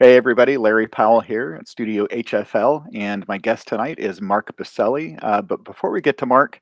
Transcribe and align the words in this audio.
Hey, 0.00 0.14
everybody, 0.16 0.56
Larry 0.56 0.86
Powell 0.86 1.20
here 1.20 1.56
at 1.58 1.66
Studio 1.66 2.06
HFL, 2.06 2.86
and 2.94 3.26
my 3.26 3.36
guest 3.36 3.66
tonight 3.66 3.98
is 3.98 4.20
Mark 4.20 4.56
Buselli. 4.56 5.18
Uh, 5.20 5.42
but 5.42 5.64
before 5.64 5.90
we 5.90 6.00
get 6.00 6.16
to 6.18 6.26
Mark, 6.26 6.60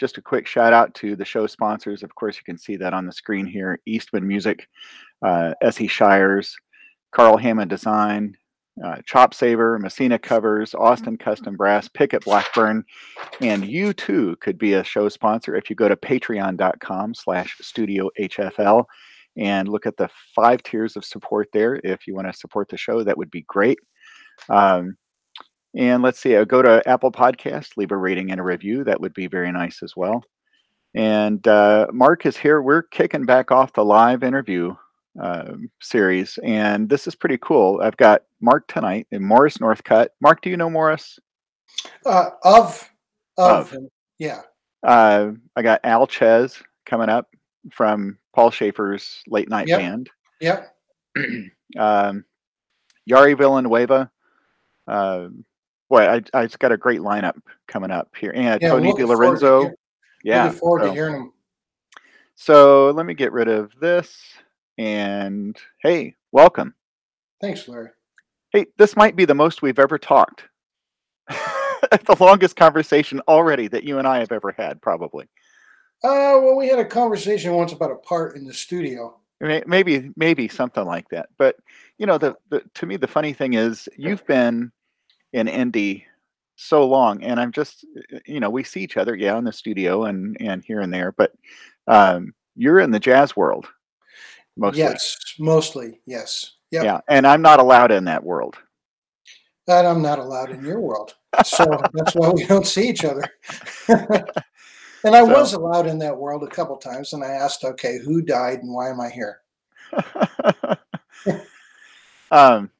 just 0.00 0.16
a 0.16 0.22
quick 0.22 0.46
shout 0.46 0.72
out 0.72 0.94
to 0.94 1.14
the 1.14 1.24
show 1.26 1.46
sponsors. 1.46 2.02
Of 2.02 2.14
course, 2.14 2.38
you 2.38 2.44
can 2.44 2.56
see 2.56 2.76
that 2.76 2.94
on 2.94 3.04
the 3.04 3.12
screen 3.12 3.44
here 3.44 3.78
Eastman 3.84 4.26
Music, 4.26 4.66
uh, 5.20 5.52
S.E. 5.60 5.86
Shires, 5.86 6.56
Karl 7.12 7.36
Hammond 7.36 7.68
Design, 7.68 8.34
uh, 8.82 9.02
Chop 9.04 9.34
Saver, 9.34 9.78
Messina 9.78 10.18
Covers, 10.18 10.74
Austin 10.74 11.18
Custom 11.18 11.58
Brass, 11.58 11.88
Pickett 11.88 12.24
Blackburn, 12.24 12.86
and 13.42 13.66
you 13.66 13.92
too 13.92 14.34
could 14.40 14.56
be 14.56 14.72
a 14.72 14.82
show 14.82 15.10
sponsor 15.10 15.54
if 15.56 15.68
you 15.68 15.76
go 15.76 15.88
to 15.88 15.96
patreon.com 15.96 17.12
slash 17.12 17.54
studio 17.60 18.08
HFL 18.18 18.86
and 19.38 19.68
look 19.68 19.86
at 19.86 19.96
the 19.96 20.08
five 20.34 20.62
tiers 20.62 20.96
of 20.96 21.04
support 21.04 21.48
there. 21.52 21.80
If 21.84 22.06
you 22.06 22.14
want 22.14 22.26
to 22.26 22.38
support 22.38 22.68
the 22.68 22.76
show, 22.76 23.04
that 23.04 23.16
would 23.16 23.30
be 23.30 23.44
great. 23.48 23.78
Um, 24.48 24.96
and 25.76 26.02
let's 26.02 26.18
see, 26.18 26.36
I'll 26.36 26.44
go 26.44 26.62
to 26.62 26.86
Apple 26.88 27.12
Podcast, 27.12 27.76
leave 27.76 27.92
a 27.92 27.96
rating 27.96 28.30
and 28.30 28.40
a 28.40 28.44
review. 28.44 28.84
That 28.84 29.00
would 29.00 29.14
be 29.14 29.26
very 29.26 29.52
nice 29.52 29.82
as 29.82 29.94
well. 29.96 30.24
And 30.94 31.46
uh, 31.46 31.86
Mark 31.92 32.26
is 32.26 32.36
here. 32.36 32.62
We're 32.62 32.82
kicking 32.82 33.26
back 33.26 33.50
off 33.50 33.72
the 33.74 33.84
live 33.84 34.22
interview 34.22 34.74
uh, 35.20 35.52
series, 35.80 36.38
and 36.42 36.88
this 36.88 37.06
is 37.06 37.14
pretty 37.14 37.38
cool. 37.38 37.80
I've 37.82 37.96
got 37.96 38.22
Mark 38.40 38.66
tonight 38.68 39.06
in 39.12 39.22
Morris 39.22 39.58
Northcutt. 39.58 40.08
Mark, 40.20 40.40
do 40.40 40.50
you 40.50 40.56
know 40.56 40.70
Morris? 40.70 41.18
Uh, 42.06 42.30
of, 42.42 42.90
of, 43.36 43.72
of. 43.72 43.82
yeah. 44.18 44.40
Uh, 44.82 45.32
I 45.54 45.62
got 45.62 45.80
Al 45.84 46.06
Chez 46.06 46.60
coming 46.86 47.08
up 47.08 47.28
from 47.70 48.18
Paul 48.38 48.52
Shaffer's 48.52 49.24
late 49.26 49.48
night 49.48 49.66
yep. 49.66 49.80
band. 49.80 50.10
Yep. 50.40 50.72
um, 51.76 52.24
Jari 53.10 53.36
Villanueva. 53.36 54.12
Uh, 54.86 55.30
boy, 55.90 56.02
I 56.02 56.22
I 56.32 56.44
just 56.44 56.60
got 56.60 56.70
a 56.70 56.76
great 56.76 57.00
lineup 57.00 57.34
coming 57.66 57.90
up 57.90 58.10
here. 58.16 58.30
And 58.36 58.62
yeah, 58.62 58.68
Tony 58.68 58.92
DiLorenzo. 58.92 59.72
Yeah. 60.22 60.44
Looking 60.44 60.58
forward 60.60 60.82
so, 60.82 60.86
to 60.86 60.92
hearing 60.92 61.12
them. 61.14 61.32
So 62.36 62.90
let 62.92 63.06
me 63.06 63.14
get 63.14 63.32
rid 63.32 63.48
of 63.48 63.72
this. 63.80 64.16
And 64.78 65.56
hey, 65.82 66.14
welcome. 66.30 66.74
Thanks, 67.40 67.66
Larry. 67.66 67.88
Hey, 68.52 68.66
this 68.76 68.94
might 68.94 69.16
be 69.16 69.24
the 69.24 69.34
most 69.34 69.62
we've 69.62 69.80
ever 69.80 69.98
talked. 69.98 70.44
the 71.28 72.16
longest 72.20 72.54
conversation 72.54 73.20
already 73.26 73.66
that 73.66 73.82
you 73.82 73.98
and 73.98 74.06
I 74.06 74.20
have 74.20 74.30
ever 74.30 74.54
had, 74.56 74.80
probably. 74.80 75.26
Uh, 76.04 76.38
well, 76.40 76.56
we 76.56 76.68
had 76.68 76.78
a 76.78 76.84
conversation 76.84 77.52
once 77.54 77.72
about 77.72 77.90
a 77.90 77.96
part 77.96 78.36
in 78.36 78.44
the 78.44 78.54
studio. 78.54 79.18
Maybe, 79.40 80.10
maybe 80.16 80.48
something 80.48 80.84
like 80.84 81.08
that. 81.10 81.28
But 81.38 81.56
you 81.98 82.06
know, 82.06 82.18
the, 82.18 82.36
the 82.50 82.62
to 82.74 82.86
me, 82.86 82.96
the 82.96 83.06
funny 83.06 83.32
thing 83.32 83.54
is, 83.54 83.88
you've 83.96 84.26
been 84.26 84.72
in 85.32 85.46
indie 85.46 86.04
so 86.56 86.86
long, 86.86 87.22
and 87.22 87.38
I'm 87.40 87.52
just, 87.52 87.84
you 88.26 88.40
know, 88.40 88.50
we 88.50 88.64
see 88.64 88.80
each 88.80 88.96
other, 88.96 89.14
yeah, 89.14 89.38
in 89.38 89.44
the 89.44 89.52
studio 89.52 90.04
and 90.04 90.36
and 90.40 90.64
here 90.64 90.80
and 90.80 90.92
there, 90.92 91.12
but 91.12 91.32
um, 91.86 92.34
you're 92.56 92.80
in 92.80 92.90
the 92.90 93.00
jazz 93.00 93.36
world 93.36 93.66
mostly. 94.56 94.80
Yes, 94.80 95.16
mostly, 95.38 96.00
yes. 96.04 96.52
Yep. 96.70 96.84
Yeah, 96.84 97.00
and 97.08 97.26
I'm 97.26 97.40
not 97.40 97.60
allowed 97.60 97.92
in 97.92 98.04
that 98.04 98.22
world. 98.22 98.56
That 99.66 99.86
I'm 99.86 100.02
not 100.02 100.18
allowed 100.18 100.50
in 100.50 100.64
your 100.64 100.80
world, 100.80 101.14
so 101.44 101.64
that's 101.92 102.14
why 102.14 102.30
we 102.30 102.44
don't 102.44 102.66
see 102.66 102.88
each 102.88 103.04
other. 103.04 103.24
And 105.04 105.14
I 105.14 105.20
so, 105.20 105.26
was 105.26 105.52
allowed 105.54 105.86
in 105.86 105.98
that 106.00 106.16
world 106.16 106.42
a 106.42 106.48
couple 106.48 106.76
times, 106.76 107.12
and 107.12 107.22
I 107.22 107.28
asked, 107.28 107.64
okay, 107.64 107.98
who 107.98 108.20
died 108.22 108.60
and 108.60 108.72
why 108.72 108.90
am 108.90 109.00
I 109.00 109.10
here? 109.10 109.40
um, 112.30 112.70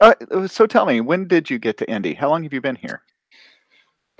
uh, 0.00 0.14
so 0.46 0.66
tell 0.66 0.86
me, 0.86 1.00
when 1.00 1.28
did 1.28 1.50
you 1.50 1.58
get 1.58 1.76
to 1.78 1.90
Indy? 1.90 2.14
How 2.14 2.28
long 2.28 2.42
have 2.42 2.52
you 2.52 2.60
been 2.60 2.76
here? 2.76 3.02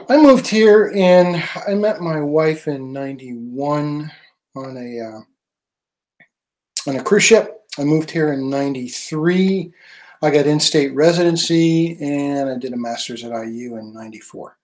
I 0.08 0.16
moved 0.18 0.46
here 0.46 0.88
in. 0.88 1.42
I 1.66 1.74
met 1.74 2.00
my 2.00 2.20
wife 2.20 2.68
in 2.68 2.92
'91 2.92 4.12
on 4.55 4.77
a 4.77 5.00
uh, 5.00 5.20
on 6.90 6.96
a 6.96 7.02
cruise 7.02 7.24
ship. 7.24 7.62
I 7.78 7.84
moved 7.84 8.11
here 8.11 8.33
in 8.33 8.48
'93. 8.50 9.72
I 10.22 10.30
got 10.30 10.46
in-state 10.46 10.95
residency, 10.95 11.98
and 12.00 12.48
I 12.48 12.56
did 12.58 12.72
a 12.72 12.77
master's 12.77 13.24
at 13.24 13.30
IU 13.30 13.78
in 13.78 13.92
'94. 13.92 14.56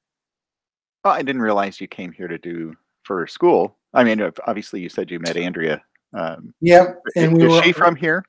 Oh, 1.05 1.11
I 1.11 1.23
didn't 1.23 1.43
realize 1.43 1.81
you 1.81 1.89
came 1.89 2.13
here 2.13 2.29
to 2.29 2.39
do 2.39 2.77
for 3.05 3.27
school. 3.27 3.77
I 3.95 4.05
mean, 4.05 4.23
obviously, 4.47 4.81
you 4.81 4.89
said 4.89 5.11
you 5.11 5.21
met 5.21 5.37
Andrea. 5.37 5.83
Um, 6.15 6.55
yeah, 6.61 6.95
and 7.17 7.37
we 7.37 7.45
is 7.45 7.51
were, 7.51 7.63
she 7.63 7.73
from 7.73 7.97
here? 7.97 8.25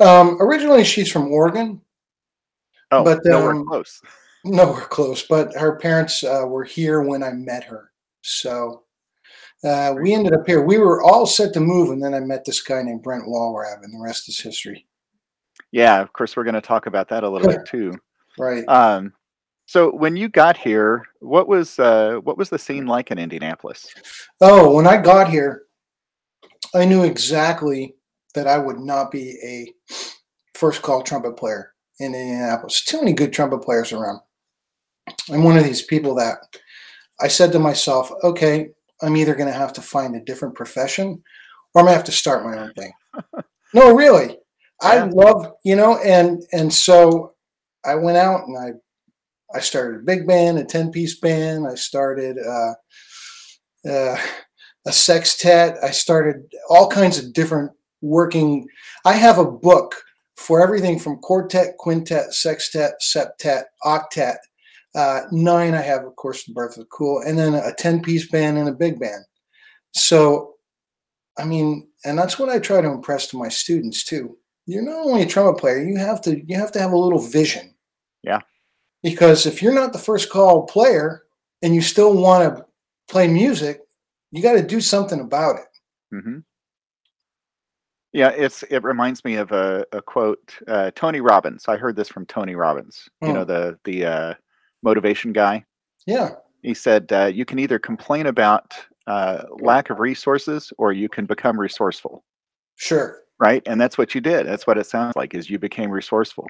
Um, 0.00 0.40
originally, 0.40 0.84
she's 0.84 1.10
from 1.10 1.32
Oregon. 1.32 1.80
Oh, 2.90 3.04
but 3.04 3.20
nowhere 3.24 3.52
um, 3.52 3.66
close. 3.66 4.00
Nowhere 4.44 4.86
close. 4.86 5.22
But 5.22 5.54
her 5.54 5.76
parents 5.76 6.24
uh, 6.24 6.44
were 6.46 6.64
here 6.64 7.02
when 7.02 7.22
I 7.22 7.32
met 7.32 7.64
her, 7.64 7.92
so 8.22 8.84
uh, 9.62 9.94
we 10.00 10.14
ended 10.14 10.32
up 10.32 10.46
here. 10.46 10.62
We 10.64 10.78
were 10.78 11.02
all 11.02 11.26
set 11.26 11.52
to 11.54 11.60
move, 11.60 11.90
and 11.90 12.02
then 12.02 12.14
I 12.14 12.20
met 12.20 12.44
this 12.44 12.62
guy 12.62 12.82
named 12.82 13.02
Brent 13.02 13.24
Wallarab, 13.24 13.82
and 13.82 13.92
the 13.92 14.02
rest 14.02 14.28
is 14.28 14.40
history. 14.40 14.86
Yeah, 15.72 16.00
of 16.00 16.12
course, 16.12 16.36
we're 16.36 16.44
going 16.44 16.54
to 16.54 16.60
talk 16.60 16.86
about 16.86 17.08
that 17.08 17.24
a 17.24 17.28
little 17.28 17.48
bit 17.48 17.66
too. 17.66 17.94
Right. 18.38 18.64
Um, 18.68 19.12
so 19.70 19.92
when 19.92 20.16
you 20.16 20.28
got 20.28 20.56
here, 20.56 21.06
what 21.20 21.46
was 21.46 21.78
uh, 21.78 22.18
what 22.24 22.36
was 22.36 22.48
the 22.48 22.58
scene 22.58 22.86
like 22.86 23.12
in 23.12 23.20
Indianapolis? 23.20 23.86
Oh, 24.40 24.74
when 24.74 24.84
I 24.84 24.96
got 24.96 25.30
here, 25.30 25.62
I 26.74 26.84
knew 26.84 27.04
exactly 27.04 27.94
that 28.34 28.48
I 28.48 28.58
would 28.58 28.80
not 28.80 29.12
be 29.12 29.38
a 29.44 29.94
first 30.54 30.82
call 30.82 31.04
trumpet 31.04 31.36
player 31.36 31.72
in 32.00 32.16
Indianapolis. 32.16 32.84
Too 32.84 32.98
many 32.98 33.12
good 33.12 33.32
trumpet 33.32 33.58
players 33.62 33.92
around. 33.92 34.18
I'm 35.30 35.44
one 35.44 35.56
of 35.56 35.62
these 35.62 35.82
people 35.82 36.16
that 36.16 36.38
I 37.20 37.28
said 37.28 37.52
to 37.52 37.60
myself, 37.60 38.10
okay, 38.24 38.70
I'm 39.02 39.16
either 39.16 39.36
going 39.36 39.52
to 39.52 39.56
have 39.56 39.72
to 39.74 39.80
find 39.80 40.16
a 40.16 40.24
different 40.24 40.56
profession 40.56 41.22
or 41.74 41.82
I'm 41.82 41.84
going 41.84 41.92
to 41.92 41.96
have 41.96 42.06
to 42.06 42.10
start 42.10 42.44
my 42.44 42.58
own 42.58 42.72
thing. 42.72 42.92
no, 43.72 43.94
really. 43.94 44.36
Yeah. 44.82 44.88
I 44.90 45.04
love, 45.04 45.52
you 45.64 45.76
know, 45.76 45.98
and 45.98 46.42
and 46.50 46.74
so 46.74 47.34
I 47.84 47.94
went 47.94 48.16
out 48.16 48.48
and 48.48 48.58
I 48.58 48.72
I 49.54 49.60
started 49.60 50.00
a 50.00 50.04
big 50.04 50.26
band, 50.26 50.58
a 50.58 50.64
10 50.64 50.90
piece 50.90 51.18
band. 51.18 51.66
I 51.66 51.74
started 51.74 52.38
uh, 52.38 52.74
uh, 53.88 54.16
a 54.86 54.92
sextet. 54.92 55.76
I 55.82 55.90
started 55.90 56.44
all 56.68 56.88
kinds 56.88 57.18
of 57.18 57.32
different 57.32 57.72
working. 58.00 58.66
I 59.04 59.14
have 59.14 59.38
a 59.38 59.50
book 59.50 60.02
for 60.36 60.62
everything 60.62 60.98
from 60.98 61.18
quartet, 61.18 61.76
quintet, 61.78 62.32
sextet, 62.32 62.94
septet, 63.02 63.64
octet. 63.84 64.36
Uh, 64.94 65.22
nine, 65.30 65.74
I 65.74 65.82
have, 65.82 66.04
of 66.04 66.16
course, 66.16 66.44
the 66.44 66.52
Birth 66.52 66.76
of 66.76 66.88
Cool, 66.88 67.22
and 67.24 67.38
then 67.38 67.54
a 67.54 67.72
10 67.78 68.02
piece 68.02 68.28
band 68.28 68.58
and 68.58 68.68
a 68.68 68.72
big 68.72 68.98
band. 68.98 69.24
So, 69.92 70.54
I 71.38 71.44
mean, 71.44 71.88
and 72.04 72.18
that's 72.18 72.38
what 72.38 72.48
I 72.48 72.58
try 72.58 72.80
to 72.80 72.88
impress 72.90 73.28
to 73.28 73.36
my 73.36 73.48
students 73.48 74.04
too. 74.04 74.36
You're 74.66 74.82
not 74.82 75.06
only 75.06 75.22
a 75.22 75.26
trumpet 75.26 75.60
player, 75.60 75.82
you 75.82 75.96
have 75.96 76.20
to 76.22 76.40
you 76.46 76.56
have 76.56 76.72
to 76.72 76.80
have 76.80 76.92
a 76.92 76.96
little 76.96 77.18
vision. 77.18 77.74
Yeah. 78.22 78.40
Because 79.02 79.46
if 79.46 79.62
you're 79.62 79.74
not 79.74 79.92
the 79.92 79.98
first 79.98 80.30
call 80.30 80.66
player 80.66 81.22
and 81.62 81.74
you 81.74 81.80
still 81.80 82.14
want 82.14 82.56
to 82.56 82.64
play 83.08 83.28
music, 83.28 83.80
you 84.30 84.42
got 84.42 84.52
to 84.52 84.62
do 84.62 84.80
something 84.80 85.20
about 85.20 85.56
it. 85.56 86.14
Mm-hmm. 86.14 86.38
Yeah, 88.12 88.30
it's 88.30 88.64
it 88.64 88.82
reminds 88.82 89.24
me 89.24 89.36
of 89.36 89.52
a, 89.52 89.86
a 89.92 90.02
quote. 90.02 90.56
Uh, 90.66 90.90
Tony 90.94 91.20
Robbins. 91.20 91.66
I 91.68 91.76
heard 91.76 91.94
this 91.94 92.08
from 92.08 92.26
Tony 92.26 92.56
Robbins. 92.56 93.08
You 93.22 93.32
know 93.32 93.42
hmm. 93.42 93.48
the 93.48 93.78
the 93.84 94.04
uh, 94.04 94.34
motivation 94.82 95.32
guy. 95.32 95.64
Yeah. 96.06 96.30
He 96.62 96.74
said 96.74 97.12
uh, 97.12 97.26
you 97.26 97.44
can 97.44 97.58
either 97.58 97.78
complain 97.78 98.26
about 98.26 98.74
uh, 99.06 99.44
lack 99.60 99.90
of 99.90 100.00
resources 100.00 100.72
or 100.76 100.92
you 100.92 101.08
can 101.08 101.24
become 101.24 101.58
resourceful. 101.58 102.24
Sure. 102.76 103.18
Right, 103.38 103.62
and 103.66 103.80
that's 103.80 103.96
what 103.96 104.14
you 104.14 104.20
did. 104.20 104.46
That's 104.46 104.66
what 104.66 104.76
it 104.76 104.86
sounds 104.86 105.16
like. 105.16 105.34
Is 105.34 105.48
you 105.48 105.58
became 105.58 105.90
resourceful. 105.90 106.48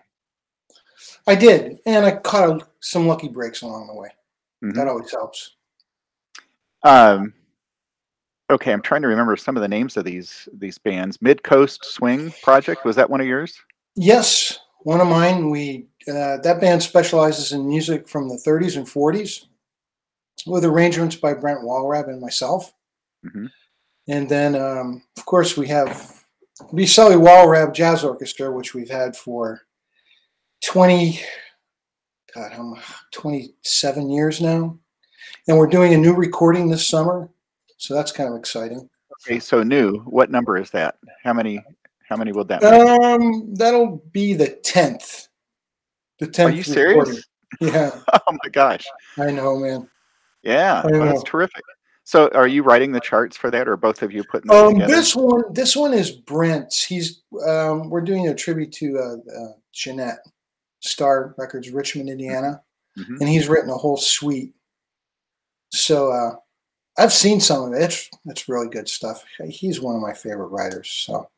I 1.26 1.34
did, 1.34 1.78
and 1.86 2.04
I 2.04 2.16
caught 2.16 2.68
some 2.80 3.06
lucky 3.06 3.28
breaks 3.28 3.62
along 3.62 3.86
the 3.86 3.94
way. 3.94 4.08
Mm-hmm. 4.64 4.76
That 4.76 4.88
always 4.88 5.10
helps. 5.10 5.56
Um, 6.82 7.34
okay, 8.50 8.72
I'm 8.72 8.82
trying 8.82 9.02
to 9.02 9.08
remember 9.08 9.36
some 9.36 9.56
of 9.56 9.62
the 9.62 9.68
names 9.68 9.96
of 9.96 10.04
these 10.04 10.48
these 10.52 10.78
bands. 10.78 11.20
Mid 11.20 11.42
Coast 11.42 11.84
Swing 11.84 12.32
Project 12.42 12.84
was 12.84 12.96
that 12.96 13.08
one 13.08 13.20
of 13.20 13.26
yours? 13.26 13.58
Yes, 13.96 14.58
one 14.80 15.00
of 15.00 15.08
mine. 15.08 15.50
We 15.50 15.86
uh, 16.08 16.38
that 16.38 16.60
band 16.60 16.82
specializes 16.82 17.52
in 17.52 17.68
music 17.68 18.08
from 18.08 18.28
the 18.28 18.40
30s 18.46 18.76
and 18.76 18.86
40s, 18.86 19.46
with 20.46 20.64
arrangements 20.64 21.16
by 21.16 21.34
Brent 21.34 21.60
Wallarab 21.60 22.08
and 22.08 22.20
myself. 22.20 22.72
Mm-hmm. 23.24 23.46
And 24.08 24.28
then, 24.28 24.56
um, 24.56 25.02
of 25.16 25.24
course, 25.24 25.56
we 25.56 25.68
have 25.68 26.24
Buselli 26.72 27.16
Wallarab 27.16 27.74
Jazz 27.74 28.02
Orchestra, 28.02 28.50
which 28.50 28.74
we've 28.74 28.90
had 28.90 29.16
for 29.16 29.62
20, 30.64 31.20
God, 32.34 32.52
I'm 32.52 32.74
27 33.12 34.10
years 34.10 34.40
now. 34.40 34.78
And 35.48 35.58
we're 35.58 35.66
doing 35.66 35.94
a 35.94 35.98
new 35.98 36.14
recording 36.14 36.68
this 36.68 36.86
summer. 36.86 37.30
So 37.76 37.94
that's 37.94 38.12
kind 38.12 38.28
of 38.28 38.38
exciting. 38.38 38.88
Okay, 39.26 39.38
so 39.38 39.62
new. 39.62 39.98
What 40.00 40.30
number 40.30 40.56
is 40.56 40.70
that? 40.70 40.96
How 41.22 41.32
many 41.32 41.62
How 42.08 42.16
many 42.16 42.32
will 42.32 42.44
that 42.44 42.62
make? 42.62 42.72
Um, 42.72 43.54
that'll 43.54 44.02
be 44.12 44.34
the 44.34 44.48
tenth. 44.48 45.28
The 46.18 46.26
tenth. 46.26 46.52
Are 46.52 46.56
you 46.56 46.62
serious? 46.62 46.96
recording. 46.96 47.22
Yeah, 47.60 47.90
Oh 48.12 48.32
my 48.32 48.48
gosh. 48.50 48.86
I 49.18 49.30
know, 49.30 49.58
man. 49.58 49.88
Yeah, 50.42 50.82
I 50.84 50.88
well, 50.90 51.06
that's 51.06 51.22
terrific. 51.24 51.62
So, 52.04 52.28
are 52.28 52.48
you 52.48 52.62
writing 52.62 52.92
the 52.92 53.00
charts 53.00 53.36
for 53.36 53.50
that, 53.50 53.68
or 53.68 53.76
both 53.76 54.02
of 54.02 54.12
you 54.12 54.24
putting 54.24 54.50
Um, 54.50 54.78
this 54.78 55.14
one, 55.14 55.42
this 55.52 55.76
one 55.76 55.92
is 55.92 56.10
Brent's. 56.10 56.82
He's 56.82 57.22
um, 57.46 57.90
we're 57.90 58.00
doing 58.00 58.28
a 58.28 58.34
tribute 58.34 58.72
to 58.72 58.98
uh, 58.98 59.40
uh, 59.40 59.52
Gennett 59.72 60.18
Star 60.80 61.34
Records, 61.38 61.70
Richmond, 61.70 62.08
Indiana, 62.10 62.62
Mhm. 62.98 63.20
and 63.20 63.28
he's 63.28 63.48
written 63.48 63.70
a 63.70 63.76
whole 63.76 63.96
suite. 63.96 64.54
So 65.72 66.10
uh, 66.10 66.36
I've 66.98 67.12
seen 67.12 67.40
some 67.40 67.62
of 67.64 67.72
it. 67.78 67.82
It's 67.84 68.08
it's 68.26 68.48
really 68.48 68.68
good 68.68 68.88
stuff. 68.88 69.24
He's 69.48 69.80
one 69.80 69.94
of 69.94 70.02
my 70.02 70.12
favorite 70.12 70.48
writers. 70.48 70.90
So 70.90 71.28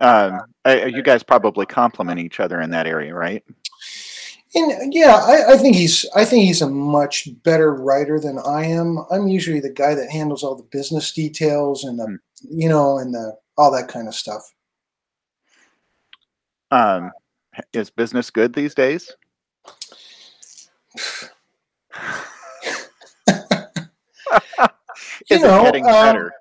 Um, 0.00 0.40
I- 0.64 0.86
you 0.86 1.02
guys 1.02 1.22
probably 1.22 1.66
complement 1.66 2.18
each 2.20 2.40
other 2.40 2.60
in 2.60 2.70
that 2.70 2.86
area, 2.86 3.14
right? 3.14 3.44
and 4.54 4.92
yeah, 4.92 5.14
I, 5.16 5.52
I 5.54 5.56
think 5.56 5.76
he's 5.76 6.04
I 6.14 6.24
think 6.24 6.44
he's 6.44 6.62
a 6.62 6.68
much 6.68 7.28
better 7.42 7.74
writer 7.74 8.18
than 8.20 8.38
I 8.38 8.64
am. 8.66 8.98
I'm 9.10 9.26
usually 9.28 9.60
the 9.60 9.70
guy 9.72 9.94
that 9.94 10.10
handles 10.10 10.42
all 10.42 10.54
the 10.54 10.62
business 10.70 11.12
details 11.12 11.84
and 11.84 11.98
the 11.98 12.06
Hmm. 12.06 12.16
you 12.50 12.68
know 12.68 12.98
and 12.98 13.14
the 13.14 13.36
all 13.58 13.70
that 13.72 13.88
kind 13.88 14.08
of 14.08 14.14
stuff. 14.14 14.42
Um, 16.70 17.12
is 17.72 17.90
business 17.90 18.30
good 18.30 18.54
these 18.54 18.74
days? 18.74 19.14
You 25.30 25.40
know, 25.40 25.60
it 25.60 25.64
getting 25.64 25.86
um, 25.86 25.92
better? 25.92 26.32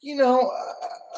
you 0.00 0.16
know, 0.16 0.50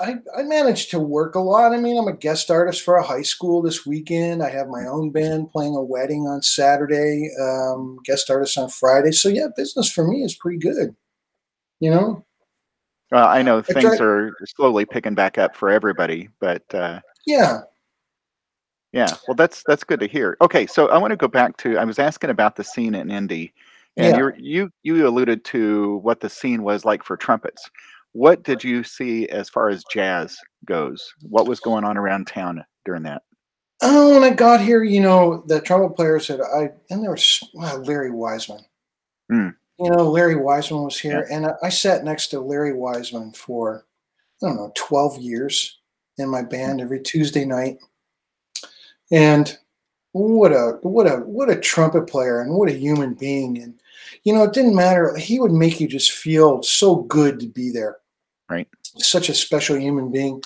I, 0.01 0.17
I 0.37 0.43
managed 0.43 0.91
to 0.91 0.99
work 0.99 1.35
a 1.35 1.41
lot. 1.41 1.73
I 1.73 1.79
mean, 1.79 1.97
I'm 1.97 2.09
a 2.09 2.17
guest 2.17 2.51
artist 2.51 2.83
for 2.83 2.97
a 2.97 3.03
high 3.03 3.23
school 3.23 3.63
this 3.63 3.87
weekend. 3.87 4.43
I 4.43 4.51
have 4.51 4.69
my 4.69 4.87
own 4.87 5.11
band 5.11 5.51
playing 5.51 5.77
a 5.77 5.83
wedding 5.83 6.27
on 6.27 6.43
Saturday, 6.43 7.31
um, 7.41 7.99
guest 8.05 8.31
artist 8.31 8.59
on 8.59 8.69
Friday. 8.69 9.13
So, 9.13 9.29
yeah, 9.29 9.47
business 9.57 9.91
for 9.91 10.07
me 10.07 10.23
is 10.23 10.35
pretty 10.35 10.59
good. 10.59 10.95
You 11.81 11.91
know? 11.91 12.25
Well, 13.11 13.27
I 13.27 13.43
know 13.43 13.59
I 13.59 13.63
things 13.63 13.83
tried- 13.83 14.01
are 14.01 14.33
slowly 14.57 14.85
picking 14.85 15.15
back 15.15 15.39
up 15.39 15.57
for 15.57 15.71
everybody, 15.71 16.29
but 16.41 16.63
uh, 16.75 17.01
Yeah. 17.27 17.61
Yeah, 18.95 19.15
well, 19.27 19.35
that's 19.35 19.63
that's 19.67 19.85
good 19.85 20.01
to 20.01 20.07
hear. 20.07 20.37
Okay, 20.41 20.67
so 20.67 20.89
I 20.89 20.99
want 20.99 21.11
to 21.11 21.17
go 21.17 21.29
back 21.29 21.57
to 21.59 21.79
I 21.79 21.85
was 21.85 21.99
asking 21.99 22.31
about 22.31 22.57
the 22.57 22.65
scene 22.65 22.95
in 22.95 23.11
Indy, 23.11 23.53
and 23.97 24.13
Yeah. 24.13 24.17
you're, 24.17 24.37
you 24.39 24.71
you 24.83 25.07
alluded 25.07 25.45
to 25.47 25.97
what 25.99 26.21
the 26.21 26.31
scene 26.31 26.63
was 26.63 26.85
like 26.85 27.03
for 27.03 27.17
trumpets. 27.17 27.69
What 28.13 28.45
did 28.45 28.63
you 28.63 28.85
see 28.85 29.29
as 29.29 29.49
far 29.49 29.69
as 29.69 29.83
jazz 29.93 30.39
goes? 30.65 31.13
What 31.23 31.49
was 31.49 31.59
going 31.59 31.83
on 31.83 31.97
around 31.97 32.29
town 32.29 32.65
during 32.85 33.03
that? 33.03 33.23
Oh, 33.83 34.15
when 34.15 34.23
I 34.23 34.35
got 34.35 34.61
here, 34.61 34.85
you 34.85 35.01
know, 35.01 35.43
the 35.49 35.61
trumpet 35.61 35.97
player 35.97 36.21
said, 36.21 36.41
I, 36.41 36.71
and 36.91 37.03
there 37.03 37.11
was 37.11 37.41
wow, 37.55 37.77
Larry 37.79 38.13
Wiseman. 38.13 38.65
Hmm. 39.29 39.49
You 39.81 39.91
know, 39.91 40.09
Larry 40.09 40.37
Wiseman 40.37 40.85
was 40.85 41.01
here, 41.01 41.27
and 41.33 41.47
I, 41.47 41.55
I 41.65 41.69
sat 41.69 42.05
next 42.05 42.29
to 42.29 42.39
Larry 42.41 42.73
Wiseman 42.75 43.33
for, 43.33 43.85
I 44.43 44.47
don't 44.47 44.57
know, 44.57 44.71
12 44.77 45.19
years 45.19 45.81
in 46.19 46.29
my 46.29 46.43
band 46.43 46.81
every 46.81 47.01
Tuesday 47.01 47.45
night. 47.45 47.79
And 49.11 49.57
what 50.13 50.53
a 50.53 50.79
what 50.83 51.07
a 51.07 51.17
what 51.19 51.51
a 51.51 51.61
trumpet 51.61 52.07
player 52.07 52.41
and 52.41 52.55
what 52.55 52.69
a 52.69 52.73
human 52.77 53.15
being. 53.15 53.61
And 53.61 53.75
you 54.25 54.33
know 54.33 54.45
it 54.45 54.53
didn't 54.53 54.75
matter. 54.75 55.17
He 55.17 55.41
would 55.41 55.53
make 55.53 55.81
you 55.81 55.89
just 55.89 56.13
feel 56.13 56.63
so 56.63 56.97
good 56.97 57.41
to 57.41 57.47
be 57.47 57.71
there. 57.71 57.99
Right. 58.49 58.69
such 58.99 59.31
a 59.31 59.35
special 59.35 59.77
human 59.79 60.13
being. 60.13 60.43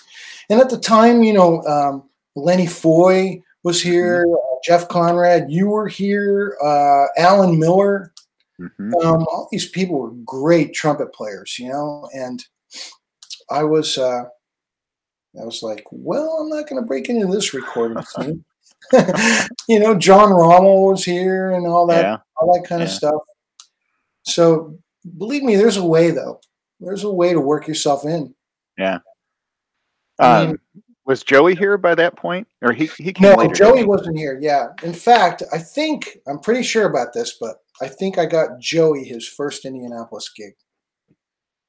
And 0.51 0.61
at 0.61 0.71
the 0.71 0.79
time 0.79 1.23
you 1.23 1.33
know 1.33 1.63
um, 1.65 2.05
lenny 2.37 2.67
foy 2.67 3.43
was 3.65 3.83
here 3.83 4.25
uh, 4.25 4.57
jeff 4.65 4.89
conrad 4.89 5.51
you 5.51 5.67
were 5.67 5.89
here 5.89 6.57
uh, 6.63 7.07
alan 7.17 7.59
miller. 7.59 8.13
Hmm 8.57 8.89
um, 9.03 9.27
all 9.31 9.49
these 9.51 9.69
people 9.69 9.99
were 9.99 10.11
great 10.25 10.75
trumpet 10.75 11.13
players, 11.13 11.59
you 11.59 11.69
know, 11.69 12.09
and 12.15 12.45
I 13.51 13.65
was, 13.65 13.99
uh, 13.99 14.25
I 15.41 15.45
was 15.45 15.63
like, 15.63 15.85
well, 15.91 16.39
I'm 16.41 16.49
not 16.49 16.69
going 16.69 16.81
to 16.81 16.87
break 16.87 17.09
into 17.09 17.27
this 17.27 17.55
recording 17.55 18.03
scene. 18.03 18.45
you 19.69 19.79
know, 19.81 19.95
John 19.97 20.31
Rommel 20.33 20.87
was 20.87 21.05
here 21.05 21.53
and 21.53 21.67
all 21.67 21.87
that, 21.89 22.03
Yeah, 22.03 22.17
all 22.37 22.53
that 22.55 22.67
kind 22.69 22.83
of 22.83 22.89
stuff. 22.91 23.21
So 24.23 24.79
believe 25.17 25.43
me, 25.43 25.57
there's 25.57 25.77
a 25.77 25.85
way 25.85 26.11
though. 26.11 26.41
There's 26.81 27.05
a 27.05 27.13
way 27.13 27.33
to 27.33 27.41
work 27.41 27.67
yourself 27.67 28.05
in. 28.05 28.35
yeah. 28.77 28.99
I 30.21 30.41
mean- 30.47 30.51
Um, 30.51 30.59
was 31.07 31.23
Joey 31.23 31.55
here 31.55 31.79
by 31.79 31.95
that 31.95 32.17
point, 32.17 32.47
or 32.61 32.71
he 32.73 32.85
he 32.99 33.15
came 33.15 33.31
No, 33.31 33.35
later? 33.37 33.55
Joey 33.55 33.85
wasn't 33.85 34.19
here. 34.19 34.39
Yeah. 34.43 34.69
In 34.83 34.93
fact, 34.93 35.43
I 35.55 35.59
think 35.59 36.19
I'm 36.27 36.39
pretty 36.39 36.63
sure 36.63 36.85
about 36.85 37.15
this, 37.15 37.39
but 37.41 37.63
I 37.81 37.89
think 37.89 38.19
I 38.19 38.27
got 38.27 38.59
Joey 38.61 39.05
his 39.05 39.27
first 39.27 39.65
Indianapolis 39.65 40.29
gig. 40.37 40.53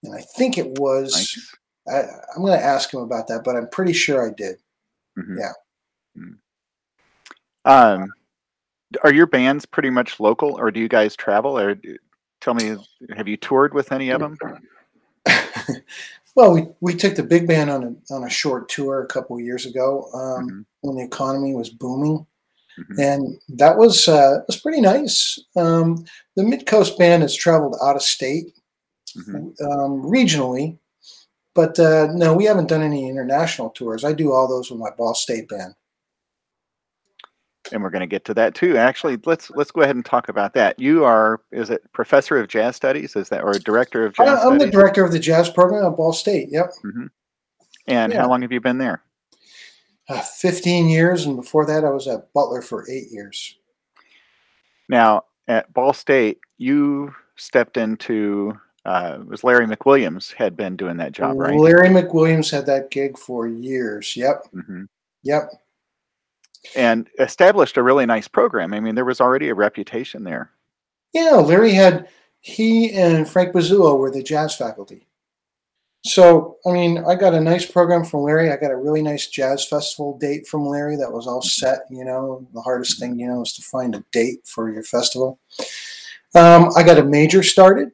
And 0.03 0.13
I 0.13 0.19
think 0.35 0.57
it 0.57 0.77
was 0.77 1.13
Nice. 1.13 1.55
I, 1.87 2.01
I'm 2.35 2.41
going 2.41 2.59
to 2.59 2.65
ask 2.65 2.93
him 2.93 2.99
about 2.99 3.27
that, 3.29 3.43
but 3.45 3.55
I'm 3.55 3.69
pretty 3.69 3.93
sure 3.93 4.27
I 4.27 4.33
did. 4.33 4.57
Mhm. 5.17 5.37
Yeah. 5.39 5.53
Mm. 6.17 6.37
Um, 7.69 8.11
are 9.03 9.13
your 9.13 9.27
bands 9.27 9.65
pretty 9.65 9.89
much 9.91 10.19
local, 10.19 10.59
or 10.59 10.71
do 10.71 10.79
you 10.79 10.87
guys 10.87 11.15
travel? 11.15 11.57
Or 11.57 11.75
tell 12.41 12.53
me, 12.55 12.75
have 13.15 13.27
you 13.27 13.37
toured 13.37 13.73
with 13.73 13.91
any 13.91 14.09
of 14.09 14.19
them? 14.19 14.37
well, 16.35 16.53
we, 16.53 16.67
we 16.81 16.95
took 16.95 17.15
the 17.15 17.23
big 17.23 17.47
band 17.47 17.69
on 17.69 17.83
a 17.83 18.13
on 18.13 18.23
a 18.23 18.29
short 18.29 18.69
tour 18.69 19.03
a 19.03 19.07
couple 19.07 19.35
of 19.35 19.43
years 19.43 19.65
ago 19.65 20.09
um, 20.13 20.49
Mhm. 20.49 20.65
when 20.81 20.95
the 20.97 21.03
economy 21.03 21.53
was 21.53 21.69
booming, 21.69 22.25
Mhm. 22.79 22.99
and 22.99 23.41
that 23.59 23.77
was 23.77 24.07
uh, 24.07 24.39
was 24.47 24.59
pretty 24.59 24.81
nice. 24.81 25.37
Um, 25.55 26.03
the 26.35 26.43
Mid 26.43 26.65
Coast 26.65 26.97
band 26.97 27.21
has 27.21 27.35
traveled 27.35 27.75
out 27.83 27.95
of 27.95 28.01
state 28.01 28.53
Mhm. 29.15 29.61
um, 29.61 30.01
regionally, 30.03 30.79
but 31.53 31.79
uh, 31.79 32.07
no, 32.13 32.33
we 32.33 32.45
haven't 32.45 32.69
done 32.69 32.81
any 32.81 33.07
international 33.07 33.69
tours. 33.69 34.03
I 34.03 34.13
do 34.13 34.31
all 34.31 34.47
those 34.47 34.71
with 34.71 34.79
my 34.79 34.89
Ball 34.97 35.13
State 35.13 35.47
band. 35.49 35.75
And 37.71 37.83
we're 37.83 37.89
going 37.89 38.01
to 38.01 38.07
get 38.07 38.25
to 38.25 38.33
that 38.35 38.55
too. 38.55 38.77
Actually, 38.77 39.19
let's 39.25 39.51
let's 39.51 39.69
go 39.69 39.81
ahead 39.81 39.95
and 39.95 40.05
talk 40.05 40.29
about 40.29 40.53
that. 40.53 40.79
You 40.79 41.03
are 41.03 41.41
is 41.51 41.69
it 41.69 41.81
professor 41.91 42.37
of 42.37 42.47
jazz 42.47 42.75
studies? 42.75 43.15
Is 43.15 43.29
that 43.29 43.43
or 43.43 43.53
director 43.53 44.05
of 44.05 44.15
I, 44.19 44.25
jazz 44.25 44.39
I'm 44.43 44.57
the 44.57 44.69
director 44.69 45.03
of 45.03 45.11
the 45.11 45.19
jazz 45.19 45.49
program 45.49 45.85
at 45.85 45.97
Ball 45.97 46.13
State. 46.13 46.49
Yep. 46.51 46.71
and 47.87 48.13
yeah. 48.13 48.21
how 48.21 48.29
long 48.29 48.41
have 48.41 48.51
you 48.51 48.61
been 48.61 48.77
there? 48.77 49.03
uh, 50.09 50.21
15 50.21 50.89
years, 50.89 51.25
and 51.25 51.35
before 51.35 51.65
that, 51.67 51.85
I 51.85 51.89
was 51.89 52.07
at 52.07 52.33
Butler 52.33 52.61
for 52.61 52.89
eight 52.89 53.11
years. 53.11 53.55
Now 54.89 55.25
at 55.47 55.71
Ball 55.71 55.93
State, 55.93 56.39
you 56.57 57.13
stepped 57.35 57.77
into 57.77 58.59
uh, 58.85 59.19
it 59.21 59.27
was 59.27 59.43
Larry 59.43 59.67
McWilliams 59.67 60.33
had 60.33 60.57
been 60.57 60.75
doing 60.75 60.97
that 60.97 61.11
job, 61.11 61.37
right? 61.37 61.55
Larry 61.55 61.89
McWilliams 61.89 62.49
had 62.49 62.65
that 62.65 62.89
gig 62.89 63.17
for 63.17 63.47
years. 63.47 64.17
Yep, 64.17 64.47
hmm 64.51 64.83
yep. 65.23 65.51
And 66.75 67.09
established 67.19 67.77
a 67.77 67.83
really 67.83 68.05
nice 68.05 68.27
program. 68.27 68.73
I 68.73 68.79
mean, 68.79 68.95
there 68.95 69.05
was 69.05 69.21
already 69.21 69.49
a 69.49 69.55
reputation 69.55 70.23
there. 70.23 70.51
Yeah, 71.13 71.35
Larry 71.35 71.71
had 71.71 72.09
he 72.41 72.91
and 72.93 73.27
Frank 73.27 73.53
Puzzullo 73.53 73.97
were 73.97 74.11
the 74.11 74.23
jazz 74.23 74.55
faculty. 74.55 75.07
So, 76.05 76.57
I 76.65 76.71
mean, 76.71 77.03
I 77.05 77.15
got 77.15 77.33
a 77.33 77.41
nice 77.41 77.69
program 77.69 78.05
from 78.05 78.21
Larry. 78.21 78.51
I 78.51 78.57
got 78.57 78.71
a 78.71 78.77
really 78.77 79.01
nice 79.01 79.27
jazz 79.27 79.67
festival 79.67 80.17
date 80.17 80.47
from 80.47 80.65
Larry 80.65 80.95
that 80.95 81.11
was 81.11 81.27
all 81.27 81.41
set. 81.41 81.79
You 81.89 82.05
know, 82.05 82.47
the 82.53 82.61
hardest 82.61 82.99
thing, 82.99 83.19
you 83.19 83.27
know, 83.27 83.41
is 83.41 83.53
to 83.53 83.61
find 83.61 83.95
a 83.95 84.03
date 84.11 84.39
for 84.45 84.71
your 84.71 84.83
festival. 84.83 85.39
Um, 86.35 86.69
I 86.77 86.83
got 86.83 86.99
a 86.99 87.03
major 87.03 87.43
started. 87.43 87.91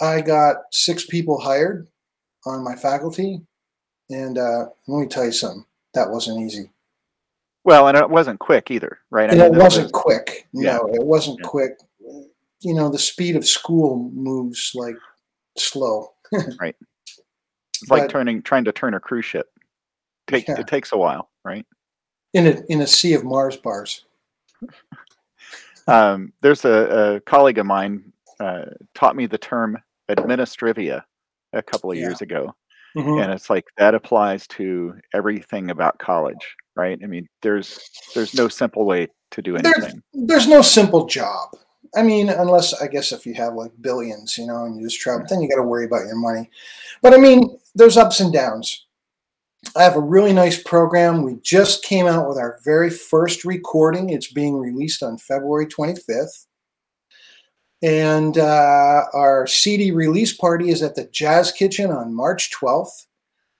I 0.00 0.20
got 0.20 0.56
six 0.72 1.06
people 1.06 1.40
hired 1.40 1.88
on 2.44 2.64
my 2.64 2.74
faculty. 2.74 3.40
And 4.10 4.36
uh, 4.36 4.66
let 4.86 5.00
me 5.00 5.06
tell 5.06 5.24
you 5.24 5.32
something, 5.32 5.64
that 5.94 6.10
wasn't 6.10 6.40
easy. 6.40 6.70
Well, 7.64 7.86
and 7.88 7.96
it 7.96 8.10
wasn't 8.10 8.40
quick 8.40 8.70
either, 8.70 8.98
right? 9.10 9.30
And 9.30 9.38
mean, 9.38 9.54
it 9.54 9.58
wasn't 9.58 9.84
was- 9.84 9.92
quick. 9.92 10.48
yeah. 10.52 10.76
No, 10.78 10.88
it 10.92 11.04
wasn't 11.04 11.38
Yeah. 11.40 11.48
quick. 11.48 11.72
You 12.60 12.74
know, 12.74 12.88
the 12.90 12.98
speed 12.98 13.36
of 13.36 13.46
school 13.46 14.10
moves 14.14 14.72
like 14.74 14.96
slow. 15.56 16.12
Right. 16.60 16.76
It's 17.82 17.90
like 17.90 18.02
but- 18.04 18.10
turning 18.10 18.42
trying 18.42 18.64
to 18.64 18.72
turn 18.72 18.94
a 18.94 19.00
cruise 19.00 19.24
ship. 19.24 19.50
Take 20.26 20.48
Yeah. 20.48 20.58
it 20.60 20.66
takes 20.66 20.92
a 20.92 20.96
while, 20.98 21.30
right? 21.44 21.66
in 22.34 22.46
a 22.46 22.62
in 22.70 22.80
a 22.80 22.86
sea 22.86 23.12
of 23.12 23.24
Mars 23.24 23.56
bars. 23.58 24.06
Um, 25.86 26.32
there's 26.40 26.64
a, 26.64 27.16
a 27.16 27.20
colleague 27.20 27.58
of 27.58 27.66
mine 27.66 28.12
uh, 28.40 28.66
taught 28.94 29.16
me 29.16 29.26
the 29.26 29.36
term 29.38 29.76
administrivia 30.08 31.02
a 31.52 31.62
couple 31.62 31.90
of 31.90 31.98
years 31.98 32.20
ago, 32.22 32.54
Mhm. 32.96 33.22
and 33.22 33.32
it's 33.32 33.48
like 33.48 33.64
that 33.78 33.94
applies 33.94 34.46
to 34.48 34.94
everything 35.14 35.70
about 35.70 35.98
college, 35.98 36.56
right? 36.76 36.98
I 37.02 37.06
mean, 37.06 37.28
there's 37.42 37.78
there's 38.14 38.34
no 38.34 38.48
simple 38.48 38.84
way 38.84 39.08
to 39.32 39.42
do 39.42 39.56
anything. 39.56 40.02
There's 40.12 40.46
no 40.46 40.62
simple 40.62 41.06
job. 41.06 41.56
I 41.94 42.02
mean, 42.02 42.28
unless 42.28 42.72
I 42.74 42.86
guess 42.86 43.12
if 43.12 43.26
you 43.26 43.34
have 43.34 43.54
like 43.54 43.72
billions, 43.80 44.38
you 44.38 44.46
know, 44.46 44.64
and 44.64 44.76
you 44.76 44.86
just 44.86 45.00
travel, 45.00 45.26
then 45.28 45.40
you 45.42 45.48
got 45.48 45.56
to 45.56 45.62
worry 45.62 45.84
about 45.84 46.06
your 46.06 46.16
money. 46.16 46.50
But 47.02 47.14
I 47.14 47.18
mean, 47.18 47.58
there's 47.74 47.96
ups 47.96 48.20
and 48.20 48.32
downs. 48.32 48.86
I 49.76 49.82
have 49.84 49.96
a 49.96 50.00
really 50.00 50.32
nice 50.32 50.60
program. 50.62 51.22
We 51.22 51.36
just 51.42 51.84
came 51.84 52.06
out 52.06 52.28
with 52.28 52.36
our 52.36 52.58
very 52.64 52.90
first 52.90 53.44
recording. 53.44 54.10
It's 54.10 54.32
being 54.32 54.56
released 54.56 55.02
on 55.02 55.18
February 55.18 55.66
25th. 55.66 56.46
And 57.82 58.38
uh, 58.38 59.04
our 59.12 59.46
CD 59.46 59.90
release 59.90 60.32
party 60.32 60.70
is 60.70 60.82
at 60.82 60.94
the 60.94 61.04
Jazz 61.06 61.50
Kitchen 61.50 61.90
on 61.90 62.14
March 62.14 62.50
12th. 62.52 63.06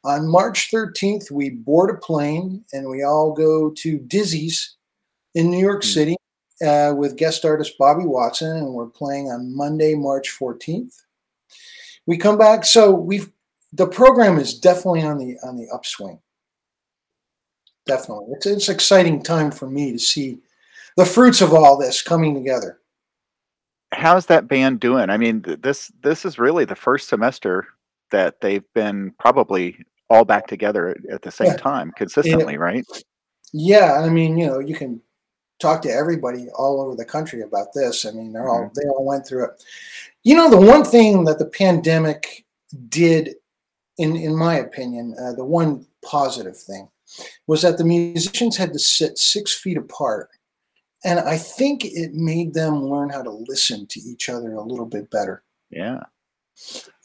On 0.05 0.29
March 0.29 0.71
13th, 0.73 1.31
we 1.31 1.51
board 1.51 1.91
a 1.91 1.99
plane 1.99 2.65
and 2.73 2.89
we 2.89 3.03
all 3.03 3.33
go 3.33 3.71
to 3.71 3.99
Dizzy's 3.99 4.77
in 5.35 5.51
New 5.51 5.59
York 5.59 5.83
Mm. 5.83 5.93
City 5.93 6.17
uh, 6.65 6.95
with 6.97 7.17
guest 7.17 7.45
artist 7.45 7.77
Bobby 7.79 8.05
Watson, 8.05 8.57
and 8.57 8.73
we're 8.73 8.87
playing 8.87 9.31
on 9.31 9.55
Monday, 9.55 9.95
March 9.95 10.31
14th. 10.39 11.03
We 12.07 12.17
come 12.17 12.39
back, 12.39 12.65
so 12.65 12.91
we've 12.93 13.31
the 13.73 13.87
program 13.87 14.39
is 14.39 14.59
definitely 14.59 15.03
on 15.03 15.19
the 15.19 15.39
on 15.43 15.57
the 15.57 15.69
upswing. 15.73 16.19
Definitely, 17.87 18.27
it's 18.33 18.47
it's 18.47 18.69
exciting 18.69 19.23
time 19.23 19.51
for 19.51 19.69
me 19.69 19.93
to 19.93 19.99
see 19.99 20.39
the 20.97 21.07
fruits 21.07 21.41
of 21.41 21.55
all 21.55 21.77
this 21.77 22.03
coming 22.03 22.35
together. 22.35 22.81
How's 23.93 24.27
that 24.27 24.49
band 24.49 24.81
doing? 24.81 25.11
I 25.11 25.17
mean, 25.17 25.43
th- 25.43 25.61
this 25.61 25.93
this 26.03 26.25
is 26.25 26.39
really 26.39 26.65
the 26.65 26.75
first 26.75 27.09
semester 27.09 27.69
that 28.11 28.41
they've 28.41 28.65
been 28.75 29.13
probably 29.19 29.85
all 30.11 30.25
back 30.25 30.47
together 30.47 30.97
at, 31.11 31.23
the 31.23 31.31
same 31.31 31.49
Yeah. 31.49 31.57
time 31.57 31.93
consistently, 31.97 32.59
right? 32.59 32.85
Yeah, 33.53 34.01
I 34.03 34.09
mean, 34.11 34.37
you 34.37 34.47
know, 34.47 34.59
you 34.59 34.75
can 34.75 35.01
talk 35.59 35.81
to 35.83 35.91
everybody 35.91 36.49
all 36.55 36.81
over 36.81 36.95
the 36.95 37.05
country 37.05 37.43
about 37.43 37.73
this. 37.73 38.05
I 38.05 38.11
mean, 38.11 38.33
they're 38.33 38.49
all 38.49 38.71
they 38.75 38.89
all 38.89 39.05
went 39.05 39.27
through 39.27 39.45
it. 39.45 39.65
You 40.25 40.37
know, 40.37 40.51
the 40.51 40.61
one 40.61 40.85
thing 40.85 41.25
that 41.25 41.39
the 41.39 41.47
pandemic 41.47 42.45
did, 42.89 43.37
in 43.99 44.17
in 44.17 44.35
my 44.37 44.57
opinion, 44.57 45.15
uh, 45.19 45.33
the 45.33 45.45
one 45.45 45.87
positive 46.05 46.57
thing 46.57 46.89
was 47.47 47.63
that 47.63 47.79
the 47.79 47.85
musicians 47.85 48.57
had 48.57 48.73
to 48.73 48.79
sit 48.79 49.19
six 49.19 49.55
feet 49.55 49.77
apart, 49.77 50.31
and 51.05 51.19
I 51.21 51.37
think 51.37 51.85
it 51.85 52.15
made 52.15 52.55
them 52.55 52.85
learn 52.85 53.11
how 53.11 53.23
to 53.23 53.31
listen 53.31 53.87
to 53.87 54.01
each 54.01 54.29
other 54.29 54.55
a 54.55 54.63
little 54.63 54.87
bit 54.87 55.11
better. 55.11 55.43
Yeah. 55.71 56.01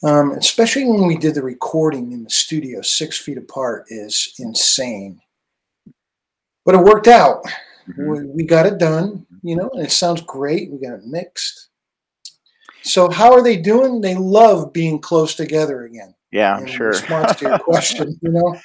Um, 0.03 0.33
especially 0.33 0.85
when 0.85 1.07
we 1.07 1.17
did 1.17 1.33
the 1.33 1.41
recording 1.41 2.11
in 2.11 2.23
the 2.23 2.29
studio, 2.29 2.81
six 2.81 3.17
feet 3.17 3.37
apart 3.37 3.85
is 3.89 4.33
insane. 4.39 5.19
But 6.65 6.75
it 6.75 6.81
worked 6.81 7.07
out. 7.07 7.43
Mhm. 7.89 8.07
We, 8.07 8.25
we 8.25 8.43
got 8.43 8.65
it 8.65 8.77
done, 8.77 9.25
you 9.41 9.55
know, 9.55 9.69
and 9.73 9.83
it 9.85 9.91
sounds 9.91 10.21
great. 10.21 10.69
We 10.69 10.77
got 10.77 10.99
it 10.99 11.05
mixed. 11.05 11.69
So, 12.83 13.09
how 13.09 13.33
are 13.33 13.41
they 13.41 13.57
doing? 13.57 14.01
They 14.01 14.15
love 14.15 14.73
being 14.73 14.99
close 14.99 15.35
together 15.35 15.83
again. 15.85 16.13
Yeah, 16.31 16.55
I'm 16.55 16.67
sure. 16.67 16.89
response 16.89 17.37
to 17.39 17.49
your 17.49 17.59
question, 17.59 18.19
you 18.21 18.29
know, 18.29 18.59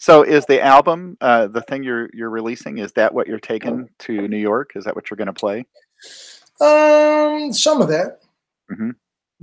So 0.00 0.22
is 0.22 0.46
the 0.46 0.62
album 0.62 1.18
uh, 1.20 1.46
the 1.46 1.60
thing 1.60 1.82
you're 1.84 2.08
you're 2.14 2.30
releasing? 2.30 2.78
Is 2.78 2.90
that 2.92 3.12
what 3.12 3.26
you're 3.28 3.38
taking 3.38 3.88
to 4.00 4.26
New 4.28 4.38
York? 4.38 4.72
Is 4.74 4.84
that 4.84 4.96
what 4.96 5.10
you're 5.10 5.16
going 5.18 5.26
to 5.26 5.32
play? 5.32 5.66
um, 6.62 7.52
some 7.52 7.80
of 7.82 7.88
that, 7.88 8.20
Mhm. 8.70 8.94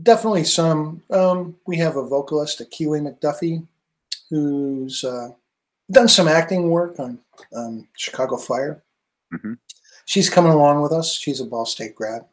definitely 0.02 0.44
some. 0.44 1.04
Um, 1.12 1.56
we 1.68 1.78
have 1.78 1.96
a 1.96 2.04
vocalist, 2.04 2.60
a 2.62 2.66
Keely 2.66 3.00
McDuffie, 3.00 3.66
who's 4.32 5.04
uh, 5.04 5.30
done 5.92 6.08
some 6.08 6.28
acting 6.28 6.70
work 6.72 7.00
on 7.00 7.20
um, 7.56 7.88
Chicago 7.96 8.38
Fire. 8.38 8.84
Mhm. 9.34 9.58
She's 10.06 10.30
coming 10.30 10.52
along 10.54 10.82
with 10.82 10.92
us. 10.92 11.14
She's 11.14 11.40
a 11.40 11.46
Ball 11.46 11.66
State 11.68 11.94
grad. 11.96 12.26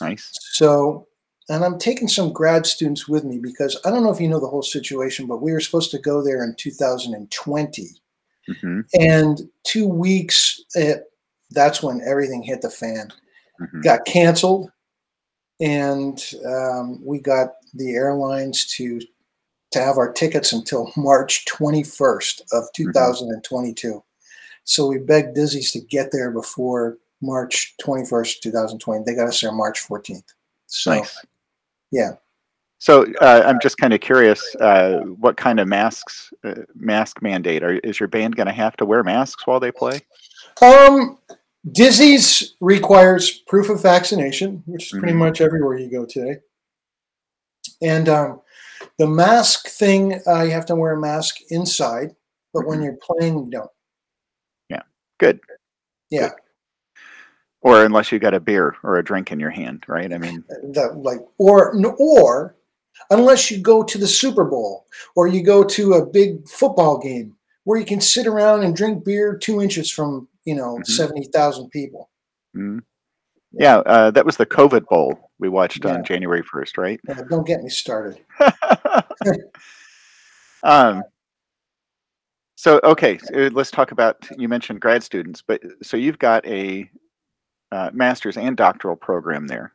Nice. 0.00 0.30
So, 0.52 1.08
and 1.50 1.64
I'm 1.64 1.78
taking 1.78 2.06
some 2.06 2.32
grad 2.32 2.64
students 2.64 3.08
with 3.08 3.24
me 3.24 3.38
because 3.38 3.76
I 3.84 3.90
don't 3.90 4.04
know 4.04 4.12
if 4.12 4.20
you 4.20 4.28
know 4.28 4.38
the 4.38 4.46
whole 4.46 4.62
situation, 4.62 5.26
but 5.26 5.42
we 5.42 5.52
were 5.52 5.60
supposed 5.60 5.90
to 5.90 5.98
go 5.98 6.22
there 6.22 6.44
in 6.44 6.54
2020. 6.54 7.88
hmm 8.60 8.80
And 8.94 9.40
two 9.64 9.88
weeks, 9.88 10.60
it, 10.74 11.10
that's 11.50 11.82
when 11.82 12.02
everything 12.06 12.42
hit 12.42 12.62
the 12.62 12.70
fan. 12.70 13.12
hmm 13.58 13.80
Got 13.80 14.04
canceled, 14.06 14.70
and 15.60 16.24
um, 16.46 17.04
we 17.04 17.18
got 17.18 17.54
the 17.74 17.90
airlines 17.94 18.66
to 18.76 19.00
to 19.72 19.80
have 19.80 19.98
our 19.98 20.12
tickets 20.12 20.52
until 20.52 20.92
March 20.96 21.44
21st 21.46 22.42
of 22.52 22.64
2022. 22.74 24.02
So 24.64 24.86
we 24.86 24.98
begged 24.98 25.34
Dizzy's 25.34 25.72
to 25.72 25.80
get 25.80 26.12
there 26.12 26.30
before 26.30 26.98
March 27.20 27.74
21st, 27.82 28.40
2020. 28.40 29.04
They 29.04 29.14
got 29.14 29.28
us 29.28 29.40
there 29.40 29.52
March 29.52 29.86
14th. 29.86 30.22
So 30.66 30.94
Nice. 30.94 31.18
Yeah. 31.90 32.12
So 32.78 33.04
uh, 33.20 33.42
I'm 33.44 33.60
just 33.60 33.76
kind 33.76 33.92
of 33.92 34.00
curious, 34.00 34.42
uh, 34.56 35.00
what 35.18 35.36
kind 35.36 35.60
of 35.60 35.68
masks, 35.68 36.32
uh, 36.44 36.54
mask 36.74 37.20
mandate? 37.20 37.62
Are, 37.62 37.74
is 37.80 38.00
your 38.00 38.08
band 38.08 38.36
going 38.36 38.46
to 38.46 38.54
have 38.54 38.74
to 38.78 38.86
wear 38.86 39.02
masks 39.02 39.46
while 39.46 39.60
they 39.60 39.70
play? 39.70 40.00
Um, 40.62 41.18
Dizzy's 41.72 42.54
requires 42.60 43.40
proof 43.46 43.68
of 43.68 43.82
vaccination, 43.82 44.62
which 44.64 44.84
is 44.84 44.98
pretty 44.98 45.12
Mhm. 45.12 45.18
much 45.18 45.40
everywhere 45.42 45.76
you 45.76 45.90
go 45.90 46.06
today. 46.06 46.40
And 47.82 48.08
um, 48.08 48.40
the 48.98 49.06
mask 49.06 49.68
thing, 49.68 50.18
uh, 50.26 50.42
you 50.42 50.52
have 50.52 50.66
to 50.66 50.74
wear 50.74 50.92
a 50.92 51.00
mask 51.00 51.36
inside, 51.50 52.16
but 52.54 52.66
when 52.66 52.78
Mhm. 52.80 52.84
you're 52.84 52.98
playing, 53.02 53.38
you 53.38 53.50
don't. 53.50 53.70
Yeah. 54.70 54.82
Good. 55.18 55.40
Yeah, 56.08 56.30
Or 57.62 57.84
unless 57.84 58.10
you 58.10 58.18
got 58.18 58.34
a 58.34 58.40
beer 58.40 58.74
or 58.82 58.98
a 58.98 59.04
drink 59.04 59.30
in 59.32 59.38
your 59.40 59.50
hand, 59.50 59.84
right? 59.86 60.10
I 60.12 60.18
mean, 60.18 60.42
that 60.72 60.96
like 60.96 61.20
or 61.38 61.74
or 61.98 62.56
unless 63.10 63.50
you 63.50 63.60
go 63.60 63.82
to 63.82 63.98
the 63.98 64.06
Super 64.06 64.44
Bowl 64.44 64.86
or 65.14 65.26
you 65.28 65.42
go 65.42 65.62
to 65.64 65.94
a 65.94 66.06
big 66.06 66.48
football 66.48 66.98
game 66.98 67.36
where 67.64 67.78
you 67.78 67.84
can 67.84 68.00
sit 68.00 68.26
around 68.26 68.62
and 68.62 68.74
drink 68.74 69.04
beer 69.04 69.36
two 69.36 69.60
inches 69.60 69.90
from 69.90 70.26
you 70.44 70.54
know 70.54 70.78
Mhm. 70.78 70.86
seventy 70.86 71.24
thousand 71.24 71.68
people. 71.70 72.08
mm. 72.56 72.80
yeah, 73.52 73.78
uh, 73.78 74.10
that 74.10 74.24
was 74.24 74.36
the 74.38 74.46
COVID 74.46 74.86
Bowl 74.86 75.30
we 75.38 75.48
watched 75.50 75.84
Yeah. 75.84 75.94
on 75.94 76.04
January 76.04 76.42
1st, 76.42 76.78
right? 76.78 77.00
Uh, 77.08 77.22
don't 77.28 77.46
get 77.46 77.62
me 77.62 77.68
started. 77.68 78.18
um, 80.62 81.02
so 82.56 82.80
okay, 82.84 83.18
uh, 83.34 83.50
let's 83.52 83.70
talk 83.70 83.92
about. 83.92 84.28
You 84.36 84.48
mentioned 84.48 84.80
grad 84.80 85.02
students, 85.02 85.42
but 85.42 85.62
so 85.82 85.96
you've 85.96 86.18
got 86.18 86.46
a 86.46 86.90
uh, 87.72 87.90
master's 87.92 88.36
and 88.36 88.56
doctoral 88.56 88.96
program 88.96 89.46
there. 89.46 89.72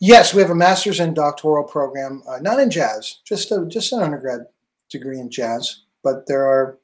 Yes, 0.00 0.34
we 0.34 0.42
have 0.42 0.50
a 0.50 0.54
master's 0.54 1.00
and 1.00 1.14
doctoral 1.14 1.64
program, 1.64 2.22
uh, 2.28 2.38
not 2.40 2.60
in 2.60 2.70
jazz, 2.70 3.20
just 3.24 3.50
a, 3.52 3.64
just 3.66 3.92
an 3.92 4.02
undergrad 4.02 4.40
degree 4.90 5.18
in 5.18 5.30
jazz. 5.30 5.82
But 6.02 6.26
there 6.26 6.44
are 6.46 6.78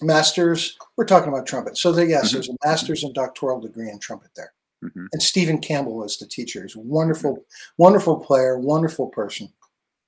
masters. 0.00 0.76
We're 0.96 1.04
talking 1.04 1.28
about 1.28 1.46
trumpet, 1.46 1.76
so 1.76 1.92
there, 1.92 2.06
yes, 2.06 2.30
Mhm. 2.30 2.32
there's 2.32 2.48
a 2.48 2.56
master's 2.64 3.04
and 3.04 3.14
doctoral 3.14 3.60
degree 3.60 3.90
in 3.90 3.98
trumpet 3.98 4.30
there. 4.34 4.52
hmm 4.80 5.06
And 5.12 5.22
Stephen 5.22 5.58
Campbell 5.58 6.02
is 6.04 6.16
the 6.16 6.26
teacher. 6.26 6.62
He's 6.62 6.74
a 6.74 6.80
wonderful, 6.80 7.44
wonderful 7.78 8.18
player, 8.18 8.58
wonderful 8.58 9.06
person. 9.08 9.52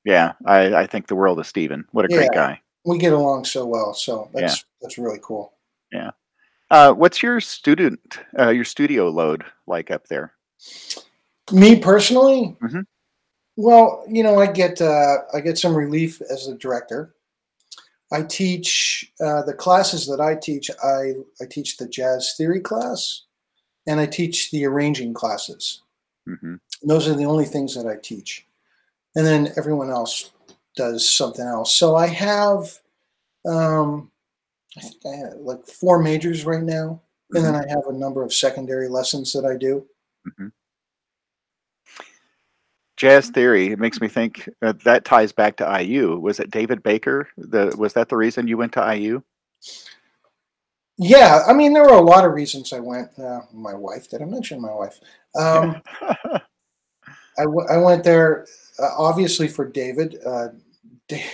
Yeah, 0.04 0.32
I, 0.44 0.74
I 0.74 0.86
think 0.86 1.06
the 1.06 1.14
world 1.14 1.38
of 1.38 1.46
Stephen. 1.46 1.84
What 1.92 2.04
a 2.06 2.08
great 2.08 2.32
guy. 2.32 2.60
We 2.84 2.98
get 2.98 3.12
along 3.12 3.44
so 3.44 3.64
well, 3.64 3.94
so 3.94 4.28
that's 4.34 4.64
that's 4.82 4.98
really 4.98 5.18
cool. 5.22 5.52
Uh, 6.74 6.92
what's 6.92 7.22
your 7.22 7.40
student, 7.40 8.18
uh, 8.36 8.48
your 8.50 8.64
studio 8.64 9.08
load 9.08 9.44
like 9.68 9.92
up 9.92 10.08
there? 10.08 10.32
Me 11.52 11.78
personally, 11.78 12.56
Mhm. 12.60 12.84
well, 13.56 14.04
you 14.08 14.24
know, 14.24 14.40
I 14.40 14.48
get 14.50 14.80
uh, 14.82 15.18
I 15.32 15.38
get 15.38 15.56
some 15.56 15.76
relief 15.76 16.20
as 16.22 16.48
a 16.48 16.56
director. 16.56 17.14
I 18.10 18.22
teach 18.22 19.12
uh, 19.20 19.42
the 19.42 19.54
classes 19.54 20.08
that 20.08 20.20
I 20.20 20.34
teach. 20.34 20.68
I 20.82 21.14
I 21.40 21.46
teach 21.48 21.76
the 21.76 21.86
jazz 21.86 22.34
theory 22.36 22.60
class, 22.60 23.22
and 23.86 24.00
I 24.00 24.06
teach 24.06 24.50
the 24.50 24.64
arranging 24.66 25.14
classes. 25.14 25.82
Mm-hmm. 26.28 26.56
Those 26.82 27.06
are 27.06 27.14
the 27.14 27.26
only 27.26 27.44
things 27.44 27.76
that 27.76 27.86
I 27.86 27.98
teach, 28.02 28.48
and 29.14 29.24
then 29.24 29.52
everyone 29.56 29.90
else 29.90 30.32
does 30.74 31.08
something 31.08 31.46
else. 31.46 31.72
So 31.72 31.94
I 31.94 32.08
have, 32.08 32.80
um, 33.46 34.10
I 34.76 34.80
think 34.80 35.06
I 35.06 35.16
have 35.16 35.34
like 35.38 35.66
four 35.66 36.02
majors 36.02 36.44
right 36.44 36.62
now, 36.62 37.00
and 37.32 37.44
then 37.44 37.54
I 37.54 37.64
have 37.68 37.86
a 37.88 37.92
number 37.92 38.22
of 38.22 38.32
secondary 38.32 38.88
lessons 38.88 39.32
that 39.32 39.44
I 39.44 39.56
do. 39.56 39.86
Jazz 42.96 43.28
theory. 43.30 43.68
It 43.72 43.78
makes 43.78 44.00
me 44.00 44.08
think 44.08 44.48
uh, 44.62 44.72
that 44.84 45.04
ties 45.04 45.32
back 45.32 45.56
to 45.56 45.82
IU. 45.82 46.18
Was 46.18 46.38
it 46.40 46.50
David 46.50 46.82
Baker? 46.82 47.28
The 47.36 47.74
was 47.76 47.92
that 47.94 48.08
the 48.08 48.16
reason 48.16 48.46
you 48.46 48.56
went 48.56 48.72
to 48.74 48.94
IU? 48.96 49.22
Yeah, 50.96 51.42
I 51.46 51.52
mean, 51.52 51.72
there 51.72 51.82
were 51.82 51.94
a 51.94 52.00
lot 52.00 52.24
of 52.24 52.32
reasons 52.32 52.72
I 52.72 52.78
went. 52.78 53.18
Uh, 53.18 53.40
my 53.52 53.74
wife, 53.74 54.08
did 54.08 54.22
I 54.22 54.26
mention 54.26 54.60
my 54.60 54.72
wife? 54.72 55.00
Um, 55.34 55.82
I, 57.36 57.42
w- 57.42 57.66
I 57.68 57.78
went 57.78 58.04
there 58.04 58.46
uh, 58.78 58.90
obviously 58.96 59.48
for 59.48 59.68
David. 59.68 60.18
Uh, 60.24 60.48
Da- 61.08 61.24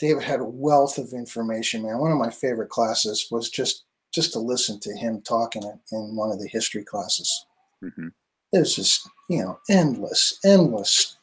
David 0.00 0.22
had 0.22 0.40
a 0.40 0.44
wealth 0.44 0.98
of 0.98 1.12
information, 1.12 1.82
man. 1.82 1.98
One 1.98 2.10
of 2.10 2.18
my 2.18 2.30
favorite 2.30 2.70
classes 2.70 3.28
was 3.30 3.50
just 3.50 3.84
just 4.12 4.32
to 4.32 4.40
listen 4.40 4.80
to 4.80 4.92
him 4.96 5.20
talking 5.20 5.62
in, 5.62 6.16
one 6.16 6.32
of 6.32 6.40
the 6.40 6.48
history 6.48 6.82
classes. 6.82 7.46
hmm 7.80 8.08
It 8.52 8.58
was 8.58 8.74
just, 8.74 9.08
you 9.28 9.40
know, 9.44 9.60
endless, 9.68 10.40
endless 10.44 11.16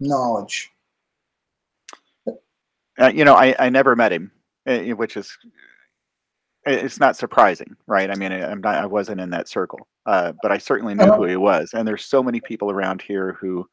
knowledge. 0.00 0.70
Uh, 2.98 3.08
you 3.12 3.24
know, 3.24 3.34
I, 3.34 3.54
I 3.58 3.68
never 3.68 3.94
met 3.96 4.12
him, 4.12 4.30
eh, 4.66 4.92
which 4.92 5.16
is 5.16 5.36
it's 6.64 7.00
not 7.00 7.16
surprising, 7.16 7.76
right? 7.86 8.10
I 8.10 8.14
mean, 8.14 8.32
I'm 8.32 8.60
not, 8.60 8.76
I 8.76 8.86
wasn't 8.86 9.20
in 9.20 9.30
that 9.30 9.48
circle, 9.48 9.88
uh, 10.06 10.32
but 10.42 10.52
I 10.52 10.58
certainly 10.58 10.94
knew 10.94 11.06
who 11.06 11.24
Uh, 11.24 11.28
he 11.28 11.36
was. 11.36 11.74
And 11.74 11.86
there's 11.88 12.04
so 12.04 12.22
many 12.22 12.40
people 12.40 12.70
around 12.70 13.02
here 13.02 13.32
who, 13.40 13.68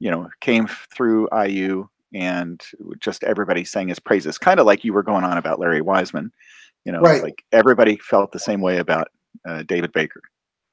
you 0.00 0.10
know, 0.10 0.28
came 0.40 0.66
through 0.94 1.28
IU 1.32 1.88
and 2.14 2.62
just 3.00 3.24
everybody 3.24 3.64
sang 3.64 3.88
his 3.88 3.98
praises, 3.98 4.38
kind 4.38 4.60
of 4.60 4.66
like 4.66 4.84
you 4.84 4.92
were 4.92 5.02
going 5.02 5.24
on 5.24 5.38
about 5.38 5.58
Larry 5.58 5.80
Wiseman. 5.80 6.32
You 6.84 6.92
know, 6.92 7.00
right. 7.00 7.22
like 7.22 7.44
everybody 7.52 7.96
felt 7.96 8.32
the 8.32 8.38
same 8.38 8.60
way 8.60 8.78
about 8.78 9.08
uh, 9.46 9.62
David 9.64 9.92
Baker. 9.92 10.22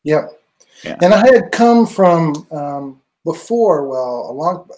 Yep. 0.03 0.39
Yeah. 0.83 0.97
And 1.01 1.13
I 1.13 1.25
had 1.25 1.51
come 1.51 1.85
from 1.85 2.47
um, 2.51 3.01
before, 3.25 3.87
well, 3.87 4.29
a 4.29 4.33
long, 4.33 4.69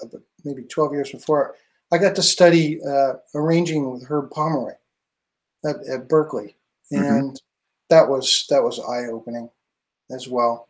maybe 0.44 0.64
12 0.64 0.94
years 0.94 1.12
before, 1.12 1.56
I 1.92 1.98
got 1.98 2.16
to 2.16 2.24
study 2.24 2.80
uh, 2.84 3.14
arranging 3.36 3.92
with 3.92 4.08
Herb 4.08 4.32
Pomeroy 4.32 4.74
at, 5.66 5.76
at 5.88 6.08
Berklee. 6.08 6.56
Mhm. 6.92 7.20
And 7.20 7.42
that 7.90 8.08
was 8.08 8.46
that 8.50 8.64
was 8.64 8.80
eye 8.80 9.08
opening 9.12 9.50
as 10.12 10.28
well. 10.28 10.68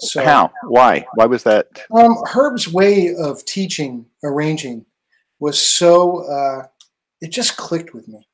So 0.00 0.24
How? 0.24 0.50
Why? 0.64 1.06
Why 1.14 1.26
was 1.26 1.44
that? 1.44 1.68
Um, 1.92 2.16
Herb's 2.26 2.68
way 2.68 3.14
of 3.14 3.44
teaching 3.44 4.06
arranging 4.24 4.84
was 5.42 5.58
so 5.60 6.24
uh, 6.38 6.66
it 7.20 7.30
just 7.30 7.56
clicked 7.56 7.92
with 7.94 8.06
me. 8.08 8.26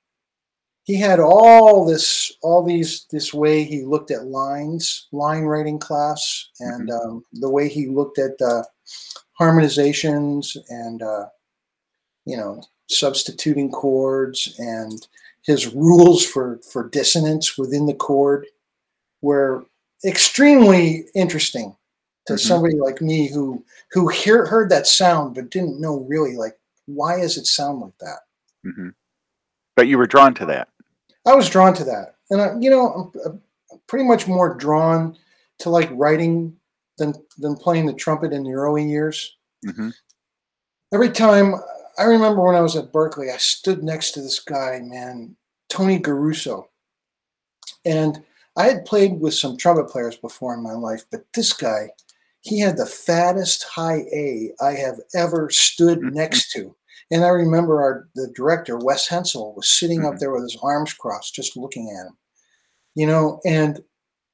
He 0.85 0.97
had 0.97 1.21
all 1.21 1.85
this, 1.85 2.33
all 2.43 2.63
these, 2.65 3.07
this 3.11 3.35
way 3.35 3.65
he 3.65 3.83
looked 3.85 4.11
at 4.11 4.25
lines, 4.43 5.09
line 5.13 5.45
writing 5.45 5.79
class, 5.79 6.49
and 6.61 6.91
um, 6.91 7.25
the 7.35 7.51
way 7.51 7.69
he 7.69 7.87
looked 7.89 8.19
at 8.19 8.41
uh, 8.41 8.63
harmonizations 9.41 10.57
and 10.71 11.03
uh, 11.03 11.27
you 12.25 12.37
know 12.37 12.63
substituting 12.89 13.71
chords 13.71 14.55
and 14.59 15.07
his 15.43 15.67
rules 15.75 16.25
for 16.25 16.59
for 16.73 16.89
dissonance 16.89 17.57
within 17.59 17.87
the 17.87 17.95
chord 17.95 18.47
were 19.23 19.65
extremely 20.05 21.07
interesting 21.15 21.77
to 22.27 22.35
Mhm. 22.35 22.41
somebody 22.49 22.77
like 22.77 23.01
me 23.01 23.29
who 23.29 23.65
who 23.93 24.09
hear, 24.09 24.47
heard 24.47 24.71
that 24.71 24.87
sound 24.87 25.35
but 25.35 25.51
didn't 25.51 25.81
know 25.81 25.99
really 26.09 26.37
like 26.37 26.59
why 26.89 27.21
does 27.21 27.37
it 27.37 27.47
sound 27.47 27.81
like 27.81 27.97
that 28.01 28.19
hmm 28.65 28.89
But 29.77 29.87
you 29.89 29.99
were 29.99 30.07
drawn 30.07 30.35
to 30.35 30.47
that. 30.47 30.69
i 31.27 31.35
was 31.35 31.49
drawn 31.51 31.75
to 31.75 31.85
that 31.85 32.17
and 32.31 32.41
I, 32.41 32.55
you 32.59 32.71
know 32.71 33.13
I'm, 33.25 33.41
I'm 33.73 33.81
pretty 33.87 34.05
much 34.07 34.27
more 34.27 34.55
drawn 34.55 35.17
to 35.61 35.71
like 35.71 35.91
writing 35.93 36.57
than 36.99 37.15
than 37.39 37.55
playing 37.57 37.87
the 37.87 37.93
trumpet 37.95 38.33
in 38.33 38.43
the 38.45 38.53
early 38.55 38.85
years 38.89 39.37
hmm 39.65 39.91
every 40.93 41.11
time 41.11 41.55
I 41.99 42.05
remember 42.05 42.43
when 42.45 42.55
I 42.55 42.61
was 42.61 42.77
at 42.77 42.93
Berklee, 42.93 43.35
I 43.35 43.39
stood 43.39 43.83
next 43.83 44.13
to 44.13 44.23
this 44.23 44.39
guy, 44.39 44.79
man, 44.81 45.37
Tony 45.69 45.99
Garuso. 45.99 46.69
And 47.85 48.23
I 48.57 48.65
had 48.69 48.85
played 48.85 49.19
with 49.21 49.35
some 49.35 49.57
trumpet 49.57 49.89
players 49.91 50.17
before 50.17 50.55
in 50.55 50.63
my 50.63 50.73
life, 50.75 51.05
but 51.11 51.25
this 51.35 51.53
guy, 51.53 51.91
he 52.41 52.61
had 52.61 52.77
the 52.77 52.87
fattest 52.87 53.65
high 53.65 54.05
A 54.13 54.53
I 54.61 54.73
have 54.75 55.01
ever 55.13 55.51
stood 55.51 55.99
Mhm. 55.99 56.13
next 56.13 56.53
to. 56.53 56.75
And 57.11 57.25
I 57.25 57.29
remember 57.29 57.81
our 57.83 58.09
the 58.15 58.29
director, 58.35 58.77
Wes 58.79 59.07
Hensel, 59.09 59.55
was 59.55 59.69
sitting 59.69 60.05
up 60.05 60.15
Mhm. 60.15 60.19
there 60.21 60.31
with 60.31 60.43
his 60.43 60.59
arms 60.63 60.93
crossed, 60.93 61.35
just 61.35 61.57
looking 61.57 61.91
at 61.91 62.07
him. 62.07 62.17
You 62.95 63.07
know, 63.07 63.41
and 63.45 63.83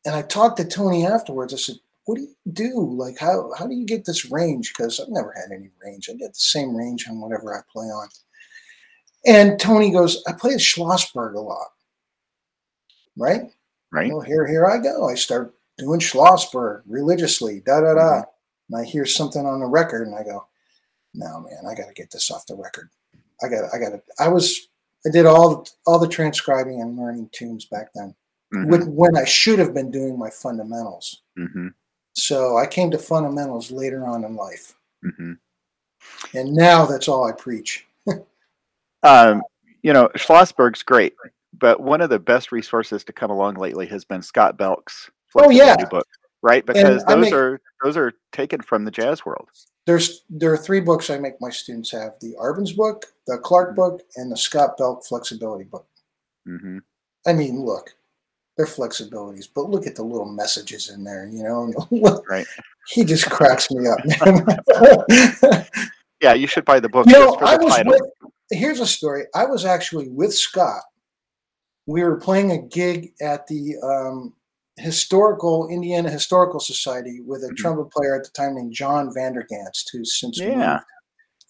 and 0.07 0.15
I 0.15 0.23
talked 0.23 0.57
to 0.59 0.65
Tony 0.65 1.07
afterwards. 1.07 1.55
I 1.55 1.57
said, 1.57 1.77
what 2.05 2.17
do 2.17 2.23
you 2.23 2.35
do? 2.53 2.95
Like, 2.95 3.17
how, 3.19 3.51
how 3.57 3.67
do 3.67 3.75
you 3.75 3.87
get 3.87 4.05
this 4.05 4.31
range? 4.31 4.75
Because 4.77 5.01
I've 5.01 5.09
never 5.09 5.33
had 5.33 5.51
any 5.51 5.71
range. 5.83 6.11
I 6.11 6.13
get 6.13 6.35
the 6.35 6.39
same 6.39 6.77
range 6.77 7.09
on 7.09 7.21
whatever 7.21 7.55
I 7.57 7.63
play 7.73 7.87
on. 7.87 8.09
And 9.25 9.59
Tony 9.59 9.91
goes, 9.91 10.23
I 10.29 10.33
play 10.33 10.57
Schlossberg 10.57 11.35
a 11.35 11.41
lot. 11.41 11.69
Right? 13.17 13.51
Right. 13.91 14.11
Well, 14.13 14.21
here, 14.21 14.47
here 14.47 14.67
I 14.67 14.77
go. 14.77 15.09
I 15.09 15.15
start 15.15 15.55
doing 15.79 16.01
Schlossberg 16.01 16.83
religiously, 16.87 17.61
da 17.61 17.81
da 17.81 17.95
da. 17.95 18.23
And 18.69 18.79
I 18.79 18.85
hear 18.85 19.07
something 19.07 19.47
on 19.47 19.61
the 19.61 19.67
record 19.67 20.07
and 20.07 20.15
I 20.15 20.25
go, 20.25 20.47
no, 21.15 21.41
man, 21.41 21.65
I 21.69 21.75
got 21.75 21.87
to 21.89 21.95
get 21.95 22.11
this 22.11 22.31
off 22.31 22.47
the 22.47 22.55
record. 22.57 22.91
I 23.43 23.49
got, 23.49 23.65
I 23.75 23.79
got 23.79 23.91
to, 23.91 24.03
I 24.19 24.29
was, 24.29 24.69
I 25.07 25.11
did 25.11 25.27
all, 25.27 25.67
all 25.87 25.99
the 25.99 26.09
transcribing 26.09 26.81
and 26.83 26.97
learning 26.99 27.31
tunes 27.33 27.67
back 27.67 27.89
then 27.95 28.15
hmm 28.53 28.69
when, 28.69 28.95
when 28.95 29.17
I 29.17 29.25
should 29.25 29.59
have 29.59 29.75
been 29.75 29.91
doing 29.91 30.19
my 30.19 30.31
fundamentals. 30.31 31.23
hmm 31.37 31.69
So 32.15 32.57
I 32.57 32.67
came 32.67 32.91
to 32.91 32.99
fundamentals 32.99 33.71
later 33.71 34.07
on 34.07 34.25
in 34.25 34.37
life. 34.37 34.75
hmm 35.03 35.33
And 36.35 36.53
now 36.55 36.87
that's 36.87 37.09
all 37.09 37.25
I 37.25 37.33
preach. 37.33 37.87
Um, 39.03 39.43
you 39.83 39.93
know, 39.93 40.09
Schlossberg's 40.17 40.83
great, 40.83 41.15
but 41.59 41.79
one 41.81 42.01
of 42.01 42.09
the 42.11 42.19
best 42.19 42.53
resources 42.53 43.05
to 43.05 43.13
come 43.13 43.31
along 43.31 43.57
lately 43.57 43.87
has 43.87 44.05
been 44.05 44.23
Scott 44.23 44.57
Belck's 44.57 45.11
Oh, 45.37 45.51
yeah. 45.51 45.77
book, 45.91 46.07
right? 46.43 46.65
Because 46.65 47.05
I 47.07 47.15
those 47.15 47.25
make- 47.25 47.35
are 47.35 47.61
those 47.83 47.97
are 47.97 48.13
taken 48.33 48.63
from 48.63 48.85
the 48.85 48.91
jazz 48.91 49.27
world. 49.27 49.49
There's 49.87 50.23
there 50.31 50.53
are 50.53 50.57
three 50.57 50.81
books 50.81 51.11
I 51.11 51.19
make 51.19 51.41
my 51.41 51.51
students 51.51 51.91
have: 51.93 52.15
the 52.21 52.35
Arban's 52.41 52.73
book, 52.73 53.07
the 53.27 53.39
Clark 53.39 53.77
book, 53.77 54.01
and 54.17 54.31
the 54.33 54.37
Scott 54.37 54.77
Belck 54.79 55.05
flexibility 55.05 55.65
book. 55.65 55.87
hmm 56.47 56.79
I 57.27 57.33
mean, 57.33 57.65
look, 57.65 57.95
they're 58.57 58.67
flexibilities, 58.67 59.47
but 59.55 59.71
look 59.71 59.87
at 59.87 59.95
the 59.97 60.03
little 60.03 60.27
messages 60.31 60.91
in 60.91 61.05
there. 61.05 61.27
You 61.27 61.43
know, 61.43 62.23
Right. 62.29 62.47
he 62.89 63.05
just 63.05 63.31
cracks 63.31 63.71
me 63.71 63.87
up. 63.89 63.99
Yeah, 66.21 66.33
you 66.33 66.47
should 66.47 66.65
buy 66.65 66.81
the 66.81 66.89
book 66.89 67.07
you 67.07 67.13
know, 67.13 67.35
I 67.43 67.57
was 67.57 67.75
title. 67.75 67.93
with. 67.93 68.31
Here's 68.51 68.81
a 68.81 68.87
story. 68.87 69.25
I 69.35 69.45
was 69.45 69.67
actually 69.67 70.09
with 70.09 70.33
Scott. 70.33 70.81
We 71.87 72.03
were 72.03 72.17
playing 72.17 72.53
a 72.53 72.59
gig 72.63 73.13
at 73.21 73.47
the 73.47 73.77
um, 73.83 74.33
historical 74.77 75.69
Indiana 75.69 76.11
Historical 76.11 76.61
Society 76.61 77.21
with 77.21 77.45
a 77.45 77.49
Mhm. 77.49 77.57
trumpet 77.57 77.91
player 77.93 78.17
at 78.17 78.25
the 78.25 78.31
time 78.31 78.55
named 78.57 78.73
John 78.73 79.11
Vandergast, 79.15 79.91
who's 79.93 80.19
since 80.19 80.39
Yeah. 80.41 80.73
moved. 80.73 80.85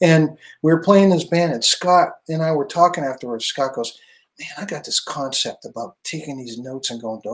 And 0.00 0.38
we 0.62 0.72
were 0.72 0.82
playing 0.82 1.10
this 1.10 1.24
band, 1.24 1.52
and 1.52 1.64
Scott 1.64 2.10
and 2.28 2.42
I 2.42 2.52
were 2.52 2.66
talking 2.66 3.04
afterwards. 3.04 3.46
Scott 3.46 3.74
goes, 3.74 3.98
"Man, 4.38 4.48
I 4.58 4.64
got 4.64 4.84
this 4.84 5.00
concept 5.00 5.64
about 5.64 5.96
taking 6.04 6.36
these 6.36 6.58
notes 6.58 6.90
and 6.90 7.00
going." 7.00 7.20
He 7.22 7.30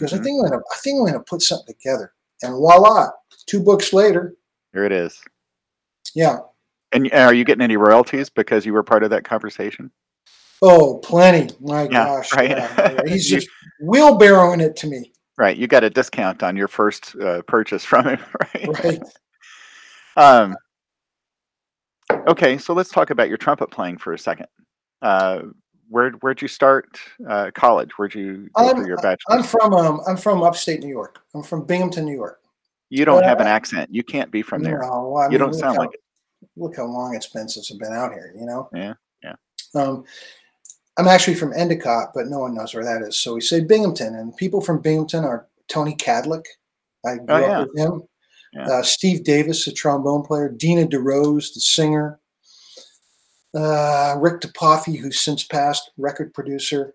goes, 0.00 0.12
"I 0.12 0.16
Mhm. 0.16 0.22
think 0.24 0.42
I'm 0.42 0.50
gonna, 0.50 0.62
I 0.72 0.76
think 0.78 0.98
I'm 1.00 1.06
gonna 1.06 1.20
put 1.20 1.42
something 1.42 1.66
together." 1.74 2.12
And 2.42 2.54
voila, 2.54 3.10
two 3.46 3.60
books 3.62 3.92
later, 3.92 4.34
Here 4.72 4.84
it 4.84 4.92
is. 4.92 5.22
yeah, 6.14 6.40
And 6.92 7.12
are 7.12 7.34
you 7.34 7.44
getting 7.44 7.62
any 7.62 7.76
royalties 7.76 8.30
because 8.30 8.66
you 8.66 8.72
were 8.72 8.82
part 8.82 9.04
of 9.04 9.10
that 9.10 9.22
conversation? 9.24 9.92
Oh, 10.62 10.98
plenty. 10.98 11.54
My 11.60 11.82
Yeah, 11.84 11.88
gosh. 12.06 12.32
right. 12.34 12.50
yeah, 12.50 12.74
yeah. 13.06 13.12
He's 13.12 13.28
just 13.28 13.48
wheelbarrowing 13.82 14.60
it 14.62 14.76
to 14.76 14.86
me. 14.86 15.12
Right, 15.38 15.56
you 15.56 15.66
got 15.66 15.84
a 15.84 15.90
discount 15.90 16.42
on 16.42 16.56
your 16.56 16.68
first 16.68 17.16
uh, 17.16 17.42
purchase 17.42 17.84
from 17.84 18.06
him, 18.06 18.20
right? 18.54 18.84
Right. 18.84 19.02
Um, 20.16 20.56
okay, 22.28 22.58
so 22.58 22.74
let's 22.74 22.90
talk 22.90 23.10
about 23.10 23.28
your 23.28 23.38
trumpet 23.38 23.70
playing 23.70 23.98
for 23.98 24.12
a 24.12 24.18
second. 24.18 24.46
Uh, 25.00 25.42
where 25.88 26.10
where'd 26.20 26.40
you 26.42 26.48
start 26.48 27.00
uh, 27.28 27.50
college? 27.54 27.90
Where'd 27.96 28.14
you 28.14 28.48
go 28.54 28.68
for 28.70 28.76
I'm- 28.76 28.86
your 28.86 28.98
I'm 29.28 29.42
from 29.42 29.72
um 29.74 30.00
I'm 30.06 30.16
from 30.16 30.42
upstate 30.42 30.80
New 30.80 30.88
York. 30.88 31.20
I'm 31.34 31.42
from 31.42 31.64
Binghamton, 31.64 32.04
New 32.04 32.14
York. 32.14 32.40
You 32.90 33.04
don't 33.04 33.22
have 33.24 33.40
an 33.40 33.46
accent. 33.46 33.88
You 33.92 34.02
can't 34.02 34.30
be 34.32 34.42
from 34.42 34.62
there. 34.62 34.80
No, 34.80 35.14
I 35.16 35.26
You 35.26 35.30
mean, 35.30 35.38
don't 35.40 35.54
sound 35.54 35.76
how, 35.76 35.82
like 35.82 35.94
it. 35.94 36.00
Look 36.56 36.76
how 36.76 36.86
long 36.86 37.14
it's 37.14 37.28
been 37.28 37.48
since 37.48 37.70
I've 37.72 37.78
been 37.78 37.92
out 37.92 38.12
here, 38.12 38.34
you 38.36 38.44
know? 38.46 38.68
Yeah, 38.74 38.94
yeah. 39.22 39.34
Um 39.74 40.04
I'm 40.96 41.08
actually 41.08 41.34
from 41.36 41.52
Endicott, 41.54 42.10
but 42.14 42.26
no 42.26 42.40
one 42.40 42.54
knows 42.54 42.74
where 42.74 42.84
that 42.84 43.02
is. 43.06 43.16
So 43.16 43.34
we 43.34 43.40
say 43.40 43.60
Binghamton, 43.60 44.14
and 44.16 44.36
people 44.36 44.60
from 44.60 44.80
Binghamton 44.82 45.24
are 45.24 45.46
Tony 45.68 45.94
Kadleck. 45.94 46.44
I 47.06 47.16
grew 47.16 47.26
Oh, 47.28 47.34
up 47.36 47.42
yeah. 47.42 47.60
with 47.60 47.78
him. 47.78 48.02
Yeah. 48.52 48.66
Uh, 48.66 48.82
Steve 48.82 49.24
Davis, 49.24 49.64
the 49.64 49.72
trombone 49.72 50.22
player. 50.24 50.48
Dina 50.48 50.86
DeRose, 50.86 51.54
the 51.54 51.60
singer. 51.60 52.18
Uh, 53.54 54.16
Rick 54.18 54.42
DePofi, 54.42 54.98
who's 54.98 55.20
since 55.20 55.44
passed, 55.44 55.90
record 55.96 56.34
producer. 56.34 56.92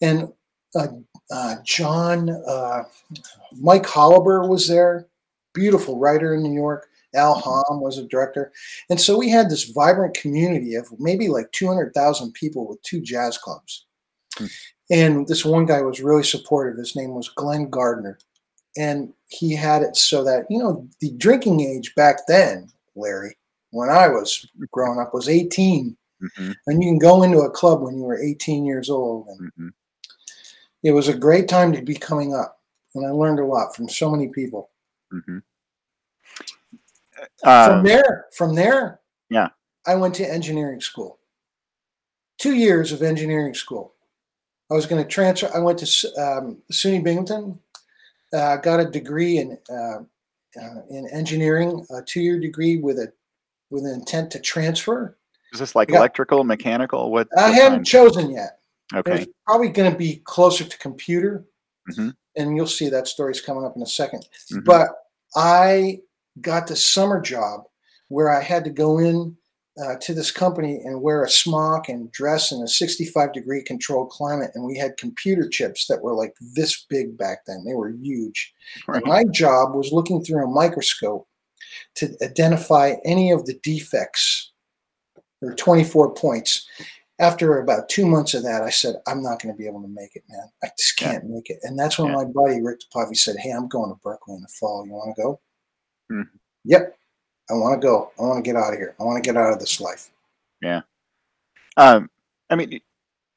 And 0.00 0.28
uh, 0.74 0.88
uh, 1.30 1.56
John, 1.64 2.30
uh, 2.30 2.84
Mike 3.60 3.84
Holober 3.84 4.48
was 4.48 4.66
there, 4.66 5.06
beautiful 5.52 5.98
writer 5.98 6.34
in 6.34 6.42
New 6.42 6.52
York. 6.54 6.86
Al 7.14 7.34
Hamme 7.34 7.80
was 7.80 7.98
a 7.98 8.06
director. 8.06 8.52
And 8.90 9.00
so 9.00 9.18
we 9.18 9.28
had 9.28 9.48
this 9.48 9.64
vibrant 9.64 10.14
community 10.14 10.74
of 10.74 10.88
maybe 10.98 11.28
like 11.28 11.50
200,000 11.52 12.32
people 12.32 12.68
with 12.68 12.82
two 12.82 13.00
jazz 13.00 13.38
clubs. 13.38 13.86
Hmm. 14.36 14.46
And 14.90 15.28
this 15.28 15.44
one 15.44 15.66
guy 15.66 15.80
was 15.80 16.02
really 16.02 16.24
supportive. 16.24 16.78
His 16.78 16.94
name 16.94 17.14
was 17.14 17.28
Glenn 17.28 17.70
Gardner. 17.70 18.18
And 18.76 19.12
he 19.28 19.54
had 19.54 19.82
it 19.82 19.96
so 19.96 20.24
that, 20.24 20.46
you 20.50 20.58
know, 20.58 20.86
the 21.00 21.12
drinking 21.12 21.60
age 21.60 21.94
back 21.94 22.26
then, 22.26 22.68
Larry, 22.96 23.36
when 23.70 23.88
I 23.88 24.08
was 24.08 24.46
growing 24.72 24.98
up, 24.98 25.14
was 25.14 25.28
18. 25.28 25.96
hmm 26.20 26.52
And 26.66 26.82
you 26.82 26.90
can 26.90 26.98
go 26.98 27.22
into 27.22 27.38
a 27.38 27.50
club 27.50 27.82
when 27.82 27.96
you 27.96 28.02
were 28.02 28.20
18 28.20 28.64
years 28.64 28.90
old. 28.90 29.28
And 29.28 29.52
hmm 29.56 29.68
it 30.84 30.92
was 30.92 31.08
a 31.08 31.16
great 31.16 31.48
time 31.48 31.72
to 31.72 31.82
be 31.82 31.94
coming 31.94 32.34
up. 32.34 32.60
And 32.94 33.04
I 33.06 33.10
learned 33.10 33.40
a 33.40 33.46
lot 33.46 33.74
from 33.74 33.88
so 33.88 34.10
many 34.10 34.28
people. 34.28 34.70
Hmm 37.44 37.66
from 37.66 37.84
there, 37.84 38.26
from 38.36 38.54
there, 38.54 39.00
yeah. 39.30 39.48
I 39.86 39.94
went 39.96 40.14
to 40.16 40.30
engineering 40.30 40.80
school. 40.80 41.18
two 42.38 42.54
years 42.54 42.90
of 42.92 43.02
engineering 43.02 43.54
school. 43.54 43.94
I 44.70 44.74
was 44.74 44.86
going 44.86 45.02
to 45.02 45.08
transfer. 45.08 45.50
I 45.54 45.58
went 45.60 45.78
to 45.80 45.86
um, 46.20 46.58
SUNY 46.72 47.02
Binghamton, 47.04 47.58
uh, 48.32 48.56
got 48.56 48.80
a 48.80 48.84
degree 48.90 49.38
in 49.38 49.58
uh, 49.70 49.98
uh, 50.60 50.80
in 50.90 51.06
engineering, 51.12 51.86
a 51.90 52.02
two 52.02 52.20
year 52.20 52.40
degree 52.40 52.78
with 52.78 52.98
a 52.98 53.12
with 53.70 53.84
an 53.84 53.92
intent 53.92 54.30
to 54.32 54.40
transfer. 54.40 55.16
Is 55.52 55.60
this 55.60 55.74
like 55.74 55.88
got- 55.88 55.98
electrical, 55.98 56.44
mechanical? 56.44 57.12
What? 57.12 57.28
I 57.36 57.48
what 57.50 57.54
hadn't 57.54 57.72
kind? 57.78 57.86
chosen 57.86 58.30
yet. 58.30 58.58
Okay. 58.94 59.26
probably 59.46 59.68
going 59.68 59.90
to 59.90 59.96
be 59.98 60.16
closer 60.24 60.64
to 60.64 60.78
computer, 60.78 61.44
Mhm. 61.90 62.14
and 62.36 62.56
you'll 62.56 62.66
see 62.66 62.88
that 62.90 63.06
story's 63.08 63.40
coming 63.40 63.64
up 63.64 63.76
in 63.76 63.82
a 63.82 63.86
2nd 63.86 64.22
Mhm. 64.52 64.64
But 64.64 64.88
I 65.36 66.00
got 66.40 66.66
the 66.66 66.76
summer 66.76 67.20
job 67.20 67.62
where 68.08 68.30
I 68.30 68.42
had 68.42 68.64
to 68.64 68.70
go 68.70 68.98
in 68.98 69.36
uh, 69.82 69.96
to 70.00 70.14
this 70.14 70.30
company 70.30 70.80
and 70.84 71.00
wear 71.02 71.24
a 71.24 71.28
smock 71.28 71.88
and 71.88 72.10
dress 72.12 72.52
in 72.52 72.62
a 72.62 72.68
65 72.68 73.32
degree 73.32 73.62
controlled 73.62 74.10
climate, 74.10 74.50
and 74.54 74.64
we 74.64 74.76
had 74.76 74.96
computer 74.96 75.48
chips 75.48 75.86
that 75.88 76.00
were 76.00 76.14
like 76.14 76.32
this 76.54 76.84
big 76.88 77.18
back 77.18 77.44
then. 77.46 77.64
They 77.64 77.74
were 77.74 77.90
huge. 77.90 78.52
Right. 78.86 79.02
And 79.02 79.06
my 79.06 79.24
job 79.24 79.74
was 79.74 79.90
looking 79.92 80.22
through 80.22 80.44
a 80.44 80.50
microscope 80.50 81.26
to 81.96 82.14
identify 82.22 82.94
any 83.04 83.32
of 83.32 83.46
the 83.46 83.58
defects. 83.62 84.52
There 85.40 85.50
were 85.50 85.56
24 85.56 86.14
points. 86.14 86.68
After 87.20 87.58
about 87.60 87.88
two 87.88 88.06
months 88.06 88.34
of 88.34 88.42
that, 88.42 88.62
I 88.62 88.70
said, 88.70 88.96
I'm 89.06 89.22
not 89.22 89.40
going 89.40 89.54
to 89.54 89.58
be 89.58 89.66
able 89.68 89.82
to 89.82 89.88
make 89.88 90.16
it, 90.16 90.24
man. 90.28 90.48
I 90.64 90.68
just 90.76 90.96
can't 90.96 91.24
make 91.24 91.48
it. 91.48 91.58
And 91.62 91.78
that's 91.78 91.96
when 91.98 92.08
Yeah. 92.08 92.16
my 92.16 92.24
buddy 92.24 92.60
Rick 92.60 92.80
Pavi 92.94 93.16
said, 93.16 93.36
Hey, 93.38 93.50
I'm 93.50 93.68
going 93.68 93.90
to 93.90 94.00
Berklee 94.04 94.36
in 94.36 94.42
the 94.42 94.48
fall. 94.48 94.84
You 94.84 94.92
want 94.92 95.14
to 95.14 95.22
go? 95.22 95.40
Mhm. 96.10 96.28
Yep. 96.64 96.96
I 97.50 97.54
want 97.54 97.80
to 97.80 97.86
go. 97.86 98.10
I 98.18 98.22
want 98.22 98.44
to 98.44 98.48
get 98.48 98.56
out 98.56 98.72
of 98.72 98.78
here. 98.78 98.94
I 98.98 99.04
want 99.04 99.22
to 99.22 99.26
get 99.28 99.36
out 99.36 99.52
of 99.52 99.58
this 99.58 99.80
life. 99.80 100.10
Yeah. 100.62 100.82
Um, 101.76 102.08
I 102.48 102.56
mean, 102.56 102.80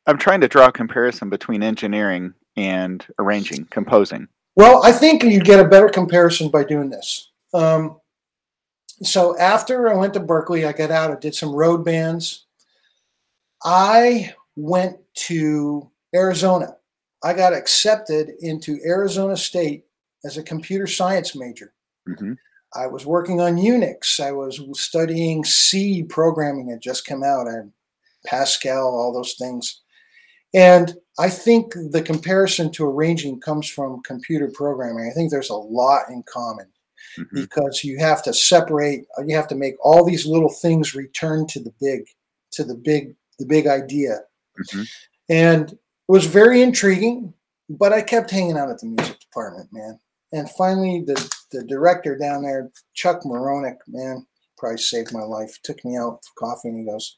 I'm 0.06 0.18
trying 0.18 0.42
to 0.42 0.48
draw 0.48 0.68
a 0.68 0.72
comparison 0.72 1.30
between 1.30 1.62
engineering 1.64 2.34
and 2.56 3.06
arranging, 3.20 3.66
composing. 3.66 4.28
Well, 4.56 4.84
I 4.84 4.92
think 4.92 5.24
you 5.24 5.40
get 5.42 5.60
a 5.60 5.68
better 5.68 5.90
comparison 5.90 6.50
by 6.50 6.64
doing 6.64 6.90
this. 6.90 7.32
Um, 7.54 8.00
so 9.04 9.38
after 9.38 9.90
I 9.90 9.96
went 9.96 10.14
to 10.16 10.20
Berklee, 10.20 10.68
I 10.68 10.72
got 10.72 10.90
out. 10.90 11.12
I 11.12 11.16
did 11.16 11.36
some 11.36 11.54
road 11.54 11.84
bands. 11.86 12.46
I 13.64 14.34
went 14.56 14.98
to 15.28 15.90
Arizona. 16.16 16.78
I 17.24 17.34
got 17.34 17.54
accepted 17.54 18.32
into 18.40 18.80
Arizona 18.86 19.36
State 19.36 19.86
as 20.24 20.38
a 20.38 20.44
computer 20.44 20.88
science 20.88 21.36
major. 21.36 21.74
hmm 22.06 22.34
I 22.78 22.88
was 22.88 23.06
working 23.06 23.42
on 23.42 23.58
Unix. 23.58 24.20
I 24.20 24.32
was 24.32 24.62
studying 24.80 25.44
C 25.44 26.04
programming 26.04 26.70
had 26.70 26.82
just 26.82 27.06
come 27.06 27.24
out. 27.24 27.48
I 27.48 27.62
Pascal, 28.26 28.96
all 28.96 29.14
those 29.14 29.34
things. 29.34 29.82
And 30.54 30.94
I 31.20 31.30
think 31.30 31.74
the 31.92 32.02
comparison 32.02 32.72
to 32.74 32.86
arranging 32.86 33.40
comes 33.42 33.68
from 33.70 34.02
computer 34.04 34.52
programming. 34.54 35.10
I 35.10 35.14
think 35.14 35.32
there's 35.32 35.50
a 35.50 35.56
lot 35.56 36.10
in 36.10 36.24
common 36.24 36.68
hmm 37.16 37.24
because 37.34 37.84
you 37.84 37.98
have 38.00 38.24
to 38.24 38.34
separate, 38.34 39.06
you 39.26 39.36
have 39.36 39.48
to 39.48 39.56
make 39.56 39.76
all 39.84 40.04
these 40.04 40.26
little 40.26 40.50
things 40.50 40.96
return 40.96 41.48
to 41.48 41.60
the 41.60 41.74
big, 41.80 42.02
to 42.52 42.64
the 42.64 42.76
big, 42.76 43.16
the 43.40 43.46
big 43.46 43.68
idea. 43.68 44.20
hmm 44.72 44.84
And 45.30 45.72
it 45.72 45.80
was 46.08 46.26
very 46.26 46.62
intriguing, 46.62 47.34
but 47.70 47.94
I 47.94 48.02
kept 48.02 48.32
hanging 48.32 48.58
out 48.58 48.70
at 48.70 48.80
the 48.80 48.88
music 48.88 49.20
department, 49.20 49.70
man. 49.72 50.00
And 50.34 50.50
finally, 50.52 51.04
the, 51.06 51.16
the 51.52 51.64
director 51.64 52.18
down 52.18 52.44
there, 52.44 52.70
Chuck 52.94 53.22
Marohnic, 53.24 53.78
man, 53.88 54.26
probably 54.58 54.78
saved 54.78 55.14
my 55.14 55.22
life, 55.22 55.58
took 55.64 55.84
me 55.86 55.98
out 55.98 56.20
for 56.24 56.46
coffee 56.46 56.70
and 56.70 56.80
he 56.80 56.86
goes, 56.86 57.18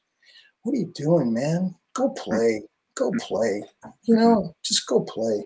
What 0.63 0.74
are 0.74 0.78
you 0.78 0.91
doing, 0.93 1.34
man? 1.34 1.76
Go 1.93 2.10
play. 2.10 2.62
Go 2.95 3.12
play. 3.19 3.63
You 4.04 4.15
know, 4.15 4.56
just 4.63 4.86
go 4.88 5.02
play. 5.02 5.45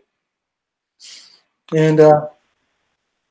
And 1.74 2.00
uh, 2.00 2.28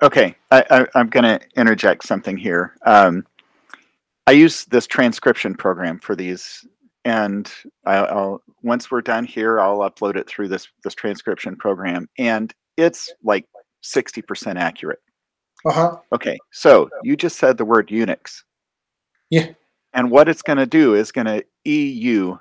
Okay, 0.02 0.34
I, 0.50 0.84
I'm 0.96 1.08
going 1.08 1.22
to 1.22 1.40
interject 1.56 2.04
something 2.04 2.36
here. 2.36 2.74
Um, 2.84 3.24
I 4.26 4.32
use 4.32 4.64
this 4.64 4.88
transcription 4.88 5.54
program 5.54 6.00
for 6.00 6.16
these, 6.16 6.66
and 7.04 7.50
I, 7.86 7.96
I'll 7.98 8.42
once 8.62 8.90
we're 8.90 9.00
done 9.00 9.24
here, 9.24 9.60
I'll 9.60 9.78
upload 9.78 10.16
it 10.16 10.28
through 10.28 10.48
this 10.48 10.66
this 10.82 10.94
transcription 10.94 11.54
program, 11.54 12.08
and 12.18 12.52
it's 12.76 13.12
like 13.22 13.46
60% 13.82 14.56
accurate. 14.56 15.00
uh 15.64 15.72
huh. 15.72 15.96
Okay, 16.12 16.38
so 16.52 16.88
you 17.02 17.16
just 17.16 17.38
said 17.38 17.56
the 17.56 17.64
word 17.64 17.88
Unix. 17.88 18.42
Yeah. 19.30 19.48
And 19.94 20.10
what 20.10 20.28
it's 20.28 20.42
going 20.42 20.58
to 20.58 20.66
do 20.66 20.94
is 20.94 21.12
going 21.12 21.26
to 21.26 21.44
E 21.66 21.86
U 21.90 22.38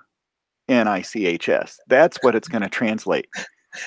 N 0.70 0.88
I 0.88 1.02
C 1.02 1.26
H 1.26 1.50
S. 1.50 1.80
That's 1.88 2.18
what 2.22 2.36
it's 2.36 2.48
going 2.48 2.62
to 2.62 2.70
translate. 2.70 3.28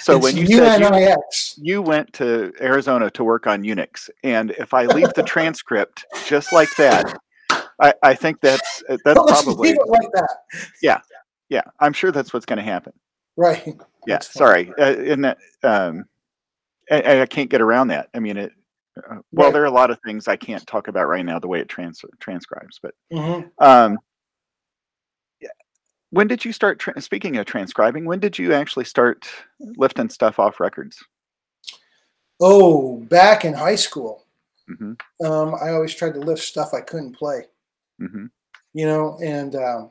So 0.01 0.19
when 0.19 0.37
you 0.37 0.47
said 0.47 0.81
you, 0.81 1.17
you 1.59 1.83
went 1.83 2.13
to 2.15 2.53
Arizona 2.61 3.11
to 3.11 3.25
work 3.25 3.47
on 3.47 3.63
Unix, 3.63 4.09
and 4.23 4.53
if 4.53 4.73
I 4.73 4.87
leave 4.87 5.13
the 5.15 5.23
transcript 5.35 6.07
just 6.27 6.53
like 6.53 6.71
that, 6.79 7.19
I, 7.81 7.93
I 8.03 8.15
think 8.15 8.41
that's 8.41 8.83
uh, 8.89 8.97
that's 9.05 9.19
let's 9.19 9.43
probably 9.43 9.69
leave 9.71 9.79
it 9.79 9.89
like 9.89 10.11
that. 10.15 10.37
yeah. 10.83 11.01
Yeah. 11.51 11.63
I'm 11.81 11.93
sure 11.93 12.13
that's 12.13 12.33
what's 12.33 12.47
going 12.47 12.59
to 12.59 12.63
happen. 12.63 12.93
Right. 13.37 13.77
Yeah. 14.07 14.21
Sorry. 14.21 14.73
Uh, 14.79 14.95
in 14.97 15.21
that, 15.23 15.39
um, 15.63 16.05
I, 16.91 17.23
I 17.23 17.27
can't 17.27 17.51
get 17.51 17.61
around 17.61 17.89
that. 17.89 18.09
I 18.15 18.21
mean, 18.21 18.37
it. 18.37 18.53
Uh, 18.97 19.17
well, 19.33 19.49
Right. 19.49 19.53
there 19.55 19.63
are 19.63 19.67
a 19.67 19.71
lot 19.73 19.91
of 19.91 19.99
things 20.05 20.29
I 20.29 20.37
can't 20.37 20.65
talk 20.67 20.87
about 20.89 21.09
right 21.09 21.25
now, 21.25 21.39
the 21.41 21.49
way 21.49 21.59
it 21.61 21.69
trans- 21.69 22.05
transcribes. 22.21 22.79
But 22.81 22.95
Mhm. 23.13 23.51
um, 23.59 23.99
yeah. 25.41 25.49
when 26.11 26.29
did 26.29 26.45
you 26.45 26.53
start? 26.53 26.79
Tra- 26.79 27.01
speaking 27.01 27.37
of 27.37 27.47
transcribing, 27.47 28.05
when 28.05 28.21
did 28.21 28.39
you 28.39 28.53
actually 28.53 28.85
start 28.85 29.27
lifting 29.59 30.09
stuff 30.09 30.39
off 30.39 30.61
records? 30.61 31.03
Oh, 32.41 32.99
back 32.99 33.45
in 33.45 33.53
high 33.55 33.77
school, 33.77 34.25
hmm 34.69 34.93
um, 35.25 35.55
I 35.55 35.71
always 35.71 35.95
tried 35.95 36.15
to 36.15 36.21
lift 36.21 36.43
stuff 36.43 36.73
I 36.75 36.81
couldn't 36.81 37.13
play. 37.17 37.47
hmm 37.99 38.27
you 38.73 38.87
know 38.87 39.17
and 39.23 39.55
um, 39.57 39.91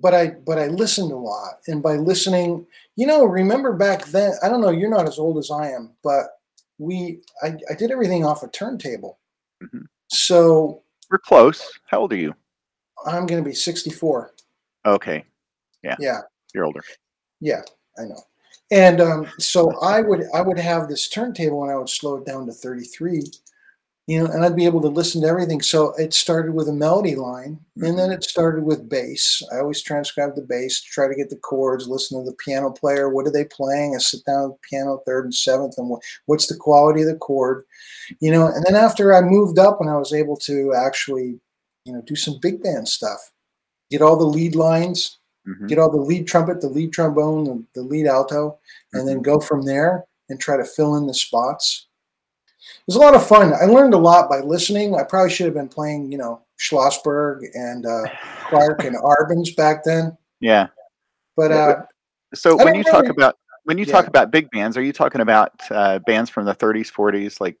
but 0.00 0.14
i 0.14 0.28
but 0.28 0.58
i 0.58 0.66
listened 0.66 1.10
a 1.12 1.16
lot 1.16 1.54
and 1.68 1.82
by 1.82 1.94
listening 1.96 2.66
you 2.96 3.06
know 3.06 3.24
remember 3.24 3.72
back 3.72 4.04
then 4.06 4.32
i 4.42 4.48
don't 4.48 4.60
know 4.60 4.70
you're 4.70 4.90
not 4.90 5.08
as 5.08 5.18
old 5.18 5.38
as 5.38 5.50
i 5.50 5.70
am 5.70 5.90
but 6.02 6.26
we 6.78 7.20
i, 7.42 7.54
I 7.70 7.74
did 7.74 7.90
everything 7.90 8.24
off 8.24 8.42
a 8.42 8.48
turntable 8.48 9.18
Mhm. 9.62 9.86
so 10.08 10.82
We're 11.10 11.18
close. 11.18 11.62
How 11.86 12.00
old 12.00 12.12
are 12.12 12.16
you? 12.16 12.34
i'm 13.06 13.26
going 13.26 13.42
to 13.42 13.48
be 13.48 13.54
64 13.54 14.32
Okay, 14.86 15.24
Yeah. 15.82 15.96
yeah 15.98 16.20
you're 16.54 16.64
older. 16.64 16.82
yeah 17.40 17.62
i 17.98 18.04
know 18.04 18.20
and 18.70 19.00
um, 19.00 19.26
so 19.38 19.70
i 19.80 20.00
would 20.00 20.24
i 20.34 20.40
would 20.42 20.58
have 20.58 20.88
this 20.88 21.08
turntable 21.08 21.62
and 21.62 21.72
i 21.72 21.76
would 21.76 21.88
slow 21.88 22.16
it 22.16 22.26
down 22.26 22.46
to 22.46 22.52
33 22.52 23.22
you 24.06 24.18
know 24.18 24.30
and 24.30 24.44
i'd 24.44 24.56
be 24.56 24.64
able 24.64 24.80
to 24.80 24.88
listen 24.88 25.20
to 25.20 25.28
everything. 25.28 25.60
So 25.60 25.92
it 25.94 26.14
started 26.14 26.54
with 26.54 26.68
a 26.68 26.72
melody 26.72 27.16
line 27.16 27.58
and 27.82 27.98
then 27.98 28.10
it 28.12 28.24
started 28.24 28.64
with 28.64 28.88
bass. 28.88 29.42
I 29.52 29.58
always 29.58 29.82
transcribe 29.82 30.34
the 30.34 30.42
bass 30.42 30.80
try 30.80 31.08
to 31.08 31.14
get 31.14 31.30
the 31.30 31.36
chords 31.36 31.88
listen 31.88 32.18
to 32.18 32.30
the 32.30 32.36
piano 32.36 32.70
player 32.70 33.08
what 33.08 33.26
are 33.26 33.32
they 33.32 33.44
playing? 33.44 33.94
I 33.94 33.98
sit 33.98 34.24
down 34.24 34.44
at 34.44 34.48
the 34.50 34.68
piano 34.68 35.02
third 35.06 35.24
and 35.24 35.34
seventh 35.34 35.74
and 35.78 35.88
what, 35.88 36.02
what's 36.26 36.46
the 36.46 36.56
quality 36.56 37.02
of 37.02 37.08
the 37.08 37.16
chord? 37.16 37.64
You 38.20 38.30
know 38.30 38.46
and 38.46 38.64
then 38.64 38.76
after 38.76 39.14
i 39.14 39.20
moved 39.20 39.58
up 39.58 39.80
and 39.80 39.90
i 39.90 39.96
was 39.96 40.12
able 40.12 40.36
to 40.38 40.74
actually 40.74 41.38
you 41.84 41.92
know 41.92 42.02
do 42.02 42.16
some 42.16 42.38
big 42.40 42.62
band 42.62 42.88
stuff. 42.88 43.32
Get 43.90 44.02
all 44.02 44.16
the 44.16 44.24
lead 44.24 44.54
lines 44.54 45.18
hmm 45.44 45.66
get 45.68 45.78
all 45.78 45.90
the 45.90 45.96
lead 45.96 46.26
trumpet, 46.26 46.60
the 46.60 46.68
lead 46.68 46.92
trombone, 46.92 47.44
the, 47.44 47.64
the 47.74 47.82
lead 47.82 48.06
alto, 48.06 48.58
and 48.92 49.06
then 49.06 49.22
go 49.22 49.40
from 49.40 49.64
there 49.64 50.04
and 50.28 50.40
try 50.40 50.56
to 50.56 50.64
fill 50.64 50.96
in 50.96 51.06
the 51.06 51.14
spots. 51.14 51.85
It 52.86 52.94
was 52.94 52.96
a 52.96 53.00
lot 53.00 53.16
of 53.16 53.26
fun. 53.26 53.52
I 53.52 53.64
learned 53.64 53.94
a 53.94 53.98
lot 53.98 54.30
by 54.30 54.38
listening. 54.38 54.94
I 54.94 55.02
probably 55.02 55.30
should 55.30 55.46
have 55.46 55.54
been 55.54 55.68
playing, 55.68 56.12
you 56.12 56.18
know, 56.18 56.42
Schlossberg 56.56 57.40
and 57.54 57.84
uh, 57.84 58.04
Clark 58.48 58.84
and 58.84 58.96
Arban's 59.02 59.52
back 59.54 59.82
then. 59.82 60.16
Yeah. 60.40 60.68
But 61.36 61.50
uh, 61.50 61.82
So 62.34 62.56
when 62.56 62.76
you 62.76 62.84
talk 62.84 63.06
about 63.06 63.36
when 63.64 63.76
you 63.76 63.84
talk 63.84 64.06
about 64.06 64.30
big 64.30 64.48
bands, 64.52 64.76
are 64.76 64.82
you 64.82 64.92
talking 64.92 65.20
about 65.20 65.50
uh, 65.72 65.98
bands 66.06 66.30
from 66.30 66.44
the 66.44 66.54
30s, 66.54 66.92
40s, 66.92 67.40
like 67.40 67.56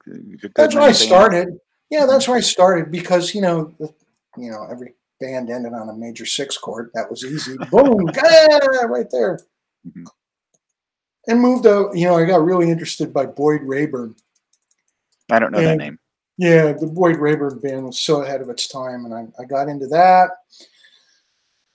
that's 0.54 0.74
where 0.76 0.84
I 0.84 0.86
bands? 0.88 1.00
started. 1.00 1.58
Yeah, 1.90 2.06
that's 2.06 2.28
where 2.28 2.36
I 2.36 2.40
started 2.40 2.92
because 2.92 3.34
you 3.34 3.40
know, 3.40 3.74
the, 3.80 3.92
you 4.38 4.52
know, 4.52 4.64
every 4.70 4.94
band 5.18 5.50
ended 5.50 5.72
on 5.72 5.88
a 5.88 5.92
major 5.92 6.24
six 6.24 6.56
chord. 6.56 6.90
That 6.94 7.10
was 7.10 7.24
easy. 7.24 7.56
Boom, 7.72 8.08
ah, 8.16 8.86
right 8.86 9.10
there. 9.10 9.40
Mhm. 9.88 10.06
And 11.26 11.40
moved 11.40 11.66
out. 11.66 11.96
You 11.96 12.04
know, 12.06 12.16
I 12.16 12.24
got 12.24 12.44
really 12.44 12.70
interested 12.70 13.12
by 13.12 13.26
Boyd 13.26 13.62
Raeburn. 13.64 14.14
I 15.30 15.38
don't 15.38 15.52
know 15.52 15.60
that 15.60 15.78
name. 15.78 15.98
Yeah, 16.38 16.72
the 16.72 16.86
Boyd 16.86 17.16
Raeburn 17.16 17.60
band 17.60 17.86
was 17.86 17.98
so 17.98 18.22
ahead 18.22 18.42
of 18.42 18.50
its 18.50 18.68
time, 18.68 19.06
and 19.06 19.14
I, 19.14 19.26
I 19.40 19.44
got 19.46 19.68
into 19.68 19.86
that. 19.88 20.30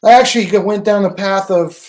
I 0.03 0.13
actually 0.13 0.55
went 0.59 0.85
down 0.85 1.03
the 1.03 1.11
path 1.11 1.49
of, 1.49 1.83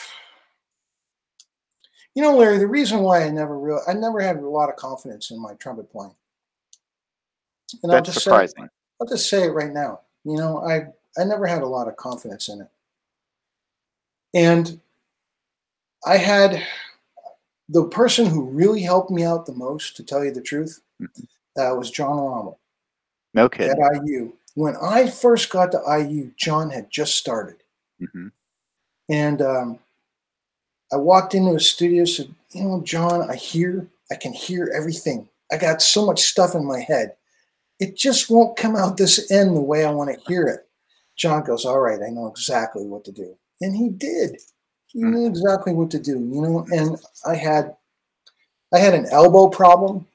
you 2.15 2.23
know, 2.23 2.37
Larry. 2.37 2.59
The 2.59 2.67
reason 2.67 3.01
why 3.01 3.25
I 3.25 3.31
never 3.31 3.59
real 3.59 3.81
I 3.87 3.93
never 3.93 4.21
had 4.21 4.37
a 4.37 4.49
lot 4.49 4.71
of 4.71 4.77
confidence 4.77 5.31
in 5.31 5.41
my 5.41 5.55
trumpet 5.55 5.91
playing, 5.91 6.15
and 7.83 7.93
I'll 7.93 7.99
That's 7.99 8.15
just 8.15 8.19
say 8.19 8.31
surprising. 8.31 8.69
I'll 9.01 9.07
just 9.07 9.29
say 9.29 9.45
it 9.45 9.53
right 9.53 9.73
now. 9.73 10.01
You 10.25 10.37
know, 10.37 10.59
I 10.67 10.87
I 11.21 11.25
never 11.25 11.47
had 11.47 11.63
a 11.63 11.67
lot 11.67 11.89
of 11.89 11.97
confidence 11.97 12.49
in 12.49 12.63
it, 12.63 12.69
and 14.35 14.81
I 16.07 16.17
had 16.17 16.63
the 17.69 17.85
person 17.85 18.27
who 18.27 18.45
really 18.45 18.83
helped 18.83 19.11
me 19.11 19.25
out 19.25 19.47
the 19.47 19.53
most, 19.53 19.97
to 19.97 20.03
tell 20.03 20.25
you 20.25 20.33
the 20.33 20.43
truth, 20.43 20.81
mm-hmm. 21.01 21.25
Uh, 21.59 21.75
was 21.75 21.91
John 21.91 22.17
Rommel 22.17 22.59
No 23.35 23.47
at. 23.47 23.79
IU. 24.05 24.33
When 24.55 24.77
I 24.83 25.09
first 25.09 25.51
got 25.51 25.73
to 25.73 25.83
IU, 25.87 26.31
John 26.37 26.71
had 26.71 26.91
just 26.91 27.17
started. 27.17 27.57
hmm 27.99 28.29
And 29.09 29.41
um, 29.43 29.79
I 30.93 30.97
walked 30.97 31.35
into 31.35 31.55
his 31.55 31.71
studio, 31.71 32.05
said, 32.05 32.35
"You 32.51 32.65
know, 32.65 32.81
John, 32.83 33.31
I 33.31 33.35
hear, 33.37 33.89
I 34.11 34.15
can 34.17 34.33
hear 34.33 34.71
everything. 34.75 35.29
I 35.51 35.57
got 35.57 35.81
so 35.83 36.05
much 36.07 36.21
stuff 36.23 36.55
in 36.55 36.65
my 36.65 36.81
head. 36.81 37.17
It 37.81 37.97
just 37.97 38.31
won't 38.31 38.57
come 38.57 38.77
out 38.77 38.97
this 38.97 39.31
end 39.31 39.57
the 39.57 39.61
way 39.61 39.85
I 39.85 39.91
want 39.91 40.15
to 40.15 40.21
hear 40.29 40.47
it." 40.47 40.69
John 41.17 41.45
goes, 41.45 41.65
"All 41.65 41.81
right, 41.81 42.01
I 42.03 42.11
know 42.11 42.27
exactly 42.27 42.87
what 42.87 43.05
to 43.05 43.13
do," 43.13 43.37
and 43.61 43.75
he 43.75 43.89
did. 43.89 44.37
He 44.89 45.01
Hmm. 45.01 45.13
knew 45.15 45.27
exactly 45.27 45.73
what 45.73 45.91
to 45.93 45.99
do, 45.99 46.19
you 46.19 46.43
know. 46.43 46.67
And 46.73 46.99
I 47.27 47.35
had, 47.37 47.75
I 48.75 48.79
had 48.79 48.93
an 48.95 49.07
elbow 49.11 49.49
problem, 49.49 50.07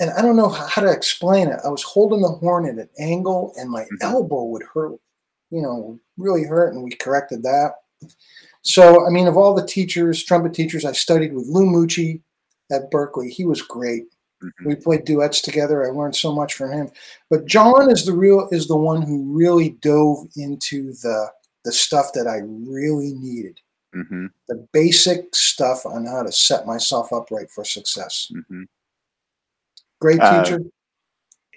and 0.00 0.10
I 0.10 0.22
don't 0.22 0.36
know 0.36 0.48
how 0.48 0.82
to 0.82 0.90
explain 0.90 1.48
it. 1.48 1.60
I 1.64 1.68
was 1.68 1.82
holding 1.82 2.20
the 2.22 2.28
horn 2.28 2.66
at 2.66 2.78
an 2.78 2.88
angle, 2.98 3.52
and 3.56 3.70
my 3.70 3.82
Mhm. 3.84 3.98
elbow 4.02 4.44
would 4.44 4.62
hurt, 4.62 4.98
you 5.50 5.62
know, 5.62 5.98
really 6.16 6.44
hurt, 6.44 6.72
and 6.74 6.82
we 6.84 6.90
corrected 6.92 7.42
that. 7.44 7.74
So, 8.62 9.06
I 9.06 9.10
mean, 9.10 9.26
of 9.26 9.36
all 9.36 9.54
the 9.54 9.66
teachers, 9.66 10.22
trumpet 10.24 10.54
teachers, 10.54 10.84
I 10.84 10.92
studied 10.92 11.32
with 11.34 11.46
Lou 11.46 11.66
Mucci 11.66 12.22
at 12.70 12.90
Berklee. 12.90 13.30
He 13.30 13.44
was 13.44 13.62
great. 13.62 14.04
hmm 14.40 14.68
We 14.68 14.76
played 14.76 15.04
duets 15.04 15.40
together. 15.42 15.84
I 15.84 15.90
learned 15.90 16.14
so 16.16 16.32
much 16.32 16.54
from 16.54 16.70
him. 16.70 16.90
But 17.30 17.46
John 17.46 17.90
is 17.90 18.04
the 18.04 18.12
real 18.12 18.48
is 18.52 18.68
the 18.68 18.76
one 18.76 19.02
who 19.02 19.24
really 19.32 19.70
dove 19.80 20.28
into 20.36 20.92
the 20.94 21.30
the 21.64 21.72
stuff 21.72 22.12
that 22.14 22.26
I 22.28 22.38
really 22.38 23.14
needed. 23.14 23.60
hmm 23.92 24.26
The 24.48 24.66
basic 24.72 25.34
stuff 25.34 25.84
on 25.84 26.06
how 26.06 26.22
to 26.22 26.30
set 26.32 26.66
myself 26.66 27.12
up 27.12 27.30
right 27.30 27.50
for 27.50 27.64
success. 27.64 28.30
Great 30.00 30.20
Uh, 30.20 30.44
teacher. 30.44 30.60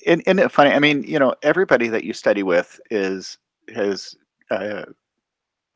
Isn't, 0.06 0.22
isn't 0.22 0.40
it 0.40 0.52
funny? 0.52 0.72
I 0.72 0.80
mean, 0.80 1.04
you 1.04 1.20
know, 1.20 1.36
everybody 1.44 1.88
that 1.90 2.04
you 2.04 2.14
study 2.14 2.44
with 2.44 2.80
is 2.90 3.38
has 3.74 4.16
uh, 4.50 4.86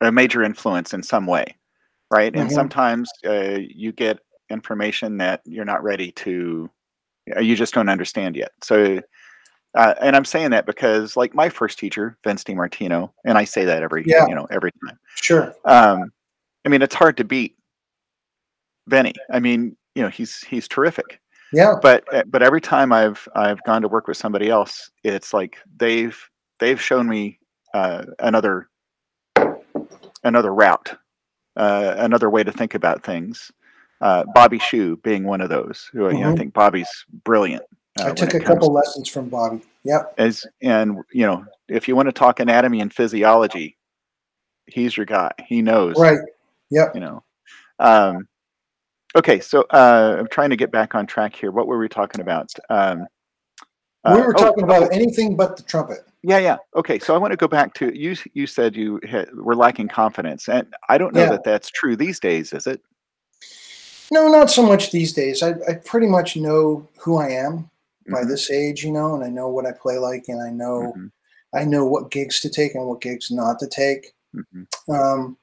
a 0.00 0.12
major 0.12 0.42
influence 0.42 0.92
in 0.92 1.02
some 1.02 1.26
way, 1.26 1.46
right? 2.10 2.34
And 2.34 2.50
Mhm. 2.50 2.54
sometimes 2.54 3.10
uh, 3.24 3.58
you 3.60 3.92
get 3.92 4.18
information 4.50 5.16
that 5.18 5.40
you're 5.44 5.64
not 5.64 5.82
ready 5.82 6.12
to, 6.12 6.70
uh, 7.36 7.40
you 7.40 7.56
just 7.56 7.72
don't 7.74 7.88
understand 7.88 8.36
yet. 8.36 8.52
So, 8.62 9.00
uh, 9.74 9.94
and 10.00 10.16
I'm 10.16 10.24
saying 10.24 10.50
that 10.50 10.66
because, 10.66 11.16
like 11.16 11.34
my 11.34 11.48
first 11.48 11.78
teacher, 11.78 12.18
Vince 12.24 12.44
DiMartino, 12.44 13.12
and 13.24 13.38
I 13.38 13.44
say 13.44 13.64
that 13.64 13.82
every, 13.82 14.04
Yeah. 14.06 14.26
you 14.28 14.34
know, 14.34 14.46
every 14.50 14.72
time. 14.84 14.98
Sure. 15.14 15.54
Um, 15.64 16.12
I 16.64 16.68
mean, 16.68 16.82
it's 16.82 16.94
hard 16.94 17.16
to 17.18 17.24
beat 17.24 17.56
Benny. 18.88 19.14
I 19.30 19.40
mean, 19.40 19.76
you 19.94 20.02
know, 20.02 20.08
he's 20.08 20.40
he's 20.40 20.68
terrific 20.68 21.20
Yeah. 21.52 21.74
but 21.80 22.04
uh, 22.12 22.24
but 22.26 22.42
every 22.42 22.60
time 22.60 22.92
I've 22.92 23.26
I've 23.34 23.62
gone 23.64 23.82
to 23.82 23.88
work 23.88 24.08
with 24.08 24.16
somebody 24.16 24.48
else, 24.50 24.90
it's 25.04 25.32
like 25.32 25.58
they've 25.76 26.18
they've 26.58 26.80
shown 26.80 27.08
me 27.08 27.38
uh, 27.74 28.04
another 28.18 28.68
another 30.24 30.54
route, 30.54 30.98
uh, 31.56 31.94
another 31.98 32.30
way 32.30 32.42
to 32.42 32.52
think 32.52 32.74
about 32.74 33.02
things. 33.04 33.50
Uh, 34.00 34.24
Bobby 34.34 34.58
Shew 34.58 34.96
being 34.98 35.24
one 35.24 35.40
of 35.40 35.48
those. 35.48 35.88
Who 35.92 36.10
you 36.10 36.20
know, 36.20 36.32
I 36.32 36.36
think 36.36 36.52
Bobby's 36.52 36.88
brilliant. 37.24 37.62
uh, 38.00 38.06
I 38.08 38.12
took 38.12 38.34
a 38.34 38.40
couple 38.40 38.72
lessons 38.72 39.08
from 39.08 39.28
Bobby. 39.28 39.62
Yep. 39.84 40.14
as 40.18 40.44
and 40.62 40.98
you 41.12 41.26
know 41.26 41.44
if 41.68 41.86
you 41.86 41.94
want 41.94 42.06
to 42.08 42.12
talk 42.12 42.40
anatomy 42.40 42.80
and 42.80 42.92
physiology, 42.92 43.76
he's 44.66 44.96
your 44.96 45.06
guy. 45.06 45.30
He 45.46 45.62
knows 45.62 45.96
Right. 45.98 46.18
Yep. 46.70 46.94
you 46.94 47.00
know. 47.00 47.22
Um, 47.78 48.26
okay, 49.16 49.40
so 49.40 49.62
uh, 49.70 50.16
I'm 50.18 50.28
trying 50.28 50.50
to 50.50 50.56
get 50.56 50.70
back 50.70 50.94
on 50.94 51.06
track 51.06 51.34
here. 51.34 51.50
What 51.50 51.66
were 51.66 51.78
we 51.78 51.88
talking 51.88 52.20
about? 52.20 52.52
Um, 52.70 53.06
we 54.04 54.14
uh, 54.14 54.26
were 54.26 54.34
oh, 54.34 54.44
talking 54.44 54.64
about 54.64 54.92
anything 54.92 55.36
but 55.36 55.56
the 55.56 55.62
trumpet. 55.64 56.00
Yeah, 56.22 56.38
yeah. 56.38 56.56
Okay, 56.74 56.98
so 56.98 57.14
I 57.14 57.18
want 57.18 57.32
to 57.32 57.36
go 57.36 57.48
back 57.48 57.74
to 57.74 57.96
you. 57.96 58.16
You 58.34 58.46
said 58.46 58.76
you 58.76 59.00
had, 59.08 59.32
were 59.34 59.56
lacking 59.56 59.88
confidence, 59.88 60.48
and 60.48 60.66
I 60.88 60.98
don't 60.98 61.14
know 61.14 61.22
Yeah. 61.22 61.30
that 61.30 61.44
that's 61.44 61.70
true 61.70 61.96
these 61.96 62.20
days, 62.20 62.52
is 62.52 62.66
it? 62.66 62.80
No, 64.10 64.28
not 64.28 64.50
so 64.50 64.62
much 64.64 64.92
these 64.92 65.12
days. 65.12 65.42
I, 65.42 65.54
I 65.68 65.74
pretty 65.84 66.06
much 66.06 66.36
know 66.36 66.88
who 66.98 67.16
I 67.16 67.30
am 67.30 67.70
by 68.08 68.22
Mhm, 68.22 68.28
this 68.28 68.50
age, 68.50 68.84
you 68.84 68.92
know, 68.92 69.14
and 69.14 69.24
I 69.24 69.28
know 69.28 69.48
what 69.48 69.66
I 69.66 69.72
play 69.72 69.98
like, 69.98 70.24
and 70.28 70.42
I 70.42 70.50
know 70.50 70.94
mhm, 70.96 71.10
I 71.54 71.64
know 71.64 71.84
what 71.84 72.10
gigs 72.10 72.40
to 72.40 72.50
take 72.50 72.74
and 72.74 72.86
what 72.86 73.00
gigs 73.00 73.30
not 73.30 73.58
to 73.60 73.66
take. 73.66 74.12
mhm, 74.34 74.66
Um, 74.88 75.36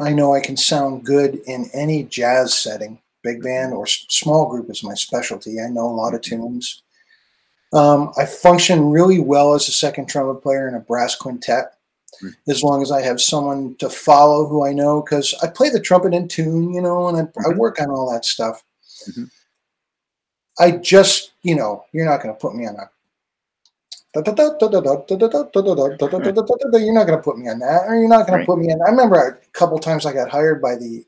I 0.00 0.12
know 0.12 0.34
I 0.34 0.40
can 0.40 0.56
sound 0.56 1.04
good 1.04 1.36
in 1.46 1.68
any 1.72 2.04
jazz 2.04 2.54
setting, 2.54 3.00
big 3.22 3.42
band 3.42 3.72
or 3.74 3.84
s- 3.86 4.04
small 4.08 4.46
group 4.46 4.70
is 4.70 4.82
my 4.82 4.94
specialty. 4.94 5.60
I 5.60 5.68
know 5.68 5.86
a 5.86 5.92
lot 5.92 6.14
of 6.14 6.22
tunes. 6.22 6.82
Um, 7.72 8.12
I 8.18 8.26
function 8.26 8.90
really 8.90 9.18
well 9.18 9.54
as 9.54 9.68
a 9.68 9.72
second 9.72 10.06
trumpet 10.06 10.42
player 10.42 10.68
in 10.68 10.74
a 10.74 10.80
brass 10.80 11.14
quintet, 11.16 11.74
Mm. 12.22 12.34
as 12.48 12.62
long 12.62 12.82
as 12.82 12.90
I 12.92 13.00
have 13.00 13.20
someone 13.22 13.74
to 13.76 13.88
follow 13.88 14.46
who 14.46 14.66
I 14.66 14.72
know, 14.74 15.00
because 15.00 15.34
I 15.42 15.46
play 15.46 15.70
the 15.70 15.80
trumpet 15.80 16.12
in 16.12 16.28
tune, 16.28 16.72
you 16.74 16.82
know, 16.82 17.08
and 17.08 17.16
I, 17.16 17.20
I 17.22 17.52
Mhm. 17.52 17.56
work 17.56 17.80
on 17.80 17.90
all 17.90 18.10
that 18.12 18.26
stuff. 18.26 18.62
Mhm. 19.08 19.30
I 20.58 20.72
just, 20.72 21.32
you 21.42 21.54
know, 21.54 21.84
you're 21.92 22.04
not 22.04 22.22
going 22.22 22.34
to 22.34 22.38
put 22.38 22.54
me 22.54 22.66
on 22.66 22.76
a 22.76 22.90
you're 26.78 26.92
not 26.92 27.06
going 27.06 27.18
to 27.18 27.22
put 27.22 27.38
me 27.38 27.48
on 27.48 27.58
that, 27.60 27.84
or 27.86 27.96
you're 27.96 28.08
not 28.08 28.26
to 28.40 28.46
put 28.46 28.58
me 28.58 28.70
in. 28.70 28.80
I 28.82 28.90
remember 28.90 29.16
a 29.16 29.38
couple 29.52 29.78
times 29.78 30.04
I 30.04 30.12
got 30.12 30.30
hired 30.30 30.60
by 30.60 30.76
the. 30.76 31.04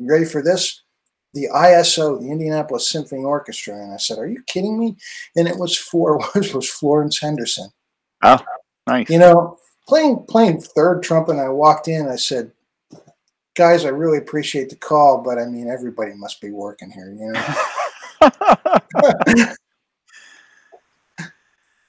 Ready 0.00 0.24
for 0.24 0.42
this? 0.42 0.82
The 1.34 1.48
ISO, 1.52 2.20
the 2.20 2.30
Indianapolis 2.30 2.88
Symphony 2.88 3.24
Orchestra, 3.24 3.74
and 3.74 3.92
I 3.92 3.96
said, 3.96 4.18
"Are 4.18 4.28
you 4.28 4.42
kidding 4.46 4.78
me?" 4.78 4.96
And 5.36 5.48
it 5.48 5.56
was 5.56 5.76
for 5.76 6.18
was 6.34 6.70
Florence 6.70 7.20
Henderson. 7.20 7.70
Nice. 8.86 9.10
You 9.10 9.18
know, 9.18 9.58
playing 9.86 10.24
playing 10.28 10.60
third 10.60 11.02
trumpet. 11.02 11.32
And 11.32 11.40
I 11.40 11.48
walked 11.48 11.88
in. 11.88 12.08
I 12.08 12.16
said, 12.16 12.52
"Guys, 13.56 13.84
I 13.84 13.88
really 13.88 14.18
appreciate 14.18 14.70
the 14.70 14.76
call, 14.76 15.20
but 15.22 15.38
I 15.38 15.46
mean, 15.46 15.68
everybody 15.68 16.12
must 16.14 16.40
be 16.40 16.50
working 16.50 16.90
here." 16.90 17.12
You 17.12 17.32
know. 17.32 17.44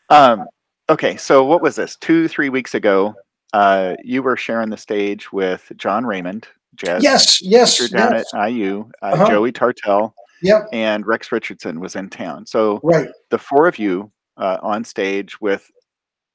um, 0.09 0.47
okay, 0.89 1.15
so 1.17 1.43
what 1.43 1.61
was 1.61 1.75
this? 1.75 1.95
Two, 1.97 2.27
three 2.27 2.49
weeks 2.49 2.73
ago, 2.75 3.13
uh, 3.53 3.95
you 4.03 4.21
were 4.21 4.37
sharing 4.37 4.69
the 4.69 4.77
stage 4.77 5.31
with 5.31 5.71
John 5.77 6.05
Raymond, 6.05 6.47
jazz 6.75 7.03
yes, 7.03 7.41
yes, 7.41 7.89
down 7.89 8.13
yes. 8.13 8.25
at 8.33 8.51
IU, 8.51 8.89
uh, 9.01 9.05
Uh-huh. 9.07 9.27
Joey 9.29 9.51
Tartell, 9.51 10.13
Yep. 10.41 10.67
and 10.71 11.05
Rex 11.05 11.31
Richardson 11.31 11.79
was 11.79 11.95
in 11.95 12.09
town. 12.09 12.45
So 12.45 12.79
Right. 12.83 13.09
the 13.29 13.37
four 13.39 13.67
of 13.67 13.77
you 13.79 14.11
uh, 14.37 14.57
on 14.61 14.83
stage 14.83 15.39
with 15.41 15.69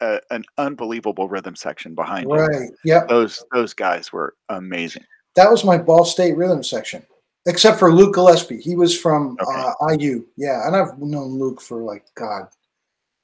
a, 0.01 0.21
an 0.31 0.45
unbelievable 0.59 1.29
rhythm 1.29 1.57
section 1.57 1.95
behind 1.95 2.29
you. 2.29 2.35
Right. 2.37 2.71
Yep. 2.85 3.09
Those 3.09 3.43
those 3.53 3.73
guys 3.73 4.13
were 4.13 4.35
amazing. 4.49 5.05
That 5.37 5.51
was 5.51 5.65
my 5.65 5.79
Ball 5.79 6.05
State 6.05 6.37
rhythm 6.37 6.63
section, 6.63 7.03
except 7.47 7.79
for 7.79 7.93
Luke 7.93 8.15
Gillespie. 8.15 8.61
He 8.61 8.77
was 8.77 8.99
from 8.99 9.37
Okay. 9.41 9.63
uh, 9.81 9.95
IU. 9.97 10.27
Yeah, 10.37 10.67
and 10.67 10.77
I've 10.77 10.99
known 10.99 11.39
Luke 11.39 11.61
for 11.63 11.81
like 11.83 12.05
God 12.17 12.49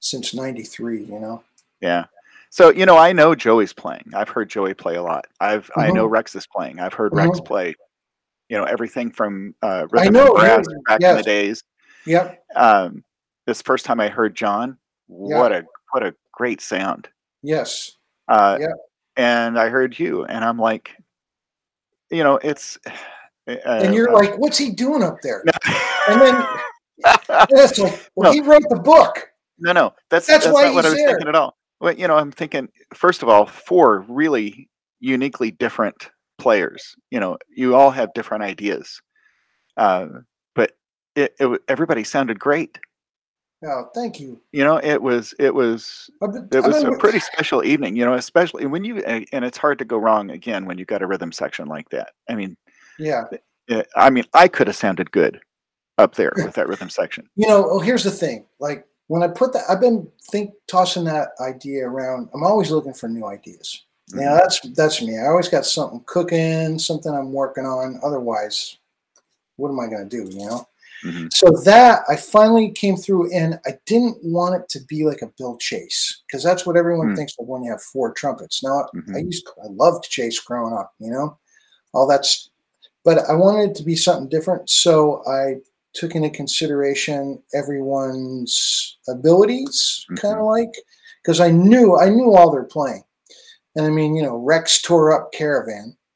since 0.00 0.34
'93. 0.34 1.04
You 1.04 1.18
know. 1.20 1.42
Yeah. 1.80 2.04
So 2.50 2.70
you 2.70 2.84
know, 2.84 2.96
I 2.98 3.12
know 3.12 3.34
Joey's 3.34 3.72
playing. 3.72 4.10
I've 4.14 4.28
heard 4.28 4.50
Joey 4.50 4.74
play 4.74 4.96
a 4.96 5.02
lot. 5.02 5.26
I've 5.40 5.70
I 5.76 5.86
Mm-hmm. 5.86 5.96
know 5.96 6.06
Rex 6.06 6.34
is 6.34 6.46
playing. 6.46 6.80
I've 6.80 6.94
heard 6.94 7.14
Rex 7.14 7.40
play. 7.40 7.74
You 8.48 8.58
know 8.58 8.64
everything 8.64 9.12
from 9.12 9.54
uh, 9.62 9.66
I 9.66 9.82
rhythm 9.92 10.14
know, 10.14 10.34
and 10.34 10.64
brass 10.64 10.66
yeah, 10.68 10.98
back 10.98 11.10
in 11.10 11.16
the 11.16 11.22
days. 11.22 11.62
Yep. 12.06 12.42
Um, 12.56 13.04
this 13.46 13.62
first 13.62 13.84
time 13.84 14.00
I 14.00 14.08
heard 14.08 14.34
John, 14.34 14.76
what 15.06 15.52
a 15.52 15.64
what 15.92 16.02
a 16.04 16.14
great 16.32 16.60
sound. 16.60 17.08
Yes. 17.42 17.92
Uh, 18.26 18.58
Yeah. 18.60 18.66
And 19.16 19.58
I 19.58 19.68
heard 19.68 19.98
you, 19.98 20.24
and 20.24 20.44
I'm 20.44 20.58
like, 20.58 20.90
you 22.10 22.24
know, 22.24 22.36
it's. 22.42 22.78
Uh, 22.86 22.94
and 23.46 23.94
you're 23.94 24.10
uh, 24.10 24.14
like, 24.14 24.38
"What's 24.38 24.58
he 24.58 24.70
doing 24.70 25.02
up 25.02 25.18
there?" 25.22 25.44
And 26.08 26.20
then 26.20 26.34
like, 27.28 27.50
"Well, 27.50 27.98
No. 28.16 28.32
he 28.32 28.40
wrote 28.40 28.62
the 28.68 28.80
book." 28.82 29.30
No, 29.61 29.73
no, 29.73 29.92
that's 30.11 30.27
That's 30.27 30.44
that's, 30.44 30.46
not 30.46 30.53
what 30.55 30.66
I 30.66 30.70
was 30.70 30.94
there. 30.94 31.09
thinking 31.09 31.29
at 31.29 31.35
all. 31.35 31.57
Well, 31.81 31.94
you 31.94 32.07
know, 32.09 32.16
I'm 32.16 32.33
thinking 32.33 32.68
first 32.94 33.23
of 33.23 33.29
all, 33.29 33.46
four 33.46 34.01
really 34.09 34.68
uniquely 35.01 35.51
different 35.51 36.11
players. 36.38 36.94
You 37.11 37.20
know, 37.20 37.38
you 37.55 37.75
all 37.75 37.90
have 37.90 38.12
different 38.14 38.42
ideas, 38.42 39.01
uh, 39.77 40.07
but 40.55 40.73
it, 41.16 41.35
it 41.38 41.61
everybody 41.68 42.05
sounded 42.05 42.38
great. 42.38 42.79
Oh, 43.64 43.85
thank 43.94 44.18
you. 44.18 44.40
You 44.53 44.64
know, 44.64 44.79
it 44.79 45.03
was 45.03 45.35
it 45.38 45.55
was 45.55 46.09
it 46.23 46.64
was 46.64 46.83
a 46.83 46.92
pretty 46.92 47.20
special 47.20 47.62
evening. 47.64 47.94
You 47.96 48.07
know, 48.07 48.14
especially 48.14 48.64
when 48.66 48.85
you 48.85 48.99
and 48.99 49.27
and 49.33 49.44
it's 49.44 49.59
hard 49.59 49.79
to 49.81 49.85
go 49.85 49.99
wrong 49.99 50.31
again 50.31 50.64
when 50.64 50.79
you 50.79 50.85
got 50.87 51.03
a 51.03 51.07
rhythm 51.07 51.31
section 51.33 51.66
like 51.68 51.88
that. 51.90 52.12
I 52.29 52.35
mean, 52.35 52.57
Yeah. 52.99 53.25
it, 53.68 53.87
I 53.96 54.09
mean, 54.11 54.25
I 54.33 54.49
could 54.49 54.66
have 54.66 54.77
sounded 54.77 55.11
good 55.12 55.40
up 55.99 56.14
there 56.14 56.33
with 56.37 56.55
that 56.55 56.68
rhythm 56.68 56.88
section. 56.88 57.29
You 57.37 57.49
know, 57.49 57.68
oh, 57.70 57.79
here's 57.81 58.05
the 58.05 58.11
thing. 58.11 58.46
Like 58.61 58.87
when 59.11 59.25
I 59.25 59.27
put 59.27 59.53
that, 59.55 59.64
I've 59.68 59.81
been 59.81 60.07
think 60.31 60.53
tossing 60.68 61.03
that 61.07 61.31
idea 61.40 61.85
around. 61.85 62.29
I'm 62.33 62.44
always 62.44 62.70
looking 62.70 62.94
for 62.94 63.09
new 63.09 63.27
ideas. 63.27 63.83
Yeah, 64.14 64.35
that's 64.35 64.61
that's 64.77 65.03
me. 65.03 65.18
I 65.18 65.27
always 65.27 65.49
got 65.49 65.66
something 65.66 66.01
cooking, 66.07 66.79
something 66.79 67.12
I'm 67.12 67.33
working 67.33 67.66
on. 67.66 67.99
Otherwise, 68.05 68.79
what 69.57 69.68
am 69.70 69.81
I 69.81 69.88
going 69.88 70.09
to 70.09 70.16
do? 70.16 70.31
You 70.38 70.46
know. 70.46 70.68
hmm 71.03 71.27
So 71.33 71.51
that 71.64 72.03
I 72.09 72.14
finally 72.14 72.70
came 72.70 72.96
through, 72.96 73.35
and 73.35 73.59
I 73.66 73.73
didn't 73.85 74.18
want 74.23 74.55
it 74.55 74.68
to 74.68 74.81
be 74.87 75.05
like 75.05 75.23
a 75.23 75.33
Bill 75.37 75.57
Chase 75.57 76.23
because 76.29 76.44
that's 76.44 76.64
what 76.64 76.77
everyone 76.77 77.09
Mm. 77.09 77.16
thinks 77.16 77.35
of 77.40 77.49
when 77.49 77.64
you 77.64 77.70
have 77.73 77.83
four 77.83 78.12
trumpets. 78.12 78.62
Now 78.62 78.87
I 78.94 78.96
Mhm. 78.96 79.25
used 79.25 79.49
I 79.64 79.66
loved 79.70 80.05
Chase 80.09 80.38
growing 80.38 80.73
up, 80.73 80.94
you 81.01 81.11
know, 81.11 81.37
all 81.94 82.07
that's, 82.07 82.51
but 83.03 83.29
I 83.29 83.35
wanted 83.35 83.70
it 83.70 83.75
to 83.79 83.83
be 83.83 83.96
something 83.96 84.29
different. 84.29 84.70
So 84.70 85.27
I 85.27 85.57
took 85.94 86.14
into 86.14 86.31
consideration 86.31 87.42
everyone's 87.55 88.98
abilities, 89.09 90.05
kind 90.16 90.38
of 90.38 90.46
like, 90.46 90.72
because 91.22 91.40
I 91.40 91.50
knew 91.50 91.98
I 91.98 92.09
knew 92.09 92.35
all 92.35 92.50
they're 92.50 92.64
playing, 92.64 93.03
and 93.76 93.87
I 93.87 93.90
mean, 93.90 94.14
you 94.14 94.22
know, 94.22 94.37
Rex 94.37 94.81
tore 94.83 95.12
up 95.12 95.33
Caravan. 95.33 95.96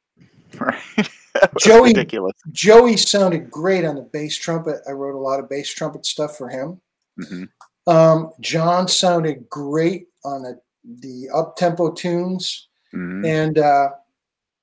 Right. 0.60 1.10
Joey- 1.58 1.88
ridiculous. 1.88 2.34
Joey 2.52 2.96
sounded 2.96 3.50
great 3.50 3.84
on 3.84 3.96
the 3.96 4.02
bass 4.12 4.36
trumpet. 4.38 4.76
I 4.88 4.92
wrote 4.92 5.16
a 5.16 5.18
lot 5.18 5.40
of 5.40 5.48
bass 5.48 5.68
trumpet 5.74 6.06
stuff 6.06 6.36
for 6.38 6.48
him. 6.48 6.80
hmm 7.18 7.44
Um, 7.88 8.30
John 8.40 8.86
sounded 8.86 9.48
great 9.50 10.06
on 10.24 10.42
the, 10.44 10.60
the 11.00 11.28
up 11.34 11.56
tempo 11.56 11.90
tunes, 11.90 12.68
hmm 12.92 13.24
and 13.24 13.58
uh, 13.58 13.88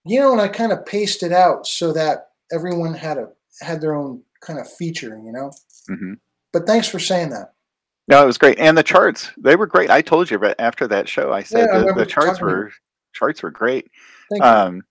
you 0.06 0.22
know, 0.22 0.32
and 0.32 0.40
I 0.40 0.48
kind 0.48 0.72
of 0.72 0.86
paced 0.86 1.24
it 1.24 1.34
out 1.34 1.68
so 1.68 1.92
that 1.92 2.30
everyone 2.54 2.94
had 2.94 3.18
a 3.18 3.28
had 3.60 3.82
their 3.82 3.94
own 3.96 4.22
kind 4.42 4.60
of 4.60 4.72
feature, 4.72 5.20
you 5.24 5.32
know. 5.32 5.52
hmm 5.88 6.14
But 6.52 6.68
thanks 6.68 6.88
for 6.88 7.00
saying 7.00 7.30
that. 7.30 7.54
No, 8.08 8.22
it 8.24 8.26
was 8.26 8.38
great, 8.38 8.60
and 8.60 8.78
the 8.78 8.84
charts 8.84 9.32
they 9.38 9.56
were 9.56 9.68
great. 9.68 9.90
I 9.90 10.02
told 10.02 10.30
you, 10.30 10.38
but 10.40 10.60
after 10.60 10.88
that 10.88 11.08
show, 11.08 11.32
I 11.32 11.44
said 11.44 11.60
Yeah, 11.60 11.66
the, 11.68 11.80
remember 11.80 12.00
the 12.02 12.06
charts 12.06 12.40
talking 12.40 12.48
to 12.48 12.54
you. 12.54 12.58
were 12.60 12.72
charts 13.14 13.44
were 13.44 13.52
great. 13.52 13.90
Um, 14.42 14.84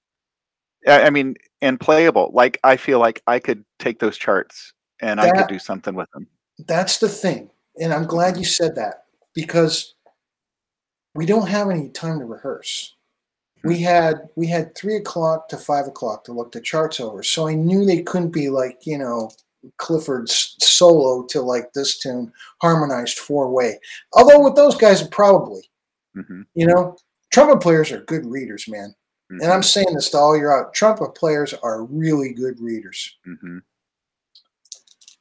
I, 0.86 1.02
I 1.02 1.10
mean, 1.10 1.36
and 1.60 1.78
playable. 1.78 2.30
Like 2.32 2.58
I 2.64 2.76
feel 2.76 2.98
like 2.98 3.22
I 3.26 3.38
could 3.38 3.64
take 3.78 3.98
those 3.98 4.16
charts 4.16 4.72
and 5.02 5.20
I 5.20 5.30
could 5.30 5.48
do 5.48 5.58
something 5.58 5.94
with 5.94 6.10
them. 6.12 6.28
That's 6.66 6.98
the 6.98 7.08
thing, 7.08 7.50
and 7.78 7.92
I'm 7.92 8.06
glad 8.06 8.36
you 8.36 8.44
said 8.44 8.76
that 8.76 9.04
because 9.34 9.94
we 11.14 11.26
don't 11.26 11.48
have 11.48 11.68
any 11.68 11.88
time 11.88 12.20
to 12.20 12.24
rehearse. 12.24 12.94
We 13.64 13.78
had 13.78 14.28
we 14.36 14.46
had 14.46 14.74
three 14.74 14.96
o'clock 14.96 15.48
to 15.48 15.56
five 15.56 15.86
o'clock 15.86 16.24
to 16.24 16.32
look 16.32 16.52
the 16.52 16.60
charts 16.60 17.00
over, 17.00 17.22
so 17.22 17.46
I 17.46 17.54
knew 17.54 17.84
they 17.84 18.02
couldn't 18.02 18.30
be 18.30 18.48
like 18.48 18.86
you 18.86 18.96
know 18.98 19.30
Clifford's 19.76 20.56
solo 20.60 21.24
to 21.26 21.42
like 21.42 21.72
this 21.72 21.98
tune 21.98 22.32
harmonized 22.62 23.18
four 23.18 23.50
way. 23.50 23.78
Although 24.14 24.42
with 24.42 24.56
those 24.56 24.76
guys, 24.76 25.06
probably 25.08 25.62
hmm 26.14 26.42
you 26.54 26.66
know 26.66 26.96
trumpet 27.30 27.60
players 27.60 27.92
are 27.92 28.00
good 28.02 28.24
readers, 28.26 28.66
man. 28.68 28.94
And 29.30 29.44
I'm 29.44 29.62
saying 29.62 29.94
this 29.94 30.10
to 30.10 30.18
all 30.18 30.36
your 30.36 30.52
out 30.52 30.74
trumpet 30.74 31.14
players 31.14 31.54
are 31.54 31.84
really 31.84 32.32
good 32.32 32.58
readers. 32.60 33.16
hmm 33.24 33.58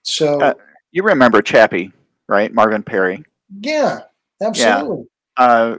So 0.02 0.42
Uh, 0.42 0.54
you 0.92 1.04
remember 1.04 1.42
Chappie, 1.42 1.92
right? 2.28 2.52
Marvin 2.52 2.82
Perry. 2.82 3.24
yeah, 3.62 4.00
absolutely. 4.42 5.06
Uh, 5.38 5.76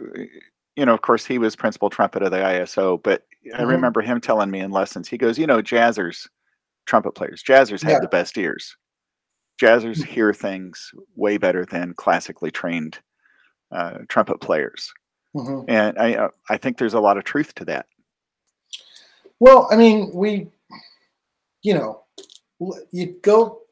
you 0.77 0.87
know, 0.87 0.95
of 0.95 1.03
course, 1.03 1.27
he 1.27 1.39
was 1.39 1.57
principal 1.57 1.91
trumpet 1.91 2.23
of 2.23 2.31
the 2.31 2.39
ISO, 2.39 3.03
but 3.03 3.27
I 3.55 3.63
Mhm. 3.63 3.69
remember 3.69 4.01
him 4.01 4.21
telling 4.21 4.51
me 4.51 4.61
in 4.61 4.71
lessons. 4.71 5.09
He 5.09 5.19
goes, 5.19 5.39
"You 5.39 5.47
know, 5.47 5.63
jazzers, 5.63 6.29
trumpet 6.87 7.13
players, 7.13 7.43
jazzers 7.43 7.83
have 7.83 7.93
Yeah. 7.93 7.99
the 8.01 8.09
best 8.09 8.37
ears. 8.39 8.77
Jazzers 9.61 10.03
hear 10.05 10.33
things 10.33 10.91
way 11.17 11.37
better 11.37 11.65
than 11.67 11.95
classically 11.95 12.51
trained 12.51 13.01
uh, 13.71 13.99
trumpet 14.09 14.41
players." 14.41 14.93
hmm 15.33 15.63
And 15.69 15.99
I, 15.99 16.15
uh, 16.15 16.31
I 16.49 16.57
think 16.57 16.79
there's 16.79 16.95
a 16.95 17.01
lot 17.01 17.17
of 17.19 17.25
truth 17.25 17.55
to 17.57 17.65
that. 17.67 17.87
Well, 19.39 19.69
I 19.71 19.77
mean, 19.77 20.11
we, 20.13 20.51
you 21.63 21.75
know, 21.75 22.05
you 22.91 23.19
go, 23.23 23.63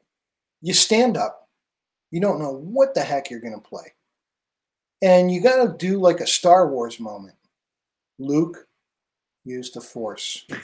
you 0.62 0.72
stand 0.72 1.16
up, 1.16 1.48
you 2.10 2.20
don't 2.20 2.38
know 2.38 2.52
what 2.52 2.94
the 2.94 3.02
heck 3.02 3.30
you're 3.30 3.40
going 3.40 3.54
to 3.54 3.60
play. 3.60 3.92
And 5.02 5.30
you 5.30 5.40
got 5.40 5.64
to 5.64 5.76
do 5.76 6.00
like 6.00 6.20
a 6.20 6.26
Star 6.26 6.68
Wars 6.68 6.98
moment. 6.98 7.36
Luke, 8.18 8.66
use 9.44 9.70
the 9.70 9.80
Force. 9.80 10.44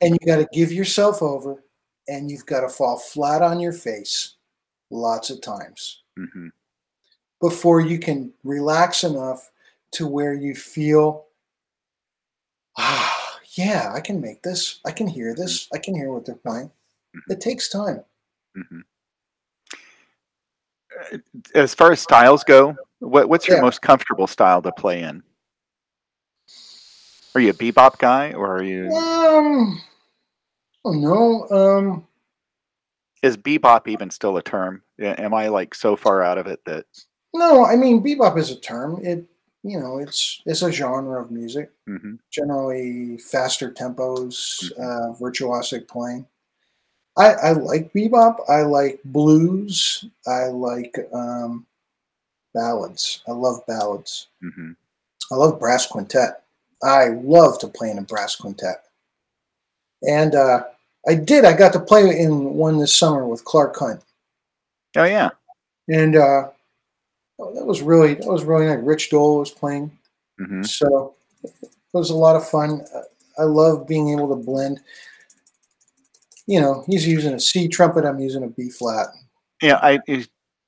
And 0.00 0.18
you 0.20 0.26
got 0.26 0.36
to 0.36 0.48
give 0.52 0.72
yourself 0.72 1.22
over 1.22 1.62
and 2.08 2.30
you've 2.30 2.46
got 2.46 2.60
to 2.60 2.68
fall 2.68 2.98
flat 2.98 3.42
on 3.42 3.60
your 3.60 3.72
face 3.72 4.34
lots 4.90 5.30
of 5.30 5.40
times 5.40 6.02
hmm 6.16 6.48
before 7.40 7.80
you 7.80 7.98
can 7.98 8.32
relax 8.42 9.04
enough 9.04 9.50
to 9.92 10.06
where 10.06 10.32
you 10.32 10.54
feel, 10.54 11.26
ah, 12.78 13.38
yeah, 13.56 13.92
I 13.94 14.00
can 14.00 14.20
make 14.20 14.42
this. 14.42 14.80
I 14.86 14.92
can 14.92 15.06
hear 15.06 15.34
this. 15.34 15.68
I 15.74 15.78
can 15.78 15.94
hear 15.94 16.10
what 16.12 16.24
they're 16.24 16.36
playing. 16.36 16.70
It 17.28 17.40
takes 17.40 17.68
time. 17.68 18.02
hmm 18.56 18.80
As 21.54 21.74
far 21.74 21.92
as 21.92 22.00
styles 22.00 22.44
go, 22.44 22.76
what, 23.00 23.28
what's 23.28 23.48
your 23.48 23.58
Yeah. 23.58 23.62
most 23.62 23.82
comfortable 23.82 24.26
style 24.26 24.62
to 24.62 24.72
play 24.72 25.02
in? 25.02 25.22
Are 27.34 27.40
you 27.40 27.50
a 27.50 27.54
bebop 27.54 27.98
guy, 27.98 28.32
or 28.32 28.56
are 28.56 28.62
you? 28.62 28.90
Um, 28.92 29.80
don't. 30.84 31.50
Um, 31.52 32.06
Is 33.22 33.36
bebop 33.36 33.88
even 33.88 34.10
still 34.10 34.36
a 34.36 34.42
term? 34.42 34.82
Am 35.00 35.34
I 35.34 35.48
like 35.48 35.74
so 35.74 35.96
far 35.96 36.22
out 36.22 36.38
of 36.38 36.46
it 36.46 36.60
that? 36.66 36.86
no, 37.34 37.64
I 37.64 37.74
mean, 37.74 38.02
bebop 38.04 38.38
is 38.38 38.50
a 38.50 38.60
term. 38.60 39.04
It, 39.04 39.24
you 39.64 39.80
know, 39.80 39.98
it's 39.98 40.42
it's 40.46 40.62
a 40.62 40.70
genre 40.70 41.20
of 41.22 41.30
music. 41.30 41.72
hmm 41.86 42.14
Generally, 42.30 43.18
faster 43.18 43.70
tempos, 43.72 44.70
uh, 44.78 45.14
virtuosic 45.14 45.88
playing. 45.88 46.26
I, 47.16 47.32
I 47.32 47.52
like 47.52 47.92
bebop. 47.92 48.38
I 48.48 48.62
like 48.62 49.00
blues. 49.04 50.04
I 50.26 50.46
like 50.46 50.96
um, 51.12 51.66
ballads. 52.54 53.22
I 53.28 53.32
love 53.32 53.64
ballads. 53.66 54.28
hmm 54.42 54.72
I 55.32 55.36
love 55.36 55.58
brass 55.58 55.86
quintet. 55.86 56.42
I 56.82 57.08
love 57.08 57.58
to 57.60 57.66
play 57.68 57.90
in 57.90 57.96
a 57.98 58.02
brass 58.02 58.36
quintet. 58.36 58.82
And 60.06 60.34
uh, 60.34 60.64
I 61.08 61.14
did. 61.14 61.44
I 61.46 61.54
got 61.56 61.72
to 61.72 61.80
play 61.80 62.18
in 62.20 62.54
one 62.54 62.78
this 62.78 62.94
summer 62.94 63.26
with 63.26 63.44
Clark 63.44 63.74
Hunt, 63.76 64.02
Oh 64.96 65.04
yeah. 65.04 65.30
and 65.88 66.14
uh, 66.14 66.48
oh, 67.38 67.54
that 67.54 67.64
was 67.64 67.80
really 67.80 68.14
that 68.14 68.26
was 68.26 68.44
really 68.44 68.66
nice. 68.66 68.80
Rich 68.84 69.10
Dole 69.10 69.38
was 69.38 69.50
playing, 69.50 69.90
hmm 70.38 70.62
so 70.62 71.14
it 71.42 71.72
was 71.94 72.10
a 72.10 72.14
lot 72.14 72.36
of 72.36 72.46
fun. 72.46 72.84
I 73.38 73.44
love 73.44 73.88
being 73.88 74.10
able 74.10 74.28
to 74.28 74.42
blend. 74.44 74.80
You 76.46 76.60
know, 76.60 76.84
he's 76.86 77.06
using 77.06 77.34
a 77.34 77.40
C 77.40 77.68
trumpet. 77.68 78.04
I'm 78.04 78.20
using 78.20 78.44
a 78.44 78.48
B 78.48 78.68
flat. 78.70 79.06
Yeah, 79.62 79.78
I 79.82 79.98
you 80.06 80.24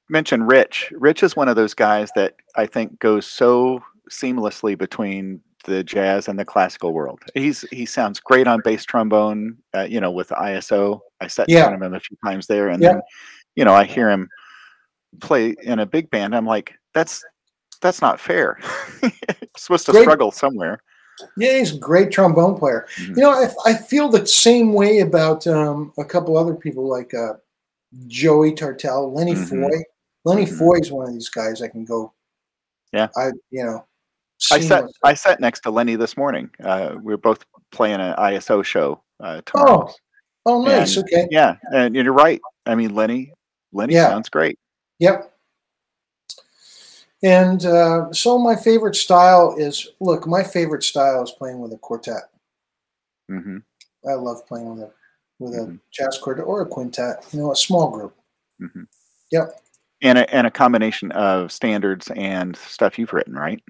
mentioned 0.09 0.49
Rich. 0.49 0.93
Rich 0.97 1.23
is 1.23 1.37
one 1.37 1.49
of 1.49 1.57
those 1.57 1.75
guys 1.75 2.11
that 2.17 2.35
I 2.57 2.67
think 2.67 2.99
goes 2.99 3.27
so 3.27 3.81
seamlessly 4.11 4.79
between 4.79 5.41
the 5.65 5.83
jazz 5.83 6.29
and 6.29 6.39
the 6.39 6.45
classical 6.45 6.93
world. 6.95 7.21
He's 7.35 7.63
he 7.73 7.85
sounds 7.85 8.21
great 8.21 8.47
on 8.47 8.61
bass 8.65 8.85
trombone. 8.85 9.59
Uh, 9.75 9.83
you 9.83 10.01
know, 10.01 10.11
with 10.11 10.29
ISO. 10.31 11.01
I 11.21 11.27
sat 11.27 11.49
in 11.49 11.57
Yeah. 11.57 11.65
front 11.65 11.77
of 11.77 11.83
him 11.83 11.95
a 11.95 12.01
few 12.01 12.17
times 12.25 12.47
there, 12.47 12.69
and 12.69 12.83
Yeah. 12.83 12.93
then 12.95 13.01
you 13.57 13.65
know 13.65 13.75
I 13.75 13.85
hear 13.85 14.09
him 14.11 14.29
play 15.21 15.55
in 15.63 15.79
a 15.81 15.87
big 15.87 16.11
band. 16.11 16.35
I'm 16.35 16.47
like, 16.47 16.75
that's 16.95 17.23
that's 17.83 18.01
not 18.01 18.19
fair. 18.19 18.59
Supposed 19.57 19.87
to 19.87 19.93
Great. 19.93 20.03
struggle 20.03 20.31
somewhere. 20.31 20.81
Yeah, 21.37 21.59
he's 21.59 21.75
a 21.75 21.79
great 21.79 22.11
trombone 22.11 22.59
player. 22.59 22.87
Mhm. 22.97 23.09
You 23.17 23.23
know, 23.23 23.31
I, 23.31 23.49
I 23.65 23.75
feel 23.75 24.09
the 24.09 24.27
same 24.27 24.73
way 24.73 25.01
about 25.01 25.47
um, 25.47 25.93
a 25.99 26.05
couple 26.05 26.37
other 26.37 26.55
people 26.55 26.89
like 26.89 27.15
uh, 27.15 27.35
Joey 28.07 28.53
Tartell, 28.53 29.13
Lenny 29.13 29.35
Mhm. 29.35 29.49
Foy. 29.49 29.83
Lenny 30.25 30.45
Mhm. 30.47 30.59
Foy 30.59 30.75
is 30.81 30.91
one 30.93 31.09
of 31.09 31.15
these 31.15 31.29
guys 31.31 31.63
I 31.63 31.69
can 31.69 31.85
go. 31.85 32.13
Yeah. 32.93 33.09
I 33.17 33.31
you 33.51 33.65
know. 33.65 33.85
I 34.53 34.61
sat 34.61 34.85
I 35.03 35.15
sat 35.15 35.41
next 35.41 35.61
to 35.61 35.71
Lenny 35.71 35.97
this 35.97 36.17
morning. 36.17 36.51
Uh, 36.63 36.97
we 37.03 37.13
were 37.15 37.17
both 37.19 37.45
playing 37.73 38.01
an 38.01 38.15
ISO 38.17 38.63
show 38.65 39.03
uh, 39.21 39.41
tomorrow. 39.47 39.91
Oh, 40.45 40.63
nice. 40.65 40.97
and- 40.97 41.05
okay. 41.07 41.27
Yeah, 41.31 41.57
and 41.73 41.95
you're 41.95 42.13
right. 42.13 42.41
I 42.67 42.75
mean, 42.75 42.95
Lenny, 42.95 43.33
Lenny 43.73 43.95
Yeah. 43.95 44.09
sounds 44.11 44.29
great. 44.29 44.59
Yep. 44.99 45.33
And 47.23 47.65
uh, 47.65 48.13
so 48.13 48.39
my 48.39 48.55
favorite 48.55 48.95
style 48.97 49.55
is 49.59 49.89
look. 50.01 50.27
My 50.27 50.43
favorite 50.43 50.83
style 50.85 51.23
is 51.23 51.31
playing 51.31 51.61
with 51.61 51.73
a 51.73 51.79
quartet. 51.79 52.25
hmm 53.29 53.59
I 54.09 54.13
love 54.15 54.47
playing 54.47 54.71
with 54.71 54.85
a 54.85 54.93
with 55.39 55.55
a 55.55 55.63
Mhm. 55.67 55.81
jazz 55.91 56.19
quartet 56.19 56.45
or 56.45 56.61
a 56.63 56.67
quintet. 56.67 57.25
You 57.33 57.41
know, 57.41 57.53
a 57.53 57.57
small 57.57 57.91
group. 57.91 58.15
hmm 58.61 58.85
Yep. 59.33 59.61
And 60.03 60.19
a, 60.19 60.35
and 60.35 60.47
a 60.47 60.51
combination 60.51 61.11
of 61.13 61.51
standards 61.51 62.11
and 62.15 62.55
stuff 62.57 62.99
you've 62.99 63.13
written, 63.13 63.35
right? 63.35 63.63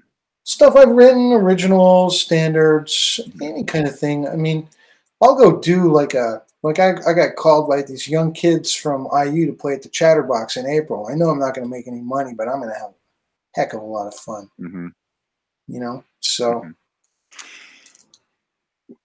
stuff 0.43 0.77
I've 0.77 0.89
written, 0.91 1.33
originals, 1.33 2.21
standards, 2.21 3.19
any 3.41 3.65
kind 3.65 3.85
of 3.85 3.99
thing. 3.99 4.25
I 4.29 4.37
mean, 4.37 4.65
I'll 5.21 5.35
go 5.35 5.59
do 5.59 5.91
like 5.91 6.13
a 6.13 6.41
like 6.63 6.79
I, 6.79 6.91
I 7.05 7.11
got 7.13 7.35
called 7.35 7.67
by 7.69 7.81
these 7.81 8.07
young 8.07 8.31
kids 8.33 8.73
from 8.73 9.07
IU 9.13 9.45
to 9.47 9.51
play 9.53 9.73
at 9.73 9.81
the 9.83 9.89
Chatterbox 9.89 10.55
in 10.57 10.65
April. 10.65 11.07
I 11.11 11.15
know 11.15 11.29
I'm 11.29 11.39
not 11.39 11.53
going 11.53 11.65
to 11.67 11.69
make 11.69 11.87
any 11.87 11.99
money, 12.01 12.33
but 12.33 12.47
I'm 12.47 12.59
going 12.61 12.69
to 12.73 12.79
have 12.79 12.91
a 12.91 12.93
heck 13.57 13.73
of 13.73 13.81
a 13.81 13.85
lot 13.85 14.07
of 14.07 14.13
fun, 14.15 14.49
hmm 14.57 14.87
you 15.67 15.79
know. 15.81 16.03
So 16.21 16.61
Mhm. 16.61 16.75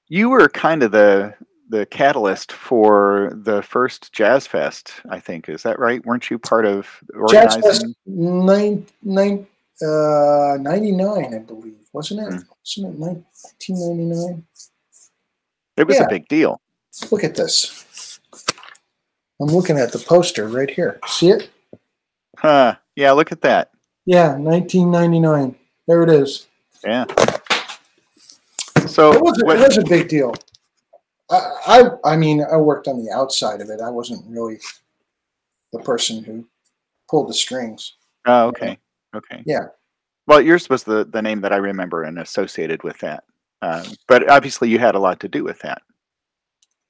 you 0.08 0.28
were 0.28 0.48
kind 0.48 0.82
of 0.82 0.92
the 0.92 1.34
the 1.70 1.86
catalyst 1.86 2.52
for 2.52 3.32
the 3.34 3.62
first 3.62 4.12
Jazz 4.12 4.46
Fest, 4.46 4.92
I 5.08 5.18
think. 5.18 5.48
Is 5.48 5.62
that 5.62 5.78
right? 5.78 6.04
Weren't 6.04 6.30
you 6.30 6.38
part 6.38 6.66
of 6.66 6.86
organizing? 7.14 7.62
Jazz? 7.62 7.78
Fest 7.80 7.86
nine, 8.04 8.86
nine, 9.02 9.46
uh, 9.80 10.58
99, 10.60 11.34
I 11.34 11.38
believe, 11.38 11.78
wasn't 11.94 12.20
it? 12.20 12.30
Hmm. 12.30 12.40
Wasn't 12.60 12.94
it 12.94 12.98
1999? 12.98 14.46
It 15.78 15.86
was 15.86 15.96
Yeah. 15.96 16.04
a 16.04 16.08
big 16.10 16.28
deal. 16.28 16.60
Look 17.10 17.24
at 17.24 17.36
this. 17.36 18.20
I'm 19.40 19.46
looking 19.48 19.78
at 19.78 19.92
the 19.92 19.98
poster 19.98 20.46
right 20.46 20.68
here. 20.70 21.00
See 21.06 21.30
it? 21.30 21.48
Huh. 22.36 22.76
Yeah, 22.96 23.12
look 23.12 23.32
at 23.32 23.40
that. 23.40 23.70
Yeah, 24.04 24.36
1999. 24.36 25.54
There 25.86 26.02
it 26.02 26.10
is. 26.10 26.46
Yeah. 26.84 27.04
So 28.86 29.12
It 29.12 29.22
was, 29.22 29.40
what- 29.44 29.58
it 29.58 29.66
was 29.68 29.78
a 29.78 29.84
big 29.84 30.08
deal. 30.08 30.34
I, 31.30 31.90
I, 32.04 32.12
I 32.12 32.16
mean, 32.16 32.42
I 32.44 32.56
worked 32.56 32.88
on 32.88 33.02
the 33.02 33.10
outside 33.10 33.60
of 33.60 33.70
it. 33.70 33.80
I 33.80 33.88
wasn't 33.88 34.24
really 34.28 34.58
the 35.72 35.78
person 35.78 36.22
who 36.22 36.44
pulled 37.08 37.28
the 37.28 37.34
strings. 37.34 37.94
oh, 38.26 38.46
okay. 38.48 38.78
Okay. 39.14 39.42
Yeah. 39.46 39.66
Well, 40.26 40.40
yours 40.40 40.68
was 40.70 40.84
the 40.84 41.04
the 41.04 41.20
name 41.22 41.40
that 41.40 41.52
I 41.52 41.56
remember 41.56 42.04
and 42.04 42.18
associated 42.18 42.82
with 42.82 42.96
that. 42.98 43.24
Um, 43.62 43.84
but 44.08 44.30
obviously, 44.30 44.68
you 44.68 44.78
had 44.78 44.94
a 44.94 44.98
lot 44.98 45.20
to 45.20 45.28
do 45.28 45.42
with 45.44 45.58
that. 45.60 45.82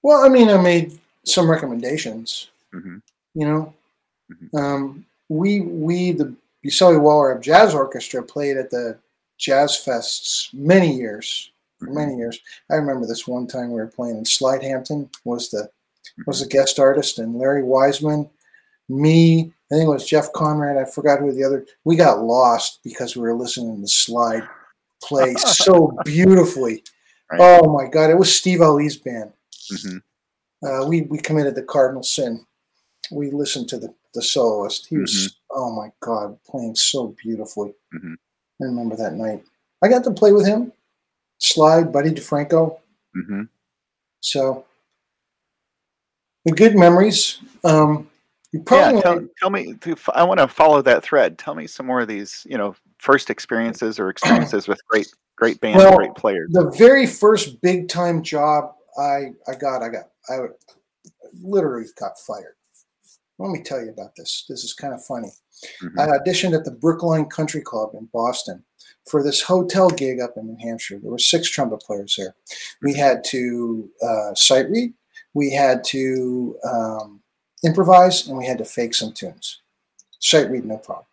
Well, 0.02 0.22
I 0.24 0.28
mean, 0.28 0.48
I 0.48 0.60
made 0.60 0.98
some 1.24 1.50
recommendations. 1.50 2.48
hmm 2.72 2.98
You 3.34 3.46
know, 3.46 3.74
Mhm. 4.32 4.58
um, 4.60 5.06
we 5.28 5.60
we 5.60 6.12
the 6.12 6.34
Buselli 6.64 6.96
Wallarab 6.96 7.40
Jazz 7.42 7.74
Orchestra 7.74 8.22
played 8.22 8.56
at 8.56 8.70
the 8.70 8.98
Jazz 9.38 9.82
Fests 9.84 10.52
many 10.54 10.92
years, 10.94 11.50
many 11.80 12.16
years. 12.16 12.38
I 12.70 12.74
remember 12.76 13.06
this 13.06 13.26
one 13.26 13.46
time 13.46 13.68
we 13.70 13.80
were 13.80 13.86
playing 13.88 14.16
in 14.18 14.24
Slide 14.24 14.62
Hampton 14.62 15.10
was 15.24 15.50
the 15.50 15.68
was 16.26 16.40
the 16.40 16.46
guest 16.46 16.78
artist, 16.78 17.18
and 17.18 17.36
Larry 17.36 17.62
Wiseman, 17.62 18.28
me, 18.88 19.52
I 19.70 19.74
think 19.74 19.86
it 19.86 19.92
was 19.92 20.06
Jeff 20.06 20.32
Conrad. 20.32 20.76
I 20.76 20.84
forgot 20.84 21.20
who 21.20 21.32
the 21.32 21.44
other. 21.44 21.66
We 21.84 21.96
got 21.96 22.22
lost 22.22 22.80
because 22.84 23.16
we 23.16 23.22
were 23.22 23.34
listening 23.34 23.80
to 23.80 23.88
Slide 23.88 24.46
play 25.02 25.34
so 25.36 25.96
beautifully. 26.04 26.84
Right. 27.30 27.40
Oh 27.40 27.72
my 27.72 27.88
God! 27.88 28.10
It 28.10 28.18
was 28.18 28.34
Steve 28.34 28.60
Allee's 28.60 28.96
band. 28.96 29.32
hmm 29.70 29.98
Uh, 30.62 30.84
we 30.86 31.02
we 31.02 31.18
committed 31.18 31.54
the 31.54 31.62
cardinal 31.62 32.02
sin. 32.02 32.44
We 33.12 33.30
listened 33.30 33.68
to 33.70 33.78
the 33.78 33.94
the 34.14 34.22
soloist. 34.22 34.86
He 34.86 34.98
was 34.98 35.36
oh 35.50 35.70
my 35.74 35.90
god, 36.00 36.38
playing 36.44 36.74
so 36.74 37.14
beautifully. 37.22 37.74
Mhm. 37.94 38.14
I 38.60 38.64
remember 38.64 38.96
that 38.96 39.14
night. 39.14 39.44
I 39.82 39.88
got 39.88 40.04
to 40.04 40.10
play 40.10 40.32
with 40.32 40.46
him, 40.46 40.72
Slide, 41.38 41.92
Buddy 41.92 42.10
DeFranco. 42.10 42.78
hmm 43.14 43.42
So 44.20 44.64
the 46.44 46.52
good 46.52 46.74
memories. 46.76 47.38
Um, 47.64 48.08
you 48.52 48.60
Yeah. 48.60 48.64
probably 48.66 49.02
Tell, 49.02 49.28
tell 49.38 49.50
me. 49.50 49.74
I 50.14 50.24
want 50.24 50.40
to 50.40 50.48
follow 50.48 50.82
that 50.82 51.02
thread. 51.02 51.38
Tell 51.38 51.54
me 51.54 51.66
some 51.66 51.86
more 51.86 52.00
of 52.02 52.08
these. 52.08 52.46
You 52.48 52.58
know, 52.58 52.74
first 52.98 53.30
experiences 53.30 53.98
or 53.98 54.08
experiences 54.10 54.68
with 54.68 54.80
great 54.88 55.08
great 55.36 55.60
bands, 55.60 55.82
Well, 55.84 55.96
great 55.96 56.14
players. 56.14 56.50
the 56.52 56.70
very 56.78 57.06
first 57.06 57.60
big 57.62 57.88
time 57.88 58.22
job 58.22 58.74
I 58.98 59.32
I 59.48 59.54
got, 59.54 59.82
I 59.82 59.88
got 59.88 60.10
I 60.28 60.38
literally 61.42 61.86
got 61.98 62.18
fired. 62.18 62.54
Let 63.42 63.50
me 63.50 63.60
tell 63.62 63.82
you 63.82 63.90
about 63.90 64.14
this. 64.14 64.44
This 64.48 64.62
is 64.62 64.72
kind 64.72 64.94
of 64.94 65.04
funny. 65.04 65.32
Mhm. 65.82 65.98
I 65.98 66.06
auditioned 66.16 66.54
at 66.54 66.64
the 66.64 66.70
Brookline 66.70 67.26
Country 67.26 67.60
Club 67.60 67.90
in 67.94 68.06
Boston 68.12 68.64
for 69.06 69.22
this 69.22 69.42
hotel 69.42 69.90
gig 69.90 70.20
up 70.20 70.36
in 70.36 70.46
New 70.46 70.56
Hampshire. 70.56 70.98
There 70.98 71.10
were 71.10 71.18
six 71.18 71.48
trumpet 71.48 71.80
players 71.80 72.14
there. 72.16 72.34
We 72.82 72.94
had 72.94 73.24
to 73.24 73.90
uh, 74.00 74.34
sight 74.34 74.70
read, 74.70 74.94
we 75.34 75.50
had 75.50 75.82
to 75.84 76.56
um, 76.64 77.20
improvise, 77.64 78.28
and 78.28 78.38
we 78.38 78.46
had 78.46 78.58
to 78.58 78.64
fake 78.64 78.94
some 78.94 79.12
tunes. 79.12 79.60
Sight 80.20 80.48
read, 80.48 80.64
no 80.64 80.78
problem. 80.78 81.06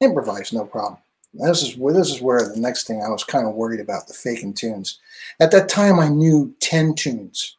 Improvise, 0.00 0.52
no 0.52 0.64
problem. 0.64 0.98
This 1.34 1.62
is 1.62 1.76
where 1.76 1.92
this 1.92 2.08
is 2.08 2.22
where 2.22 2.48
the 2.48 2.58
next 2.58 2.86
thing 2.86 3.02
I 3.02 3.10
was 3.10 3.22
kind 3.22 3.46
of 3.46 3.54
worried 3.54 3.80
about 3.80 4.06
the 4.06 4.14
faking 4.14 4.54
tunes. 4.54 4.98
At 5.40 5.50
that 5.50 5.68
time, 5.68 6.00
I 6.00 6.08
knew 6.08 6.54
ten 6.60 6.94
tunes, 6.94 7.58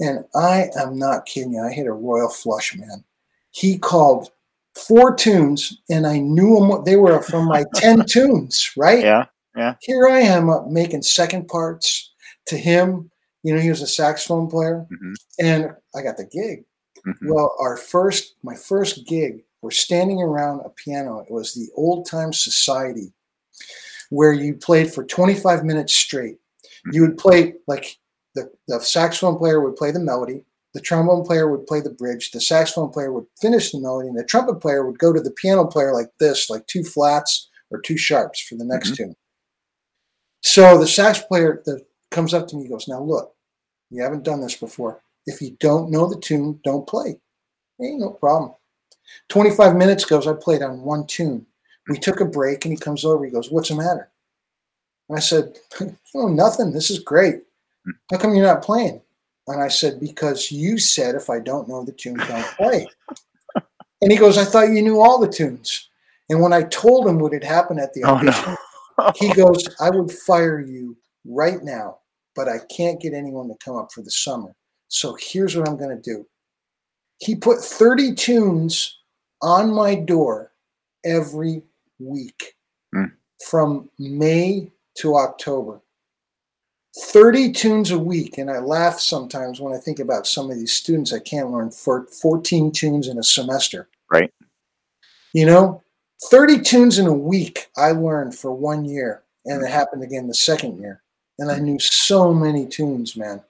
and 0.00 0.24
I 0.34 0.70
am 0.76 0.98
not 0.98 1.26
kidding 1.26 1.52
you. 1.52 1.62
I 1.62 1.70
hit 1.70 1.86
a 1.86 1.92
royal 1.92 2.30
flush, 2.30 2.74
man. 2.74 3.04
He 3.52 3.78
called 3.78 4.30
four 4.74 5.14
tunes, 5.14 5.78
and 5.90 6.06
I 6.06 6.18
knew 6.18 6.58
them. 6.58 6.84
They 6.84 6.96
were 6.96 7.22
from 7.22 7.46
my 7.46 7.64
ten 7.74 8.04
tunes, 8.04 8.72
right? 8.76 9.00
yeah. 9.02 9.26
Yeah. 9.54 9.74
Here 9.82 10.08
I 10.08 10.20
am 10.20 10.48
up 10.48 10.68
making 10.68 11.02
second 11.02 11.46
parts 11.46 12.12
to 12.46 12.56
him. 12.56 13.10
You 13.42 13.54
know, 13.54 13.60
he 13.60 13.68
was 13.68 13.82
a 13.82 13.86
saxophone 13.86 14.48
player, 14.48 14.86
Mhm. 14.90 15.14
and 15.38 15.70
I 15.94 16.02
got 16.02 16.16
the 16.16 16.24
gig. 16.24 16.64
mhm. 17.06 17.14
Well, 17.28 17.54
our 17.60 17.76
first, 17.76 18.36
my 18.42 18.54
first 18.54 19.06
gig, 19.06 19.44
we're 19.60 19.70
standing 19.72 20.22
around 20.22 20.60
a 20.60 20.70
piano. 20.70 21.18
It 21.20 21.30
was 21.30 21.52
the 21.52 21.68
Old 21.76 22.06
Time 22.06 22.32
Society, 22.32 23.12
where 24.10 24.32
you 24.32 24.54
played 24.54 24.92
for 24.92 25.04
25 25.04 25.64
minutes 25.64 25.94
straight. 25.94 26.38
You 26.92 27.02
would 27.02 27.18
play 27.18 27.54
like 27.66 27.98
the, 28.34 28.50
the 28.68 28.80
saxophone 28.80 29.36
player 29.36 29.60
would 29.60 29.76
play 29.76 29.90
the 29.90 30.00
melody, 30.00 30.44
the 30.74 30.80
trombone 30.80 31.24
player 31.24 31.50
would 31.50 31.66
play 31.66 31.80
the 31.80 31.90
bridge, 31.90 32.30
the 32.30 32.40
saxophone 32.40 32.90
player 32.90 33.12
would 33.12 33.26
finish 33.40 33.70
the 33.70 33.80
melody, 33.80 34.08
and 34.08 34.18
the 34.18 34.24
trumpet 34.24 34.60
player 34.60 34.86
would 34.86 34.98
go 34.98 35.12
to 35.12 35.20
the 35.20 35.30
piano 35.30 35.66
player 35.66 35.92
like 35.92 36.10
this, 36.18 36.48
like 36.48 36.66
two 36.66 36.82
flats 36.82 37.48
or 37.70 37.80
two 37.80 37.98
sharps 37.98 38.40
for 38.40 38.54
the 38.54 38.64
next 38.64 38.92
mm-hmm. 38.92 39.04
tune. 39.04 39.16
So 40.42 40.78
the 40.78 40.86
sax 40.86 41.20
player 41.20 41.62
that 41.66 41.84
comes 42.10 42.34
up 42.34 42.48
to 42.48 42.56
me 42.56 42.68
goes, 42.68 42.88
Now 42.88 43.02
look, 43.02 43.34
you 43.90 44.02
haven't 44.02 44.24
done 44.24 44.40
this 44.40 44.56
before. 44.56 45.02
If 45.26 45.40
you 45.40 45.56
don't 45.60 45.90
know 45.90 46.08
the 46.08 46.20
tune, 46.20 46.60
don't 46.64 46.86
play. 46.86 47.20
Ain't 47.80 48.00
no 48.00 48.10
problem. 48.10 48.54
25 49.28 49.76
minutes 49.76 50.04
goes, 50.04 50.26
I 50.26 50.32
played 50.34 50.62
on 50.62 50.82
one 50.82 51.06
tune. 51.06 51.46
We 51.88 51.98
took 51.98 52.20
a 52.20 52.24
break 52.24 52.64
and 52.64 52.72
he 52.72 52.78
comes 52.78 53.04
over, 53.04 53.24
he 53.24 53.30
goes, 53.30 53.50
What's 53.50 53.68
the 53.68 53.76
matter? 53.76 54.10
And 55.08 55.18
I 55.18 55.20
said, 55.20 55.58
Oh, 56.14 56.28
nothing. 56.28 56.72
This 56.72 56.90
is 56.90 56.98
great. 56.98 57.42
Hmm. 57.84 57.90
How 58.10 58.18
come 58.18 58.34
you're 58.34 58.46
not 58.46 58.62
playing? 58.62 59.02
And 59.48 59.62
I 59.62 59.68
said, 59.68 60.00
Because 60.00 60.50
you 60.52 60.78
said 60.78 61.14
if 61.14 61.28
I 61.30 61.40
don't 61.40 61.68
know 61.68 61.84
the 61.84 61.92
tune, 61.92 62.16
don't 62.16 62.44
play. 62.56 62.86
and 64.00 64.12
he 64.12 64.16
goes, 64.18 64.38
I 64.38 64.44
thought 64.44 64.68
you 64.70 64.82
knew 64.82 65.00
all 65.00 65.18
the 65.18 65.28
tunes. 65.30 65.88
And 66.30 66.40
when 66.40 66.52
I 66.52 66.62
told 66.62 67.06
him 67.06 67.18
what 67.18 67.32
had 67.32 67.44
happened 67.44 67.80
at 67.80 67.92
the 67.94 68.04
Oh, 68.04 68.18
no. 68.20 68.30
audition, 68.30 68.56
he 69.16 69.32
goes, 69.34 69.64
I 69.80 69.90
would 69.90 70.10
fire 70.10 70.60
you 70.60 70.96
right 71.26 71.62
now, 71.62 71.98
but 72.34 72.48
I 72.48 72.58
can't 72.74 73.00
get 73.00 73.12
anyone 73.14 73.48
to 73.48 73.54
come 73.64 73.76
up 73.76 73.92
for 73.92 74.02
the 74.02 74.10
summer. 74.10 74.54
So 74.88 75.16
here's 75.20 75.56
what 75.56 75.68
I'm 75.68 75.76
going 75.76 75.94
to 75.96 76.02
do. 76.02 76.26
He 77.18 77.34
put 77.34 77.58
30 77.60 78.14
tunes 78.14 78.98
on 79.42 79.72
my 79.72 79.94
door 79.94 80.52
every 81.04 81.62
week 81.98 82.54
Hmm. 82.94 83.04
from 83.48 83.90
May 83.98 84.70
to 84.98 85.16
October. 85.16 85.80
30 86.96 87.52
tunes 87.52 87.90
a 87.90 87.98
week. 87.98 88.38
And 88.38 88.50
I 88.50 88.58
laugh 88.58 89.00
sometimes 89.00 89.60
when 89.60 89.72
I 89.72 89.78
think 89.78 89.98
about 89.98 90.26
some 90.26 90.50
of 90.50 90.56
these 90.56 90.72
students 90.72 91.12
I 91.12 91.18
can't 91.20 91.50
learn 91.50 91.70
for 91.70 92.06
14 92.06 92.70
tunes 92.70 93.08
in 93.08 93.18
a 93.18 93.22
semester. 93.22 93.88
Right. 94.10 94.32
You 95.32 95.46
know, 95.46 95.82
30 96.24 96.60
tunes 96.60 96.98
in 96.98 97.06
a 97.06 97.12
week 97.12 97.68
I 97.76 97.92
learned 97.92 98.34
for 98.34 98.52
one 98.52 98.84
year. 98.84 99.22
And 99.44 99.64
it 99.64 99.70
happened 99.70 100.04
again 100.04 100.28
the 100.28 100.34
second 100.34 100.78
year. 100.78 101.02
And 101.38 101.50
I 101.50 101.58
knew 101.58 101.78
so 101.80 102.32
many 102.32 102.66
tunes, 102.66 103.16
man. 103.16 103.42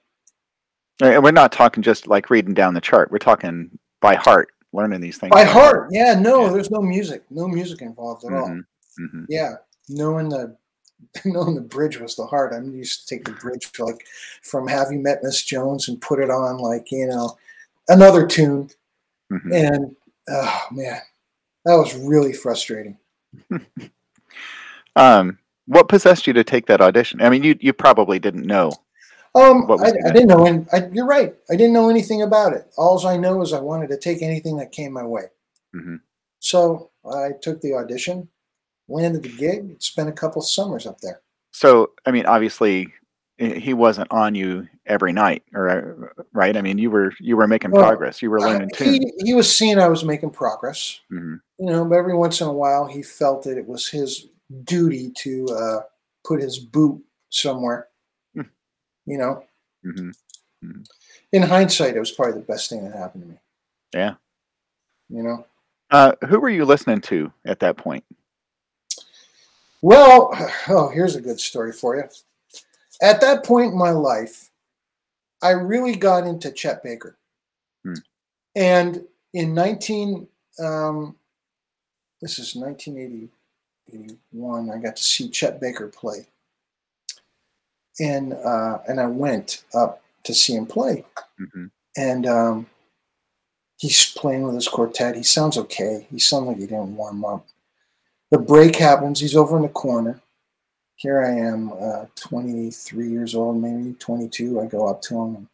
And 1.02 1.22
we're 1.22 1.32
not 1.32 1.52
talking 1.52 1.82
just 1.82 2.06
like 2.06 2.30
reading 2.30 2.54
down 2.54 2.74
the 2.74 2.80
chart. 2.80 3.10
We're 3.10 3.18
talking 3.18 3.76
by 4.00 4.14
heart, 4.14 4.52
learning 4.72 5.00
these 5.00 5.18
things 5.18 5.30
By 5.30 5.44
heart. 5.44 5.88
Yeah, 5.90 6.14
no, 6.14 6.50
there's 6.50 6.70
no 6.70 6.80
music. 6.80 7.24
No 7.30 7.46
music 7.46 7.82
involved 7.82 8.24
at 8.24 8.32
all. 8.32 8.48
Mhm, 8.48 8.64
mhm. 9.00 9.26
Yeah. 9.28 9.56
Knowing 9.88 10.28
the 10.28 10.56
knowing 11.24 11.54
the 11.54 11.60
bridge 11.60 11.98
was 11.98 12.16
the 12.16 12.26
heart. 12.26 12.52
I 12.52 12.60
used 12.60 13.08
to 13.08 13.14
take 13.14 13.24
the 13.24 13.32
bridge 13.32 13.70
like 13.78 14.06
from 14.42 14.68
Have 14.68 14.92
You 14.92 14.98
Met 14.98 15.22
Miss 15.22 15.42
Jones 15.42 15.88
and 15.88 16.00
put 16.00 16.20
it 16.20 16.30
on 16.30 16.58
like, 16.58 16.90
you 16.90 17.06
know, 17.06 17.36
another 17.88 18.26
tune. 18.26 18.70
Mhm. 19.30 19.52
And 19.52 19.96
oh 20.28 20.62
man, 20.72 21.00
that 21.64 21.74
was 21.74 21.94
really 21.96 22.32
frustrating. 22.32 22.98
Um, 24.96 25.38
what 25.66 25.88
possessed 25.88 26.26
you 26.26 26.32
to 26.34 26.44
take 26.44 26.66
that 26.66 26.80
audition? 26.80 27.22
I 27.22 27.30
mean, 27.30 27.42
you 27.42 27.56
you 27.60 27.72
probably 27.72 28.18
didn't 28.18 28.46
know. 28.46 28.72
Um, 29.34 29.70
I, 29.70 29.92
I 30.06 30.12
didn't 30.12 30.28
know, 30.28 30.46
and 30.46 30.68
I, 30.72 30.88
you're 30.92 31.06
right. 31.06 31.34
I 31.50 31.56
didn't 31.56 31.72
know 31.72 31.88
anything 31.88 32.20
about 32.20 32.52
it. 32.52 32.70
All 32.76 33.04
I 33.06 33.16
know 33.16 33.40
is 33.40 33.54
I 33.54 33.60
wanted 33.60 33.88
to 33.88 33.96
take 33.96 34.20
anything 34.20 34.58
that 34.58 34.72
came 34.72 34.92
my 34.92 35.04
way. 35.04 35.24
Mhm. 35.74 36.00
So 36.40 36.90
I 37.10 37.30
took 37.40 37.60
the 37.62 37.74
audition, 37.74 38.28
landed 38.92 39.22
the 39.22 39.28
gig, 39.30 39.80
spent 39.82 40.08
a 40.08 40.12
couple 40.12 40.42
summers 40.42 40.86
up 40.86 41.00
there. 41.00 41.20
So, 41.52 41.90
I 42.06 42.10
mean, 42.10 42.26
obviously, 42.26 42.92
he 43.38 43.74
wasn't 43.74 44.10
on 44.12 44.34
you 44.34 44.68
every 44.86 45.12
night, 45.12 45.42
or 45.54 45.68
uh, 45.68 46.22
right? 46.32 46.56
I 46.56 46.60
mean, 46.62 46.78
you 46.78 46.90
were 46.90 47.12
you 47.18 47.36
were 47.36 47.46
making 47.48 47.70
Well, 47.72 47.82
progress. 47.82 48.22
You 48.22 48.30
were 48.30 48.40
learning 48.40 48.70
tunes. 48.74 48.98
he, 48.98 49.12
he 49.24 49.34
was 49.34 49.54
seeing 49.54 49.78
I 49.78 49.88
was 49.88 50.04
making 50.04 50.30
progress, 50.30 51.00
Mhm. 51.10 51.40
you 51.58 51.66
know, 51.66 51.84
but 51.84 51.96
every 51.96 52.14
once 52.14 52.40
in 52.40 52.46
a 52.46 52.52
while 52.52 52.86
he 52.86 53.02
felt 53.02 53.42
that 53.44 53.58
it 53.58 53.66
was 53.66 53.88
his 53.88 54.26
duty 54.64 55.10
to 55.18 55.46
uh, 55.48 55.80
put 56.24 56.40
his 56.40 56.58
boot 56.58 57.02
somewhere, 57.30 57.88
Hmm. 58.34 58.42
you 59.06 59.18
know. 59.18 59.44
hmm 59.82 60.10
In 61.32 61.42
hindsight, 61.42 61.96
it 61.96 62.00
was 62.00 62.12
probably 62.12 62.34
the 62.34 62.46
best 62.46 62.68
thing 62.70 62.84
that 62.84 62.96
happened 62.96 63.24
to 63.24 63.28
me. 63.30 63.38
Yeah. 63.94 64.14
You 65.08 65.22
know. 65.22 65.46
Uh, 65.90 66.12
who 66.28 66.38
were 66.40 66.48
you 66.50 66.64
listening 66.64 67.00
to 67.02 67.32
at 67.44 67.60
that 67.60 67.76
point? 67.76 68.04
Well, 69.82 70.30
oh, 70.68 70.88
here's 70.88 71.16
a 71.16 71.20
good 71.20 71.40
story 71.40 71.72
for 71.72 71.96
you. 71.96 72.04
At 73.02 73.20
that 73.20 73.44
point 73.44 73.72
in 73.72 73.78
my 73.78 73.90
life, 73.90 74.48
I 75.42 75.50
really 75.50 75.96
got 75.96 76.26
into 76.26 76.50
Chet 76.52 76.82
Baker. 76.82 77.18
Hmm. 77.84 77.94
And 78.54 79.04
in 79.34 79.52
19, 79.54 80.26
um, 80.60 81.16
this 82.20 82.38
is 82.38 82.54
1981, 82.54 84.70
I 84.70 84.78
got 84.78 84.96
to 84.96 85.02
see 85.02 85.28
Chet 85.28 85.60
Baker 85.60 85.88
play. 85.88 86.26
And, 87.98 88.34
uh, 88.34 88.78
and 88.88 89.00
I 89.00 89.06
went 89.06 89.64
up 89.74 90.04
to 90.24 90.32
see 90.32 90.54
him 90.54 90.66
play. 90.66 91.04
hmm 91.38 91.66
And 91.96 92.26
um, 92.26 92.66
he's 93.78 94.12
playing 94.12 94.44
with 94.44 94.54
his 94.54 94.68
quartet. 94.68 95.16
He 95.16 95.24
sounds 95.24 95.58
okay. 95.58 96.06
He 96.10 96.20
sounds 96.20 96.46
like 96.46 96.58
he 96.58 96.66
didn't 96.66 96.96
warm 96.96 97.24
up. 97.24 97.44
The 98.32 98.38
break 98.38 98.76
happens. 98.76 99.20
He's 99.20 99.36
over 99.36 99.56
in 99.58 99.62
the 99.62 99.68
corner. 99.68 100.18
Here 100.96 101.22
I 101.22 101.32
am, 101.32 101.70
uh, 101.78 102.06
23 102.14 103.10
years 103.10 103.34
old, 103.34 103.60
maybe 103.60 103.92
22. 103.98 104.58
I 104.58 104.64
go 104.64 104.88
up 104.88 105.02
to 105.02 105.20
him. 105.22 105.48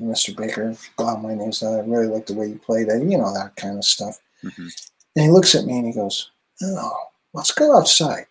Mr. 0.00 0.36
Baker, 0.36 0.76
wow, 0.98 1.16
my 1.16 1.34
name's 1.34 1.64
uh, 1.64 1.78
I 1.78 1.80
really 1.80 2.06
like 2.06 2.26
the 2.26 2.34
way 2.34 2.46
you 2.46 2.60
played 2.60 2.86
it, 2.86 3.02
you 3.02 3.18
know, 3.18 3.34
that 3.34 3.56
kind 3.56 3.76
of 3.76 3.84
stuff. 3.84 4.20
hmm 4.40 4.68
And 5.16 5.24
he 5.24 5.30
looks 5.30 5.56
at 5.56 5.64
me 5.64 5.78
and 5.78 5.86
he 5.88 5.92
goes, 5.92 6.30
Oh, 6.62 7.08
let's 7.34 7.50
go 7.50 7.76
outside. 7.76 8.26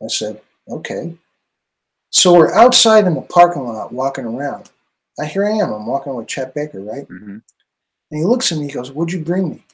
I 0.00 0.06
said, 0.06 0.40
Okay. 0.68 1.16
So 2.10 2.34
we're 2.34 2.54
outside 2.54 3.04
in 3.06 3.14
the 3.14 3.22
parking 3.22 3.64
lot 3.64 3.92
walking 3.92 4.26
around. 4.26 4.70
I 5.18 5.24
here 5.26 5.44
I 5.44 5.50
am, 5.50 5.72
I'm 5.72 5.86
walking 5.86 6.14
with 6.14 6.28
Chet 6.28 6.54
Baker, 6.54 6.80
right? 6.82 7.06
hmm 7.08 7.38
And 8.12 8.20
he 8.20 8.24
looks 8.24 8.52
at 8.52 8.58
me, 8.58 8.66
he 8.68 8.72
goes, 8.72 8.92
What'd 8.92 9.12
you 9.12 9.24
bring 9.24 9.50
me? 9.50 9.64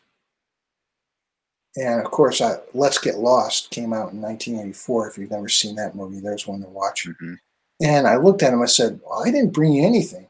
And 1.77 2.01
of 2.01 2.11
course, 2.11 2.41
I, 2.41 2.57
Let's 2.75 2.99
Get 2.99 3.19
Lost 3.19 3.71
came 3.71 3.93
out 3.93 4.13
in 4.13 4.21
1984. 4.21 5.09
If 5.09 5.19
you've 5.19 5.31
never 5.31 5.49
seen 5.49 5.77
that 5.77 5.95
movie, 5.95 6.21
there's 6.21 6.47
one 6.47 6.61
to 6.63 6.69
watch. 6.69 7.07
hmm 7.21 7.35
And 7.81 8.07
I 8.07 8.17
looked 8.17 8.43
at 8.43 8.53
him, 8.53 8.63
I 8.63 8.67
said, 8.67 9.01
Well, 9.05 9.23
I 9.23 9.31
didn't 9.31 9.53
bring 9.53 9.73
you 9.73 9.87
anything. 9.87 10.29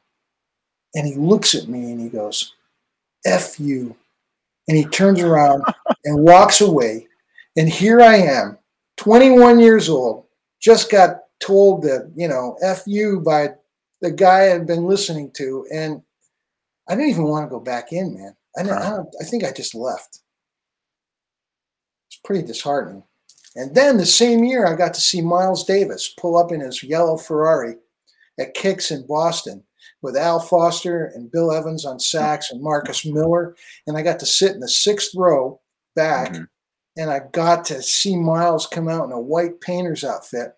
And 0.95 1.07
he 1.07 1.15
looks 1.15 1.55
at 1.55 1.69
me 1.69 1.93
and 1.93 2.01
he 2.01 2.09
goes, 2.09 2.55
F 3.25 3.59
you. 3.59 3.97
And 4.67 4.77
he 4.77 4.85
turns 4.85 5.21
around 5.21 5.63
and 6.05 6.23
walks 6.23 6.61
away. 6.61 7.07
And 7.57 7.69
here 7.69 8.01
I 8.01 8.17
am, 8.17 8.59
21 8.99 9.59
years 9.59 9.89
old, 9.89 10.27
just 10.61 10.91
got 10.91 11.21
told 11.41 11.83
that, 11.83 12.11
you 12.15 12.29
know, 12.29 12.57
F 12.63 12.83
you 12.87 13.21
by 13.21 13.51
the 14.01 14.11
guy 14.11 14.53
I'd 14.53 14.67
been 14.67 14.87
listening 14.87 15.31
to. 15.33 15.67
And 15.73 16.03
I 16.89 16.95
didn't 16.95 17.11
even 17.11 17.25
want 17.25 17.47
to 17.47 17.51
go 17.51 17.61
back 17.61 17.93
in, 17.93 18.15
man. 18.15 18.35
I, 18.57 18.63
didn't, 18.63 18.79
I, 18.79 18.91
don't, 18.91 19.09
I 19.21 19.25
think 19.25 19.45
I 19.45 19.53
just 19.53 19.75
left. 19.75 20.21
Pretty 22.29 22.47
disheartening. 22.47 23.03
And 23.57 23.75
then 23.75 23.97
the 23.97 24.05
same 24.05 24.45
year, 24.45 24.67
I 24.67 24.77
got 24.77 24.93
to 24.93 25.01
see 25.01 25.23
Miles 25.23 25.65
Davis 25.65 26.13
pull 26.21 26.37
up 26.37 26.53
in 26.53 26.61
his 26.61 26.83
yellow 26.83 27.17
Ferrari 27.17 27.77
at 28.39 28.55
Kix 28.55 28.91
in 28.91 29.07
Boston 29.07 29.65
with 30.03 30.15
Al 30.15 30.39
Foster 30.39 31.07
and 31.15 31.33
Bill 31.33 31.51
Evans 31.51 31.87
on 31.87 31.99
sax 31.99 32.51
and 32.51 32.63
Marcus 32.63 33.07
Miller. 33.07 33.57
And 33.87 33.97
I 33.97 34.03
got 34.03 34.19
to 34.21 34.27
sit 34.27 34.53
in 34.53 34.61
the 34.61 34.69
sixth 34.69 35.13
row 35.17 35.59
back 35.97 36.35
Mhm. 36.35 36.49
and 36.99 37.11
I 37.11 37.21
got 37.33 37.65
to 37.65 37.81
see 37.81 38.15
Miles 38.15 38.67
come 38.67 38.89
out 38.89 39.07
in 39.07 39.13
a 39.13 39.19
white 39.19 39.63
painter's 39.63 40.05
outfit. 40.05 40.53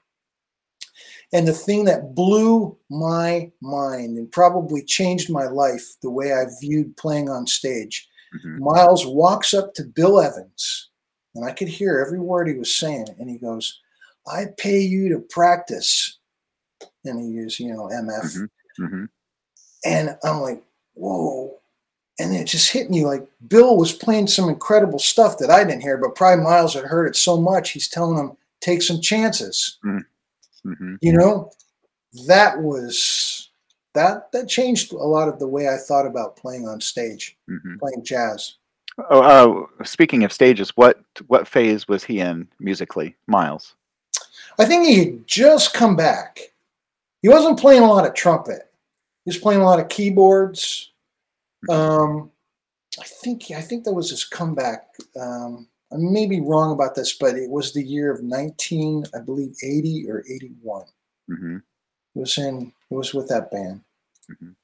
And 1.33 1.47
the 1.47 1.55
thing 1.55 1.85
that 1.85 2.17
blew 2.17 2.77
my 2.91 3.53
mind 3.63 4.19
and 4.19 4.29
probably 4.33 4.83
changed 4.83 5.31
my 5.31 5.47
life, 5.47 5.87
the 6.03 6.11
way 6.11 6.33
I 6.33 6.47
viewed 6.61 6.97
playing 6.97 7.31
on 7.31 7.47
stage, 7.47 8.09
hmm 8.43 8.59
Miles 8.59 9.07
walks 9.07 9.55
up 9.55 9.73
to 9.75 9.85
Bill 9.85 10.21
Evans, 10.21 10.90
and 11.35 11.45
I 11.45 11.53
could 11.53 11.69
hear 11.69 12.05
every 12.05 12.21
word 12.21 12.49
he 12.49 12.55
was 12.55 12.75
saying, 12.75 13.07
and 13.19 13.29
he 13.29 13.39
goes, 13.39 13.81
I 14.27 14.47
pay 14.57 14.81
you 14.81 15.09
to 15.11 15.21
practice. 15.21 16.19
And 17.05 17.21
he 17.21 17.27
used, 17.27 17.59
you 17.61 17.73
know, 17.73 17.89
MF. 17.89 18.49
hmm 18.77 18.85
hmm 18.85 19.05
And 19.85 20.17
I'm 20.25 20.41
like, 20.41 20.63
whoa. 20.95 21.57
And 22.19 22.35
it 22.35 22.47
just 22.47 22.71
hit 22.71 22.91
me 22.91 23.05
like 23.05 23.27
Bill 23.49 23.77
was 23.77 23.93
playing 23.93 24.27
some 24.27 24.49
incredible 24.49 24.99
stuff 24.99 25.39
that 25.39 25.51
I 25.51 25.65
didn't 25.65 25.83
hear, 25.83 25.97
but 25.97 26.15
probably 26.15 26.45
Miles 26.45 26.75
had 26.75 26.85
heard 26.85 27.07
it 27.07 27.17
so 27.17 27.41
much, 27.41 27.71
he's 27.71 27.89
telling 27.89 28.19
him, 28.19 28.37
take 28.61 28.83
some 28.83 29.01
chances. 29.01 29.79
hmm 29.83 30.97
You 31.01 31.15
know, 31.15 31.51
that 32.27 32.61
was 32.61 33.51
that 33.95 34.31
that 34.33 34.49
changed 34.49 34.93
a 34.93 34.97
lot 34.97 35.29
of 35.29 35.39
the 35.39 35.49
way 35.49 35.69
I 35.69 35.79
thought 35.79 36.07
about 36.07 36.37
playing 36.37 36.69
on 36.69 36.81
stage, 36.81 37.39
hmm 37.49 37.77
playing 37.79 38.05
jazz. 38.05 38.57
Oh, 39.09 39.67
uh, 39.79 39.85
speaking 39.85 40.25
of 40.25 40.33
stages, 40.33 40.71
what 40.77 41.01
what 41.29 41.49
phase 41.49 41.89
was 41.89 42.05
he 42.05 42.21
in 42.21 42.49
musically, 42.59 43.17
Miles? 43.27 43.75
I 44.59 44.65
think 44.65 44.87
he 44.87 44.99
had 44.99 45.27
just 45.27 45.75
come 45.75 45.97
back. 45.97 46.41
He 47.23 47.29
wasn't 47.29 47.59
playing 47.59 47.83
a 47.83 47.89
lot 47.89 48.07
of 48.07 48.15
trumpet. 48.15 48.71
He 49.25 49.31
was 49.31 49.39
playing 49.39 49.61
a 49.61 49.65
lot 49.65 49.81
of 49.81 49.89
keyboards. 49.89 50.91
Um, 51.69 52.31
I 52.99 53.05
think 53.05 53.51
I 53.51 53.61
think 53.61 53.85
that 53.85 53.93
was 53.93 54.11
his 54.11 54.25
comeback. 54.25 54.89
Um, 55.19 55.69
I 55.93 55.97
may 55.97 56.27
be 56.27 56.41
wrong 56.41 56.73
about 56.73 56.95
this, 56.95 57.15
but 57.15 57.37
it 57.37 57.51
was 57.51 57.73
the 57.73 57.83
year 57.83 58.13
of 58.13 58.23
19, 58.23 59.05
I 59.15 59.19
believe, 59.21 59.55
80 59.63 60.11
or 60.11 60.25
81. 60.29 60.85
hmm 61.29 61.57
It 61.57 61.63
was 62.19 62.39
in. 62.39 62.73
It 62.91 62.95
was 62.95 63.15
with 63.15 63.29
that 63.29 63.51
band. 63.51 63.83
Mhm. 64.31 64.55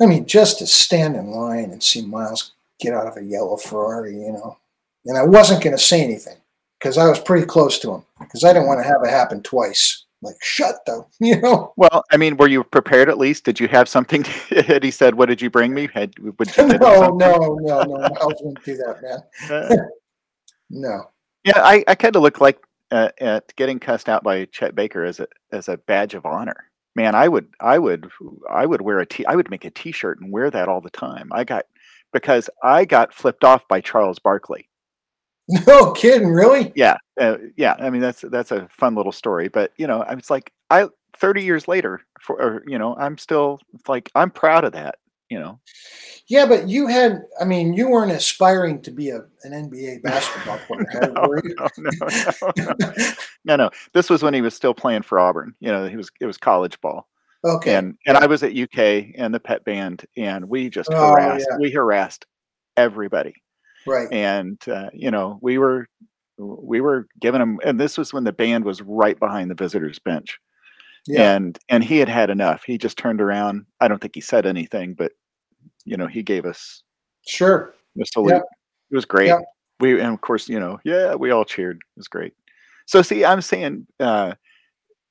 I 0.00 0.06
mean, 0.06 0.26
just 0.26 0.58
to 0.58 0.66
stand 0.66 1.14
in 1.16 1.30
line 1.30 1.70
and 1.70 1.82
see 1.82 2.04
Miles 2.04 2.53
get 2.80 2.94
out 2.94 3.06
of 3.06 3.16
a 3.16 3.24
yellow 3.24 3.56
Ferrari, 3.56 4.12
you 4.12 4.32
know, 4.32 4.58
and 5.06 5.18
I 5.18 5.24
wasn't 5.24 5.62
going 5.62 5.76
to 5.76 5.82
say 5.82 6.02
anything 6.02 6.36
because 6.78 6.98
I 6.98 7.08
was 7.08 7.18
pretty 7.20 7.46
close 7.46 7.78
to 7.80 7.92
him 7.94 8.02
because 8.20 8.44
I 8.44 8.52
didn't 8.52 8.68
want 8.68 8.80
to 8.80 8.86
have 8.86 9.02
it 9.04 9.10
happen 9.10 9.42
twice. 9.42 10.04
Like, 10.22 10.36
shut 10.42 10.76
the, 10.86 11.04
you 11.20 11.40
know. 11.40 11.72
Well, 11.76 12.04
I 12.10 12.16
mean, 12.16 12.36
were 12.36 12.48
you 12.48 12.64
prepared 12.64 13.08
at 13.08 13.18
least? 13.18 13.44
Did 13.44 13.60
you 13.60 13.68
have 13.68 13.88
something? 13.88 14.24
had 14.50 14.82
he 14.82 14.90
said, 14.90 15.14
"What 15.14 15.28
did 15.28 15.42
you 15.42 15.50
bring 15.50 15.74
me?" 15.74 15.88
Had 15.92 16.18
would 16.18 16.56
you 16.56 16.66
No, 16.66 17.08
no, 17.08 17.58
no, 17.60 17.82
no. 17.82 17.96
Miles 17.98 18.34
wouldn't 18.40 18.64
do 18.64 18.76
that, 18.76 19.22
man. 19.48 19.78
No. 20.70 21.10
yeah, 21.44 21.60
I, 21.62 21.84
I 21.86 21.94
kind 21.94 22.16
of 22.16 22.22
look 22.22 22.40
like 22.40 22.58
uh, 22.90 23.10
at 23.20 23.54
getting 23.54 23.78
cussed 23.78 24.08
out 24.08 24.24
by 24.24 24.46
Chet 24.46 24.74
Baker 24.74 25.04
as 25.04 25.20
a 25.20 25.28
as 25.52 25.68
a 25.68 25.76
badge 25.76 26.14
of 26.14 26.24
honor. 26.26 26.70
Man, 26.96 27.14
I 27.14 27.28
would 27.28 27.48
I 27.60 27.78
would 27.78 28.10
I 28.50 28.66
would 28.66 28.80
wear 28.80 28.98
a 28.98 29.06
t 29.06 29.26
I 29.26 29.36
would 29.36 29.50
make 29.50 29.64
a 29.64 29.70
T-shirt 29.70 30.20
and 30.20 30.32
wear 30.32 30.50
that 30.50 30.68
all 30.68 30.80
the 30.80 30.90
time. 30.90 31.28
I 31.32 31.44
got 31.44 31.66
because 32.14 32.48
I 32.62 32.86
got 32.86 33.12
flipped 33.12 33.44
off 33.44 33.68
by 33.68 33.82
Charles 33.82 34.18
Barkley. 34.18 34.70
No 35.66 35.92
kidding, 35.92 36.28
really? 36.30 36.72
Yeah, 36.74 36.96
uh, 37.20 37.36
yeah. 37.58 37.76
I 37.78 37.90
mean, 37.90 38.00
that's 38.00 38.22
that's 38.22 38.50
a 38.50 38.66
fun 38.70 38.94
little 38.94 39.12
story. 39.12 39.48
But 39.48 39.72
you 39.76 39.86
know, 39.86 40.00
I 40.02 40.14
was 40.14 40.30
like, 40.30 40.50
I 40.70 40.86
thirty 41.18 41.42
years 41.44 41.68
later, 41.68 42.00
for 42.18 42.40
or, 42.40 42.64
you 42.66 42.78
know, 42.78 42.96
I'm 42.96 43.18
still 43.18 43.60
like 43.86 44.10
I'm 44.14 44.30
proud 44.30 44.64
of 44.64 44.72
that. 44.72 44.94
You 45.28 45.40
know, 45.40 45.60
Yeah, 46.28 46.46
but 46.46 46.68
you 46.68 46.86
had, 46.86 47.24
I 47.40 47.44
mean, 47.44 47.74
you 47.74 47.88
weren't 47.90 48.12
aspiring 48.12 48.80
to 48.82 48.90
be 48.90 49.10
a, 49.10 49.24
an 49.42 49.52
NBA 49.68 50.02
basketball 50.04 50.58
player, 50.66 51.12
no, 51.12 51.28
were 51.28 51.42
you? 51.44 51.54
no, 51.58 51.68
no, 51.78 51.90
no, 52.00 52.52
no, 52.78 53.12
no, 53.44 53.56
no. 53.56 53.70
This 53.92 54.08
was 54.08 54.22
when 54.22 54.32
he 54.32 54.40
was 54.40 54.54
still 54.54 54.74
playing 54.74 55.02
for 55.02 55.18
Auburn. 55.18 55.54
You 55.60 55.72
know, 55.72 55.88
he 55.88 55.96
was 55.96 56.10
it 56.20 56.26
was 56.26 56.38
college 56.38 56.80
ball. 56.80 57.06
Okay. 57.44 57.74
and 57.76 57.96
and 58.06 58.16
I 58.16 58.26
was 58.26 58.42
at 58.42 58.56
UK 58.56 59.12
and 59.16 59.32
the 59.34 59.40
pet 59.40 59.64
band, 59.64 60.04
and 60.16 60.48
we 60.48 60.68
just 60.70 60.88
Oh, 60.92 61.12
harassed. 61.12 61.46
yeah. 61.50 61.56
We 61.58 61.70
harassed 61.70 62.26
everybody, 62.76 63.34
right. 63.86 64.08
and 64.12 64.60
uh, 64.68 64.90
you 64.92 65.10
know 65.10 65.38
we 65.42 65.58
were 65.58 65.86
we 66.38 66.80
were 66.80 67.06
giving 67.20 67.40
him. 67.40 67.60
And 67.64 67.78
this 67.78 67.96
was 67.96 68.12
when 68.12 68.24
the 68.24 68.32
band 68.32 68.64
was 68.64 68.82
right 68.82 69.18
behind 69.18 69.50
the 69.50 69.54
visitors 69.54 69.98
bench, 69.98 70.38
Yeah. 71.06 71.34
and 71.36 71.58
and 71.68 71.84
he 71.84 71.98
had 71.98 72.08
had 72.08 72.30
enough. 72.30 72.64
He 72.64 72.78
just 72.78 72.98
turned 72.98 73.20
around. 73.20 73.66
I 73.80 73.88
don't 73.88 74.00
think 74.00 74.14
he 74.14 74.20
said 74.20 74.46
anything, 74.46 74.94
but 74.94 75.12
you 75.84 75.96
know 75.96 76.06
he 76.06 76.22
gave 76.22 76.44
us 76.46 76.82
Sure. 77.26 77.74
the 77.96 78.04
salute. 78.06 78.42
It 78.90 78.94
was 78.94 79.04
great. 79.04 79.28
Yep. 79.28 79.42
We 79.80 80.00
and 80.00 80.14
of 80.14 80.20
course 80.20 80.48
you 80.48 80.58
know 80.60 80.78
yeah 80.84 81.14
we 81.14 81.30
all 81.30 81.44
cheered. 81.44 81.76
It 81.76 81.98
was 81.98 82.08
great. 82.08 82.32
So 82.86 83.00
see, 83.02 83.24
I'm 83.24 83.40
saying 83.40 83.86
uh, 83.98 84.34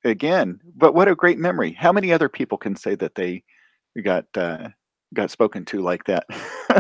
again, 0.04 0.60
but 0.76 0.94
what 0.94 1.08
a 1.08 1.16
great 1.16 1.38
memory. 1.40 1.72
How 1.74 1.92
many 1.92 2.12
other 2.12 2.30
people 2.30 2.58
can 2.58 2.76
say 2.76 2.96
that 2.96 3.16
they 3.16 3.44
got 4.04 4.26
uh, 4.36 4.70
got 5.14 5.32
spoken 5.32 5.66
to 5.66 5.82
like 5.82 6.04
that 6.06 6.26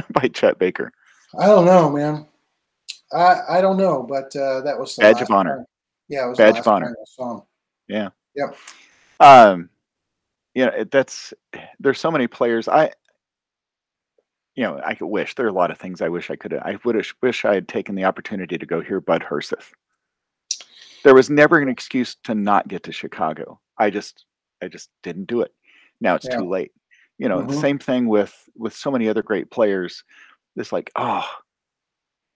by 0.11 0.27
Chet 0.27 0.59
Baker? 0.59 0.91
I 1.37 1.47
don't 1.47 1.65
know, 1.65 1.89
man. 1.89 2.27
I 3.11 3.57
I 3.57 3.61
don't 3.61 3.77
know, 3.77 4.03
but 4.03 4.35
uh, 4.35 4.61
that 4.61 4.79
was 4.79 4.95
the 4.95 5.01
Badge 5.01 5.21
of 5.21 5.31
honor. 5.31 5.57
time- 5.57 5.65
Yeah, 6.09 6.25
it 6.25 6.29
was 6.29 6.37
Badge 6.37 6.59
of 6.59 6.67
honor. 6.67 6.95
saw 7.05 7.41
him. 7.89 8.11
Um, 9.19 9.69
you 10.53 10.65
know 10.65 10.83
that's 10.91 11.33
there's 11.79 11.99
so 11.99 12.11
many 12.11 12.27
players. 12.27 12.67
I 12.67 12.91
you 14.55 14.63
know 14.63 14.81
I 14.83 14.95
could 14.95 15.07
wish 15.07 15.35
there 15.35 15.45
are 15.45 15.49
a 15.49 15.53
lot 15.53 15.71
of 15.71 15.77
things 15.77 16.01
I 16.01 16.09
wish 16.09 16.29
I 16.29 16.35
could. 16.35 16.53
I 16.53 16.77
would 16.83 17.05
wish 17.21 17.45
I 17.45 17.53
had 17.55 17.67
taken 17.67 17.95
the 17.95 18.03
opportunity 18.05 18.57
to 18.57 18.65
go 18.65 18.81
hear 18.81 18.99
Bud 18.99 19.23
Herseth. 19.23 19.71
There 21.03 21.13
was 21.15 21.29
never 21.29 21.59
an 21.59 21.69
excuse 21.69 22.15
to 22.23 22.35
not 22.35 22.67
get 22.67 22.83
to 22.83 22.91
Chicago. 22.91 23.59
I 23.77 23.89
just 23.89 24.25
I 24.61 24.67
just 24.69 24.89
didn't 25.03 25.25
do 25.25 25.41
it. 25.41 25.53
Now 25.99 26.15
it's 26.15 26.25
Yeah. 26.25 26.37
too 26.37 26.47
late. 26.49 26.71
You 27.17 27.27
know, 27.29 27.41
Mhm. 27.41 27.59
same 27.61 27.79
thing 27.79 28.07
with 28.07 28.33
with 28.55 28.73
so 28.73 28.89
many 28.91 29.07
other 29.09 29.23
great 29.23 29.49
players. 29.51 30.03
It's 30.55 30.71
like, 30.71 30.91
oh, 30.95 31.27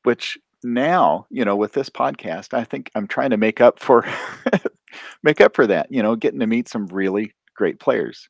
which 0.03 0.37
now, 0.63 1.27
you 1.29 1.45
know, 1.45 1.55
with 1.55 1.71
this 1.73 1.89
podcast, 1.89 2.53
I 2.53 2.63
think 2.63 2.91
I'm 2.95 3.07
trying 3.07 3.29
to 3.29 3.37
make 3.37 3.61
up 3.61 3.79
for 3.79 4.05
make 5.23 5.39
up 5.41 5.55
for 5.55 5.67
that, 5.67 5.91
you 5.91 6.01
know, 6.03 6.15
getting 6.15 6.39
to 6.39 6.47
meet 6.47 6.67
some 6.67 6.87
really 6.87 7.33
great 7.55 7.79
players. 7.79 8.27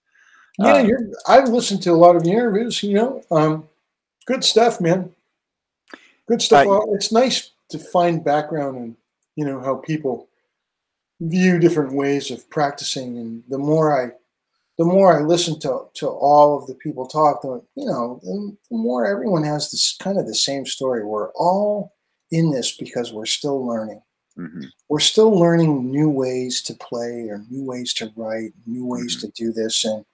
Yeah, 0.59 0.73
Um, 0.77 0.87
you're. 0.87 0.99
I've 1.27 1.49
listened 1.49 1.81
to 1.83 1.91
a 1.91 1.93
lot 1.95 2.15
of 2.15 2.25
your 2.25 2.39
interviews. 2.39 2.81
You 2.83 2.93
know, 2.95 3.23
um, 3.31 3.69
good 4.25 4.43
stuff, 4.43 4.81
man. 4.81 5.13
Good 6.27 6.41
stuff. 6.41 6.65
Well, 6.67 6.93
it's 6.93 7.11
nice 7.11 7.51
to 7.69 7.79
find 7.79 8.23
background 8.23 8.77
and 8.77 8.95
you 9.37 9.45
know 9.45 9.61
how 9.61 9.77
people 9.77 10.29
view 11.21 11.59
different 11.59 11.93
ways 11.93 12.31
of 12.31 12.49
practicing. 12.49 13.17
And 13.17 13.43
the 13.49 13.57
more 13.59 13.87
I, 14.01 14.11
the 14.77 14.85
more 14.85 15.17
I 15.17 15.23
listen 15.23 15.59
to 15.61 15.87
to 15.95 16.07
all 16.07 16.57
of 16.59 16.67
the 16.67 16.75
people 16.75 17.07
talk, 17.07 17.41
the 17.43 17.61
you 17.75 17.85
know, 17.85 18.19
the 18.23 18.55
more 18.71 19.05
everyone 19.07 19.43
has 19.45 19.71
this 19.71 19.97
kind 19.99 20.19
of 20.19 20.27
the 20.27 20.35
same 20.35 20.65
story. 20.65 21.05
We're 21.05 21.31
all 21.33 21.93
in 22.31 22.51
this 22.51 22.75
because 22.77 23.13
we're 23.13 23.25
still 23.25 23.65
learning 23.65 24.01
mhm, 24.37 24.65
we're 24.89 24.99
still 24.99 25.31
learning 25.31 25.91
new 25.91 26.09
ways 26.09 26.61
to 26.63 26.73
play 26.75 27.29
or 27.29 27.43
new 27.49 27.63
ways 27.65 27.93
to 27.95 28.11
write, 28.17 28.51
new 28.67 28.85
ways 28.85 29.17
Mhm. 29.17 29.21
to 29.21 29.27
do 29.29 29.53
this. 29.53 29.85
And, 29.85 30.05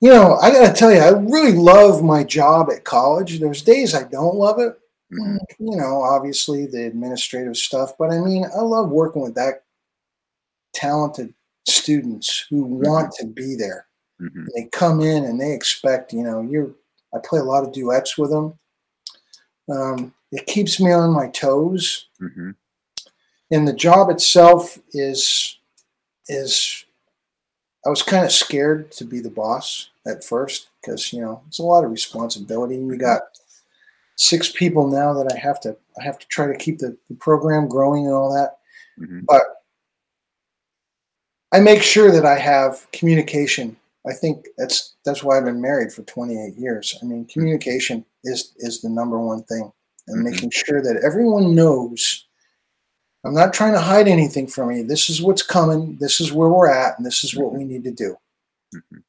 you 0.00 0.10
know, 0.10 0.36
I 0.36 0.50
got 0.50 0.66
to 0.68 0.72
tell 0.74 0.92
you, 0.92 0.98
I 0.98 1.10
really 1.10 1.52
love 1.52 2.02
my 2.02 2.24
job 2.24 2.70
at 2.70 2.84
college. 2.84 3.38
There's 3.40 3.62
days 3.62 3.94
I 3.94 4.04
don't 4.04 4.36
love 4.36 4.58
it. 4.58 4.74
Mhm, 5.12 5.38
You 5.58 5.76
know, 5.76 6.02
obviously 6.02 6.66
the 6.66 6.86
administrative 6.86 7.56
stuff, 7.56 7.92
but 7.98 8.10
I 8.10 8.18
mean, 8.20 8.44
I 8.44 8.60
love 8.60 8.90
working 8.90 9.22
with 9.22 9.34
that 9.36 9.64
talented 10.74 11.34
students 11.66 12.46
who 12.50 12.62
want 12.64 13.12
to 13.14 13.26
be 13.26 13.54
there. 13.54 13.86
mhm, 14.20 14.52
They 14.56 14.66
come 14.72 15.00
in 15.00 15.24
and 15.24 15.40
they 15.40 15.52
expect, 15.52 16.12
you 16.12 16.22
know, 16.22 16.42
you're, 16.42 16.72
I 17.14 17.18
play 17.24 17.40
a 17.40 17.44
lot 17.44 17.64
of 17.64 17.72
duets 17.72 18.18
with 18.18 18.30
them. 18.30 18.58
Um, 19.68 20.14
it 20.32 20.46
keeps 20.46 20.80
me 20.80 20.92
on 20.92 21.12
my 21.12 21.28
toes 21.28 22.06
mhm, 22.20 22.54
and 23.50 23.66
the 23.68 23.72
job 23.72 24.10
itself 24.10 24.78
is 24.92 25.58
is 26.28 26.84
I 27.86 27.90
was 27.90 28.02
kind 28.02 28.24
of 28.24 28.32
scared 28.32 28.92
to 28.92 29.04
be 29.04 29.20
the 29.20 29.30
boss 29.30 29.90
at 30.06 30.24
first 30.24 30.68
because 30.80 31.12
you 31.12 31.20
know 31.20 31.42
it's 31.48 31.58
a 31.58 31.62
lot 31.64 31.84
of 31.84 31.90
responsibility. 31.90 32.76
You 32.76 32.96
got 32.96 33.22
six 34.22 34.50
people 34.52 34.86
now 34.86 35.12
that 35.14 35.32
I 35.32 35.38
have 35.38 35.60
to 35.60 35.76
I 35.98 36.02
have 36.04 36.18
to 36.18 36.26
try 36.28 36.46
to 36.46 36.56
keep 36.56 36.78
the, 36.78 36.96
the 37.08 37.16
program 37.16 37.68
growing 37.68 38.06
and 38.06 38.14
all 38.14 38.32
that. 38.32 38.58
mhm, 38.98 39.24
But 39.26 39.42
I 41.52 41.60
make 41.60 41.82
sure 41.82 42.10
that 42.10 42.24
I 42.24 42.38
have 42.38 42.86
communication. 42.92 43.76
I 44.06 44.12
think 44.14 44.46
that's 44.56 44.94
that's 45.04 45.22
why 45.22 45.36
I've 45.36 45.44
been 45.44 45.60
married 45.60 45.92
for 45.92 46.02
28 46.02 46.54
years. 46.56 46.96
I 47.02 47.04
mean, 47.06 47.24
communication 47.26 48.04
is 48.24 48.52
is 48.58 48.80
the 48.80 48.88
number 48.88 49.18
one 49.18 49.42
thing, 49.44 49.70
and 50.08 50.18
Mhm. 50.18 50.30
making 50.30 50.50
sure 50.50 50.80
that 50.82 51.02
everyone 51.04 51.54
knows. 51.54 52.26
I'm 53.24 53.34
not 53.34 53.54
trying 53.54 53.72
to 53.74 53.80
hide 53.80 54.08
anything 54.08 54.48
from 54.48 54.72
you. 54.72 54.82
This 54.84 55.08
is 55.08 55.22
what's 55.22 55.42
coming. 55.44 55.96
This 56.00 56.20
is 56.20 56.32
where 56.32 56.48
we're 56.48 56.68
at, 56.70 56.96
and 56.96 57.06
this 57.06 57.22
is 57.22 57.36
what 57.36 57.52
we 57.52 57.64
need 57.64 57.84
to 57.84 57.92
do. 57.92 58.16
mhm. 58.74 59.02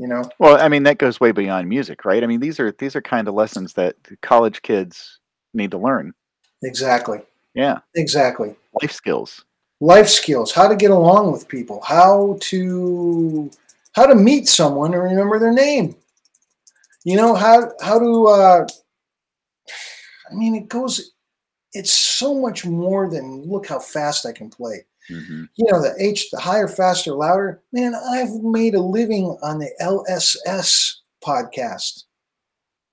You 0.00 0.06
know, 0.06 0.24
Well, 0.38 0.58
I 0.58 0.68
mean, 0.70 0.84
that 0.84 0.96
goes 0.96 1.20
way 1.20 1.30
beyond 1.30 1.68
music, 1.68 2.06
right? 2.06 2.24
I 2.24 2.26
mean, 2.26 2.40
these 2.40 2.58
are 2.58 2.72
these 2.72 2.96
are 2.96 3.02
kind 3.02 3.28
of 3.28 3.34
lessons 3.34 3.74
that 3.74 3.96
college 4.22 4.62
kids 4.62 5.18
need 5.52 5.70
to 5.72 5.76
learn. 5.78 6.14
exactly, 6.62 7.20
Yeah, 7.52 7.80
exactly. 7.94 8.56
life 8.80 8.92
skills. 8.92 9.44
Life 9.82 10.08
skills, 10.08 10.52
how 10.52 10.68
to 10.68 10.74
get 10.74 10.90
along 10.90 11.32
with 11.32 11.48
people, 11.48 11.82
how 11.82 12.38
to 12.40 13.50
how 13.92 14.06
to 14.06 14.14
meet 14.14 14.48
someone 14.48 14.94
and 14.94 15.02
remember 15.02 15.38
their 15.38 15.52
name. 15.52 15.94
You 17.04 17.16
know 17.16 17.34
how 17.34 17.70
how 17.82 17.98
to. 17.98 18.26
Uh, 18.26 18.66
I 20.30 20.34
mean, 20.34 20.54
it 20.54 20.68
goes. 20.68 21.12
It's 21.74 21.92
so 21.92 22.40
much 22.40 22.64
more 22.64 23.10
than 23.10 23.42
look 23.42 23.66
how 23.66 23.78
fast 23.80 24.24
I 24.24 24.32
can 24.32 24.48
play. 24.48 24.86
Hmm 25.10 25.44
you 25.56 25.66
know 25.70 25.80
the 25.82 25.94
h 25.98 26.30
the 26.30 26.38
higher 26.40 26.68
faster 26.68 27.12
louder 27.14 27.62
man 27.72 27.94
i've 28.12 28.32
made 28.42 28.74
a 28.74 28.80
living 28.80 29.36
on 29.42 29.58
the 29.58 29.70
lss 29.82 30.96
podcast 31.24 32.04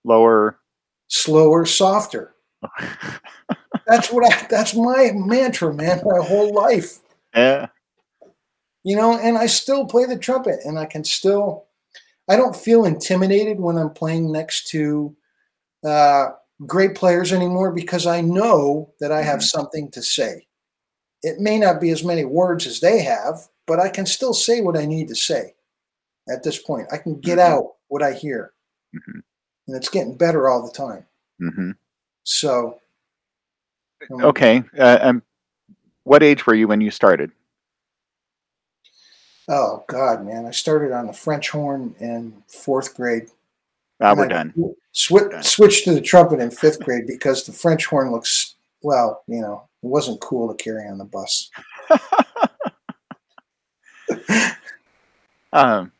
Lower. 0.04 0.60
slower 1.08 1.66
softer 1.66 2.36
that's 3.88 4.12
what 4.12 4.26
i 4.34 4.48
that's 4.50 4.74
my 4.76 5.12
mantra 5.16 5.74
man 5.74 6.02
my 6.04 6.20
whole 6.26 6.54
life 6.54 7.00
yeah. 7.36 7.68
you 8.84 8.96
know 8.96 9.18
and 9.20 9.38
i 9.38 9.46
still 9.46 9.86
play 9.86 10.06
the 10.06 10.18
trumpet 10.18 10.60
and 10.66 10.78
i 10.80 10.86
can 10.86 11.04
still 11.04 11.66
i 12.30 12.36
don't 12.36 12.56
feel 12.56 12.86
intimidated 12.86 13.60
when 13.60 13.78
i'm 13.78 13.90
playing 13.92 14.32
next 14.32 14.68
to 14.68 15.16
uh, 15.86 16.28
great 16.66 16.96
players 16.96 17.32
anymore 17.32 17.72
because 17.72 18.06
i 18.08 18.20
know 18.22 18.92
that 19.00 19.12
i 19.12 19.22
have 19.22 19.40
Mhm. 19.40 19.44
something 19.44 19.92
to 19.92 20.02
say 20.02 20.48
it 21.28 21.40
may 21.40 21.58
not 21.60 21.82
be 21.82 21.90
as 21.90 22.04
many 22.04 22.24
words 22.26 22.66
as 22.66 22.80
they 22.80 23.02
have 23.02 23.48
but 23.66 23.80
i 23.80 23.90
can 23.90 24.06
still 24.06 24.34
say 24.34 24.62
what 24.62 24.78
i 24.78 24.86
need 24.86 25.08
to 25.08 25.16
say 25.16 25.54
at 26.30 26.44
this 26.44 26.58
point 26.62 26.88
i 26.92 26.98
can 26.98 27.20
get 27.20 27.38
Mhm. 27.38 27.42
out 27.42 27.76
what 27.90 28.02
i 28.04 28.14
hear 28.14 28.54
Mhm. 28.96 29.22
and 29.68 29.76
it's 29.76 29.90
getting 29.90 30.16
better 30.16 30.48
all 30.48 30.66
the 30.66 30.72
time 30.74 31.06
hmm 31.40 31.72
so 32.24 32.80
um, 34.12 34.24
Okay. 34.26 34.64
Uh, 34.78 35.00
um, 35.02 35.24
what 36.04 36.22
age 36.24 36.46
were 36.46 36.54
you 36.56 36.68
when 36.68 36.82
you 36.82 36.92
started? 36.92 37.32
oh 39.50 39.84
god 39.88 40.26
man 40.26 40.46
i 40.46 40.52
started 40.52 40.92
on 40.92 41.08
the 41.08 41.14
french 41.14 41.50
horn 41.50 41.96
in 42.00 42.44
fourth 42.48 42.96
grade 42.96 43.30
Ah, 44.00 44.14
we're 44.14 44.28
done. 44.28 44.54
Swi- 44.94 45.32
Done. 45.32 45.42
switched 45.42 45.86
to 45.86 45.94
the 45.96 46.02
trumpet 46.02 46.40
in 46.40 46.52
fifth 46.52 46.80
grade 46.82 47.08
because 47.08 47.48
the 47.48 47.52
French 47.52 47.88
horn 47.88 48.12
looks 48.12 48.54
well. 48.84 49.24
You 49.28 49.42
know, 49.42 49.67
it 49.84 49.88
wasn't 49.88 50.22
cool 50.22 50.54
to 50.54 50.64
carry 50.64 50.88
on 50.88 50.98
the 50.98 51.06
bus. 51.06 51.50
um, 55.54 55.92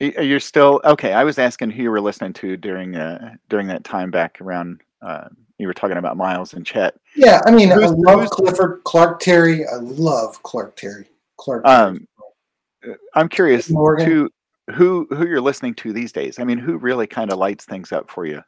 you're 0.00 0.40
still 0.40 0.80
okay. 0.84 1.12
I 1.12 1.24
was 1.24 1.38
asking 1.38 1.70
who 1.70 1.82
you 1.82 1.90
were 1.90 2.00
listening 2.00 2.32
to 2.34 2.56
during 2.56 2.96
uh, 2.96 3.34
during 3.48 3.66
that 3.68 3.84
time 3.84 4.10
back 4.10 4.40
around. 4.40 4.80
Uh, 5.02 5.28
you 5.58 5.66
were 5.66 5.74
talking 5.74 5.96
about 5.96 6.16
Miles 6.16 6.54
and 6.54 6.64
Chet. 6.64 6.94
Yeah, 7.16 7.40
I 7.44 7.50
mean, 7.50 7.72
I 7.72 7.74
Who's- 7.74 7.92
love 7.96 8.20
who's- 8.20 8.30
Clifford 8.30 8.82
Clark 8.84 9.20
Terry. 9.20 9.66
I 9.66 9.76
love 9.76 10.40
Clark 10.44 10.76
Terry. 10.76 11.06
Clark. 11.36 11.64
Terry. 11.64 11.76
Um, 11.76 12.08
I'm 13.14 13.28
curious 13.28 13.66
to 13.66 14.30
who 14.70 15.06
who 15.10 15.26
you're 15.26 15.40
listening 15.40 15.74
to 15.74 15.92
these 15.92 16.12
days. 16.12 16.38
I 16.38 16.44
mean, 16.44 16.58
who 16.58 16.78
really 16.78 17.08
kind 17.08 17.32
of 17.32 17.38
lights 17.38 17.64
things 17.64 17.90
up 17.90 18.08
for 18.08 18.24
you? 18.24 18.40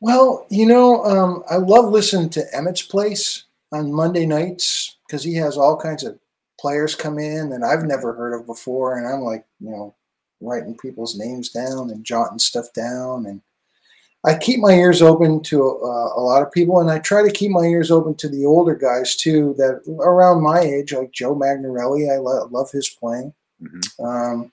Well, 0.00 0.46
you 0.50 0.66
know, 0.66 1.04
um, 1.04 1.44
I 1.50 1.56
love 1.56 1.92
listening 1.92 2.30
to 2.30 2.44
Emmett's 2.56 2.82
Place 2.82 3.44
on 3.72 3.92
Monday 3.92 4.26
nights 4.26 4.96
because 5.06 5.22
he 5.22 5.34
has 5.34 5.56
all 5.58 5.76
kinds 5.76 6.04
of 6.04 6.18
players 6.58 6.94
come 6.94 7.18
in 7.18 7.50
that 7.50 7.62
I've 7.62 7.84
never 7.84 8.14
heard 8.14 8.34
of 8.34 8.46
before, 8.46 8.96
and 8.96 9.06
I'm 9.06 9.20
like, 9.20 9.44
you 9.60 9.70
know, 9.70 9.94
writing 10.40 10.76
people's 10.76 11.18
names 11.18 11.50
down 11.50 11.90
and 11.90 12.04
jotting 12.04 12.38
stuff 12.38 12.72
down, 12.72 13.26
and 13.26 13.42
I 14.24 14.36
keep 14.36 14.60
my 14.60 14.72
ears 14.72 15.02
open 15.02 15.42
to 15.44 15.62
uh, 15.62 16.12
a 16.16 16.20
lot 16.20 16.42
of 16.42 16.52
people, 16.52 16.80
and 16.80 16.90
I 16.90 16.98
try 16.98 17.22
to 17.22 17.30
keep 17.30 17.50
my 17.50 17.64
ears 17.64 17.90
open 17.90 18.14
to 18.16 18.28
the 18.28 18.44
older 18.44 18.74
guys 18.74 19.16
too, 19.16 19.54
that 19.58 19.82
around 20.00 20.42
my 20.42 20.60
age, 20.60 20.92
like 20.92 21.12
Joe 21.12 21.34
Magnarelli. 21.34 22.12
I 22.12 22.18
lo- 22.18 22.48
love 22.50 22.70
his 22.70 22.88
playing. 22.88 23.32
hmm 23.60 24.04
Um, 24.04 24.52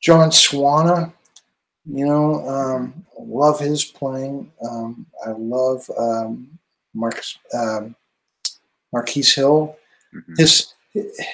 John 0.00 0.30
Swana, 0.30 1.12
you 1.84 2.06
know, 2.06 2.46
um, 2.48 3.04
love 3.18 3.58
his 3.60 3.84
playing. 3.84 4.50
Um, 4.68 5.06
I 5.26 5.30
love 5.30 5.88
um, 5.98 6.58
Marcus, 6.94 7.38
um, 7.54 7.94
Marquis 8.92 9.22
Hill. 9.24 9.76
hmm 10.12 10.34
His 10.36 10.72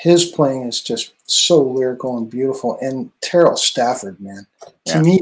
his 0.03 0.27
playing 0.27 0.63
is 0.69 0.81
just 0.81 1.15
so 1.27 1.61
lyrical 1.61 2.17
and 2.17 2.31
beautiful. 2.31 2.79
And 2.81 3.11
Terrell 3.21 3.57
Stafford, 3.57 4.21
man, 4.21 4.47
Yeah. 4.87 4.93
to 4.95 5.03
me, 5.03 5.19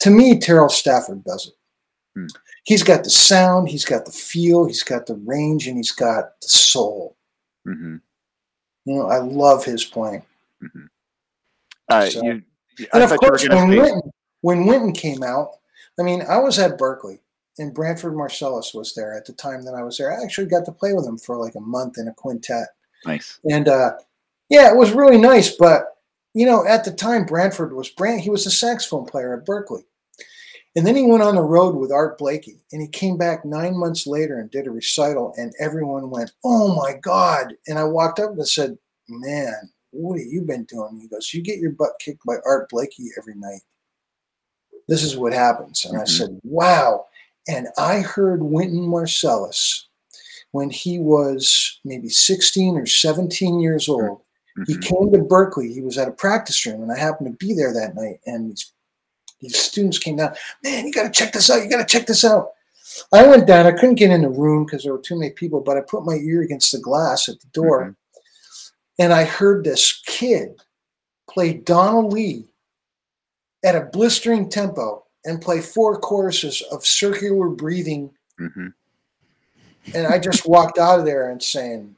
to 0.00 0.10
me, 0.10 0.38
Terrell 0.38 0.68
Stafford 0.68 1.24
does 1.24 1.46
it. 1.48 1.54
Hmm. 2.14 2.26
He's 2.64 2.82
got 2.82 3.02
the 3.04 3.08
sound, 3.10 3.70
he's 3.70 3.86
got 3.86 4.04
the 4.04 4.12
feel, 4.12 4.66
he's 4.66 4.82
got 4.82 5.06
the 5.06 5.14
range, 5.14 5.66
and 5.68 5.78
he's 5.78 5.92
got 5.92 6.38
the 6.42 6.48
soul. 6.48 7.16
hmm 7.64 7.96
You 8.84 8.94
know, 8.96 9.06
I 9.08 9.18
love 9.20 9.64
his 9.64 9.84
playing. 9.86 10.22
Uh, 11.88 12.10
So- 12.10 12.22
you, 12.22 12.42
And 12.92 13.02
of 13.02 13.08
thought 13.08 13.22
you 13.22 13.28
were 13.30 13.38
course, 13.38 13.48
when 13.48 13.70
to 13.70 13.72
say. 13.76 13.80
Wynton, 13.80 14.10
when 14.40 14.66
Wynton 14.66 14.92
came 14.92 15.22
out, 15.22 15.50
I 15.98 16.02
mean, 16.02 16.22
I 16.22 16.38
was 16.38 16.58
at 16.58 16.78
Berklee, 16.78 17.20
and 17.58 17.74
Branford 17.74 18.14
Marsalis 18.14 18.74
was 18.74 18.94
there 18.94 19.14
at 19.14 19.24
the 19.26 19.32
time 19.32 19.64
that 19.64 19.74
I 19.74 19.82
was 19.82 19.96
there. 19.98 20.12
I 20.12 20.22
actually 20.22 20.46
got 20.46 20.64
to 20.66 20.72
play 20.72 20.92
with 20.92 21.06
him 21.06 21.18
for 21.18 21.36
like 21.36 21.54
a 21.56 21.60
month 21.60 21.98
in 21.98 22.08
a 22.08 22.14
quintet, 22.14 22.68
Nice. 23.04 23.40
and 23.50 23.68
uh, 23.68 23.92
yeah, 24.48 24.70
it 24.70 24.76
was 24.76 24.92
really 24.92 25.18
nice. 25.18 25.56
But 25.56 25.96
you 26.34 26.46
know, 26.46 26.64
at 26.66 26.84
the 26.84 26.92
time, 26.92 27.26
Branford 27.26 27.72
was 27.72 27.88
Brand. 27.88 28.20
He 28.20 28.30
was 28.30 28.46
a 28.46 28.50
saxophone 28.50 29.06
player 29.06 29.36
at 29.36 29.46
Berklee, 29.46 29.84
and 30.76 30.86
then 30.86 30.94
he 30.94 31.06
went 31.06 31.22
on 31.22 31.34
the 31.34 31.42
road 31.42 31.74
with 31.74 31.90
Art 31.90 32.16
Blakey, 32.18 32.60
and 32.70 32.80
he 32.80 32.86
came 32.88 33.16
back 33.16 33.44
nine 33.44 33.76
months 33.76 34.06
later 34.06 34.38
and 34.38 34.50
did 34.50 34.66
a 34.68 34.70
recital, 34.70 35.34
and 35.36 35.52
everyone 35.58 36.10
went, 36.10 36.30
"Oh 36.44 36.74
my 36.76 36.94
God!" 37.02 37.54
And 37.66 37.78
I 37.78 37.84
walked 37.84 38.20
up 38.20 38.30
and 38.30 38.48
said, 38.48 38.78
man, 39.08 39.70
what 39.90 40.18
have 40.18 40.26
you 40.26 40.42
been 40.42 40.64
doing? 40.64 40.98
He 41.00 41.08
goes, 41.08 41.32
you 41.32 41.42
get 41.42 41.58
your 41.58 41.70
butt 41.72 41.92
kicked 41.98 42.24
by 42.26 42.36
Art 42.44 42.68
Blakey 42.68 43.08
every 43.18 43.34
night. 43.34 43.62
This 44.88 45.02
is 45.02 45.16
what 45.16 45.32
happens. 45.32 45.84
And 45.84 45.94
mm-hmm. 45.94 46.02
I 46.02 46.06
said, 46.06 46.40
wow. 46.42 47.06
And 47.46 47.68
I 47.76 48.00
heard 48.00 48.42
Wynton 48.42 48.86
Marsalis 48.86 49.84
when 50.52 50.70
he 50.70 50.98
was 50.98 51.78
maybe 51.84 52.08
16 52.08 52.76
or 52.76 52.86
17 52.86 53.60
years 53.60 53.88
old. 53.88 54.20
Mm-hmm. 54.58 54.62
He 54.66 54.78
came 54.78 55.12
to 55.12 55.18
Berklee. 55.18 55.72
He 55.72 55.82
was 55.82 55.98
at 55.98 56.08
a 56.08 56.12
practice 56.12 56.64
room, 56.66 56.82
and 56.82 56.90
I 56.90 56.98
happened 56.98 57.30
to 57.30 57.46
be 57.46 57.54
there 57.54 57.72
that 57.72 57.94
night. 57.94 58.20
And 58.26 58.50
these, 58.50 58.72
these 59.40 59.58
students 59.58 59.98
came 59.98 60.16
down, 60.16 60.34
man, 60.64 60.86
you 60.86 60.92
got 60.92 61.04
to 61.04 61.10
check 61.10 61.32
this 61.32 61.50
out. 61.50 61.62
You 61.62 61.70
got 61.70 61.86
to 61.86 61.98
check 61.98 62.06
this 62.06 62.24
out. 62.24 62.50
I 63.12 63.26
went 63.26 63.46
down. 63.46 63.66
I 63.66 63.72
couldn't 63.72 63.96
get 63.96 64.10
in 64.10 64.22
the 64.22 64.30
room 64.30 64.64
because 64.64 64.82
there 64.82 64.92
were 64.92 65.02
too 65.02 65.18
many 65.18 65.32
people, 65.32 65.60
but 65.60 65.76
I 65.76 65.82
put 65.82 66.06
my 66.06 66.14
ear 66.14 66.42
against 66.42 66.72
the 66.72 66.78
glass 66.78 67.28
at 67.28 67.38
the 67.40 67.46
door. 67.52 67.82
Mm-hmm. 67.82 67.92
And 69.00 69.12
I 69.12 69.24
heard 69.24 69.64
this 69.64 70.02
kid 70.06 70.60
play 71.30 71.54
Donna 71.54 72.08
Lee 72.08 72.47
at 73.64 73.74
a 73.74 73.82
blistering 73.82 74.48
tempo 74.48 75.04
and 75.24 75.40
play 75.40 75.60
four 75.60 75.98
choruses 75.98 76.62
of 76.72 76.84
circular 76.84 77.48
breathing. 77.48 78.10
Mm-hmm. 78.40 78.68
And 79.94 80.06
I 80.06 80.18
just 80.18 80.46
walked 80.46 80.78
out 80.78 81.00
of 81.00 81.04
there 81.04 81.30
and 81.30 81.42
saying, 81.42 81.94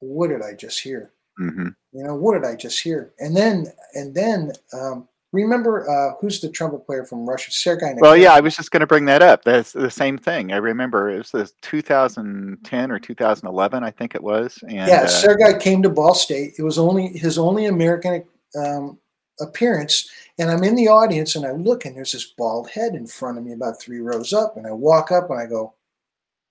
"What 0.00 0.28
did 0.28 0.42
I 0.42 0.54
just 0.54 0.80
hear? 0.80 1.12
Mm-hmm. 1.40 1.68
You 1.92 2.04
know, 2.04 2.14
what 2.14 2.34
did 2.34 2.48
I 2.48 2.56
just 2.56 2.80
hear?" 2.80 3.12
And 3.20 3.36
then, 3.36 3.66
and 3.94 4.14
then, 4.14 4.52
um, 4.72 5.08
remember 5.32 5.88
uh, 5.88 6.16
who's 6.20 6.40
the 6.40 6.48
trumpet 6.48 6.86
player 6.86 7.04
from 7.04 7.28
Russia? 7.28 7.52
Sergei. 7.52 7.94
Well, 7.98 8.16
yeah, 8.16 8.32
I 8.32 8.40
was 8.40 8.56
just 8.56 8.72
going 8.72 8.80
to 8.80 8.86
bring 8.86 9.04
that 9.06 9.22
up. 9.22 9.44
That's 9.44 9.72
the 9.72 9.90
same 9.90 10.18
thing. 10.18 10.52
I 10.52 10.56
remember 10.56 11.08
it 11.08 11.18
was 11.18 11.30
the 11.30 11.50
2010 11.62 12.90
or 12.90 12.98
2011, 12.98 13.84
I 13.84 13.90
think 13.90 14.14
it 14.14 14.22
was. 14.22 14.58
And, 14.62 14.72
yeah, 14.72 15.02
uh, 15.02 15.06
Sergei 15.06 15.58
came 15.58 15.82
to 15.82 15.88
Ball 15.88 16.14
State. 16.14 16.54
It 16.58 16.62
was 16.62 16.78
only 16.78 17.08
his 17.08 17.38
only 17.38 17.66
American 17.66 18.24
um, 18.56 18.98
appearance, 19.40 20.08
and 20.38 20.50
I'm 20.50 20.62
in 20.62 20.76
the 20.76 20.88
audience 20.88 21.34
and 21.34 21.44
I 21.44 21.52
look 21.52 21.84
and 21.84 21.96
there's 21.96 22.12
this 22.12 22.24
bald 22.24 22.70
head 22.70 22.94
in 22.94 23.06
front 23.06 23.38
of 23.38 23.44
me 23.44 23.52
about 23.52 23.80
three 23.80 24.00
rows 24.00 24.32
up. 24.32 24.56
And 24.56 24.66
I 24.66 24.72
walk 24.72 25.10
up 25.10 25.30
and 25.30 25.38
I 25.38 25.46
go, 25.46 25.74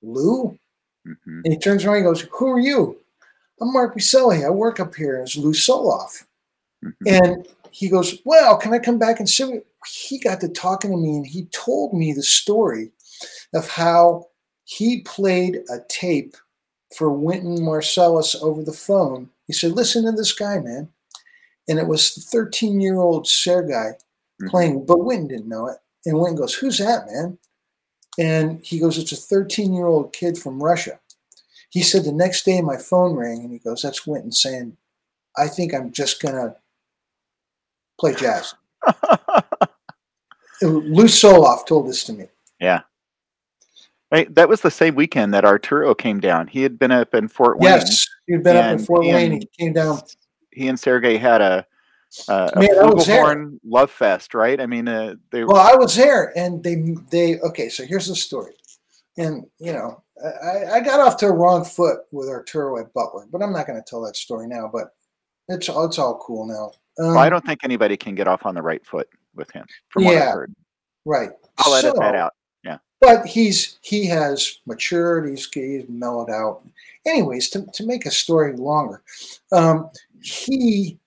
Lou? 0.01 0.57
Mm-hmm. 1.07 1.41
And 1.45 1.53
he 1.53 1.57
turns 1.57 1.85
around 1.85 1.97
and 1.97 2.05
goes, 2.05 2.27
Who 2.31 2.49
are 2.49 2.59
you? 2.59 2.97
I'm 3.61 3.71
Mark 3.71 3.95
Buselli. 3.95 4.45
I 4.45 4.49
work 4.49 4.79
up 4.79 4.93
here 4.93 5.21
as 5.23 5.37
Lew 5.37 5.53
Soloff. 5.53 6.25
Mm-hmm. 6.83 7.07
And 7.07 7.47
he 7.71 7.89
goes, 7.89 8.19
Well, 8.25 8.57
can 8.57 8.73
I 8.73 8.79
come 8.79 8.99
back 8.99 9.19
and 9.19 9.29
sit? 9.29 9.65
He 9.87 10.19
got 10.19 10.41
to 10.41 10.49
talking 10.49 10.91
to 10.91 10.97
me 10.97 11.17
and 11.17 11.25
he 11.25 11.45
told 11.45 11.93
me 11.93 12.11
the 12.11 12.23
story 12.23 12.91
of 13.53 13.69
how 13.69 14.27
he 14.65 15.01
played 15.03 15.61
a 15.69 15.79
tape 15.87 16.35
for 16.95 17.09
Wynton 17.09 17.59
Marsalis 17.59 18.35
over 18.41 18.63
the 18.63 18.73
phone. 18.73 19.29
He 19.45 19.53
said, 19.53 19.71
Listen 19.71 20.03
to 20.05 20.11
this 20.11 20.33
guy, 20.33 20.59
man 20.59 20.89
and 21.67 21.79
it 21.79 21.87
was 21.87 22.15
the 22.15 22.21
13 22.21 22.79
year 22.79 22.95
old 22.95 23.27
Sergei 23.27 23.73
mm-hmm. 23.73 24.47
playing, 24.47 24.85
but 24.85 25.03
Wynton 25.03 25.27
didn't 25.27 25.49
know 25.49 25.67
it. 25.67 25.77
And 26.05 26.19
Wynton 26.19 26.37
goes, 26.37 26.53
Who's 26.53 26.77
that, 26.77 27.07
man? 27.07 27.37
And 28.19 28.63
he 28.63 28.79
goes, 28.79 28.97
It's 28.97 29.11
a 29.11 29.15
13 29.15 29.73
year 29.73 29.85
old 29.85 30.13
kid 30.13 30.37
from 30.37 30.63
Russia. 30.63 30.99
He 31.69 31.81
said, 31.81 32.05
The 32.05 32.11
next 32.11 32.45
day 32.45 32.61
my 32.61 32.77
phone 32.77 33.15
rang 33.15 33.39
and 33.39 33.51
he 33.51 33.59
goes, 33.59 33.81
That's 33.81 34.07
Wynton 34.07 34.31
saying, 34.31 34.77
I 35.37 35.47
think 35.47 35.73
I'm 35.73 35.91
just 35.91 36.21
going 36.21 36.35
to 36.35 36.55
play 37.99 38.15
jazz. 38.15 38.55
Lew 40.61 41.05
Soloff 41.05 41.67
told 41.67 41.87
this 41.87 42.03
to 42.05 42.13
me. 42.13 42.27
Yeah. 42.59 42.81
Right. 44.11 44.33
That 44.33 44.49
was 44.49 44.61
the 44.61 44.71
same 44.71 44.95
weekend 44.95 45.33
that 45.33 45.45
Arturo 45.45 45.93
came 45.93 46.19
down. 46.19 46.47
He 46.47 46.63
had 46.63 46.79
been 46.79 46.91
up 46.91 47.13
in 47.13 47.27
Fort 47.27 47.59
Wayne. 47.59 47.73
Yes, 47.73 48.07
he'd 48.25 48.41
been 48.41 48.55
up 48.55 48.71
in 48.71 48.79
Fort 48.79 49.05
Wayne. 49.05 49.33
He 49.33 49.49
came 49.59 49.73
down 49.73 49.99
he 50.57 50.67
and 50.67 50.79
Sergey 50.79 51.17
had 51.17 51.41
a 51.41 51.65
uh, 52.29 52.49
Man, 52.55 52.69
a 52.71 52.83
flugelhorn 52.83 53.59
love 53.65 53.91
fest, 53.91 54.33
right? 54.33 54.59
I 54.59 54.65
mean, 54.65 54.87
uh, 54.87 55.15
they. 55.31 55.43
Well, 55.43 55.57
I 55.57 55.75
was 55.75 55.95
there, 55.95 56.37
and 56.37 56.63
they 56.63 56.95
they 57.11 57.39
okay. 57.39 57.69
So 57.69 57.85
here's 57.85 58.07
the 58.07 58.15
story, 58.15 58.53
and 59.17 59.45
you 59.59 59.73
know, 59.73 60.01
I, 60.23 60.65
I 60.77 60.79
got 60.79 60.99
off 60.99 61.17
to 61.17 61.27
a 61.27 61.31
wrong 61.31 61.65
foot 61.65 61.99
with 62.11 62.29
Arturo 62.29 62.79
at 62.79 62.93
Butler, 62.93 63.25
but 63.31 63.41
I'm 63.41 63.51
not 63.51 63.67
going 63.67 63.81
to 63.81 63.85
tell 63.87 64.01
that 64.03 64.15
story 64.15 64.47
now. 64.47 64.69
But 64.71 64.93
it's 65.49 65.69
all 65.69 65.85
it's 65.85 65.99
all 65.99 66.17
cool 66.19 66.45
now. 66.45 66.71
Um, 67.03 67.15
well, 67.15 67.23
I 67.23 67.29
don't 67.29 67.45
think 67.45 67.59
anybody 67.63 67.97
can 67.97 68.15
get 68.15 68.27
off 68.27 68.45
on 68.45 68.55
the 68.55 68.61
right 68.61 68.85
foot 68.85 69.09
with 69.35 69.51
him. 69.51 69.65
From 69.89 70.05
what 70.05 70.15
yeah, 70.15 70.29
I've 70.29 70.33
heard. 70.33 70.55
right. 71.05 71.29
I'll 71.59 71.75
edit 71.75 71.95
so, 71.95 71.99
that 71.99 72.15
out. 72.15 72.33
Yeah. 72.63 72.77
But 73.01 73.25
he's 73.25 73.77
he 73.81 74.05
has 74.07 74.59
matured. 74.65 75.29
He's 75.29 75.47
he's 75.51 75.85
mellowed 75.89 76.29
out. 76.29 76.63
Anyways, 77.05 77.49
to 77.51 77.65
to 77.73 77.85
make 77.85 78.05
a 78.05 78.11
story 78.11 78.55
longer, 78.55 79.03
um, 79.51 79.89
he 80.21 80.99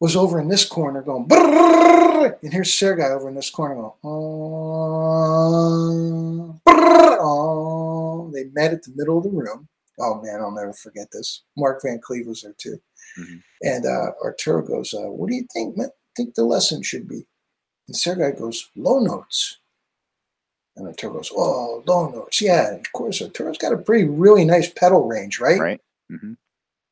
was 0.00 0.16
over 0.16 0.40
in 0.40 0.48
this 0.48 0.64
corner 0.64 1.02
going, 1.02 1.26
and 1.30 2.52
here's 2.52 2.72
Sergei 2.72 3.04
over 3.04 3.28
in 3.28 3.34
this 3.34 3.50
corner 3.50 3.74
going, 3.74 3.92
oh, 4.04 6.60
oh. 6.66 8.30
They 8.32 8.44
met 8.52 8.72
at 8.72 8.82
the 8.82 8.92
middle 8.96 9.18
of 9.18 9.24
the 9.24 9.30
room. 9.30 9.68
Oh 9.98 10.20
man, 10.20 10.40
I'll 10.40 10.50
never 10.50 10.72
forget 10.72 11.08
this. 11.12 11.42
Mark 11.56 11.80
Van 11.84 12.00
Cleve 12.02 12.26
was 12.26 12.42
there 12.42 12.54
too. 12.58 12.78
Mm-hmm. 13.18 13.36
And 13.62 13.86
uh, 13.86 14.10
Arturo 14.22 14.62
goes, 14.62 14.92
uh, 14.92 15.10
What 15.10 15.30
do 15.30 15.36
you 15.36 15.46
think, 15.52 15.76
man? 15.76 15.90
think 16.16 16.34
the 16.34 16.44
lesson 16.44 16.82
should 16.82 17.08
be? 17.08 17.26
And 17.86 17.96
Sergei 17.96 18.32
goes, 18.32 18.68
Low 18.76 18.98
notes. 18.98 19.58
And 20.76 20.88
Arturo 20.88 21.14
goes, 21.14 21.30
Oh, 21.34 21.82
low 21.86 22.10
notes. 22.10 22.40
Yeah, 22.40 22.74
of 22.74 22.92
course. 22.92 23.22
Arturo's 23.22 23.58
got 23.58 23.72
a 23.72 23.78
pretty, 23.78 24.04
really 24.04 24.44
nice 24.44 24.68
pedal 24.68 25.06
range, 25.06 25.38
right? 25.38 25.60
Right. 25.60 25.80
Mm-hmm. 26.10 26.32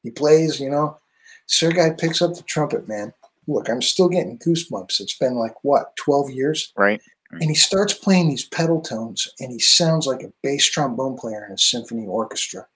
He 0.03 0.11
plays, 0.11 0.61
you 0.61 0.71
know. 0.71 0.99
Sergei 1.47 1.95
picks 1.99 2.23
up 2.23 2.35
the 2.35 2.43
trumpet, 2.43 2.89
man. 2.89 3.13
Look, 3.47 3.69
I'm 3.69 3.83
still 3.83 4.09
getting 4.09 4.39
goosebumps. 4.39 5.01
It's 5.01 5.19
been 5.19 5.35
like 5.35 5.55
what, 5.63 5.97
12 5.97 6.31
years? 6.31 6.73
Right. 6.77 7.01
And 7.33 7.45
he 7.45 7.55
starts 7.55 7.95
playing 7.95 8.29
these 8.29 8.45
pedal 8.45 8.83
tones, 8.83 9.27
and 9.41 9.51
he 9.51 9.59
sounds 9.59 10.07
like 10.07 10.23
a 10.23 10.33
bass 10.43 10.67
trombone 10.67 11.17
player 11.17 11.45
in 11.47 11.53
a 11.53 11.59
symphony 11.59 12.07
orchestra. 12.07 12.67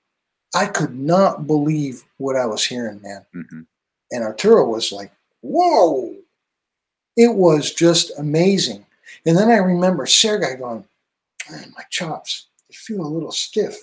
I 0.54 0.66
could 0.66 0.98
not 0.98 1.46
believe 1.46 2.04
what 2.16 2.36
I 2.36 2.46
was 2.46 2.64
hearing, 2.64 3.02
man. 3.02 3.26
Mm-hmm. 3.34 3.60
And 4.12 4.24
Arturo 4.24 4.64
was 4.66 4.92
like, 4.92 5.12
whoa. 5.42 6.14
It 7.16 7.34
was 7.34 7.72
just 7.72 8.18
amazing. 8.18 8.86
And 9.26 9.36
then 9.36 9.50
I 9.50 9.56
remember 9.56 10.06
Sergei 10.06 10.56
going, 10.56 10.84
my 11.50 11.84
chops, 11.90 12.46
they 12.68 12.74
feel 12.74 13.02
a 13.02 13.08
little 13.08 13.32
stiff. 13.32 13.76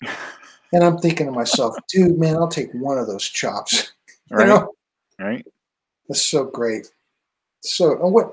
and 0.72 0.84
I'm 0.84 0.98
thinking 0.98 1.26
to 1.26 1.32
myself, 1.32 1.76
dude, 1.88 2.18
man, 2.18 2.36
I'll 2.36 2.48
take 2.48 2.72
one 2.72 2.98
of 2.98 3.06
those 3.06 3.24
chops. 3.24 3.92
Right. 4.34 4.48
You 4.48 4.54
know? 4.54 4.74
Right. 5.18 5.46
That's 6.08 6.28
so 6.28 6.44
great. 6.44 6.90
So 7.60 7.92
and 7.92 8.12
what 8.12 8.32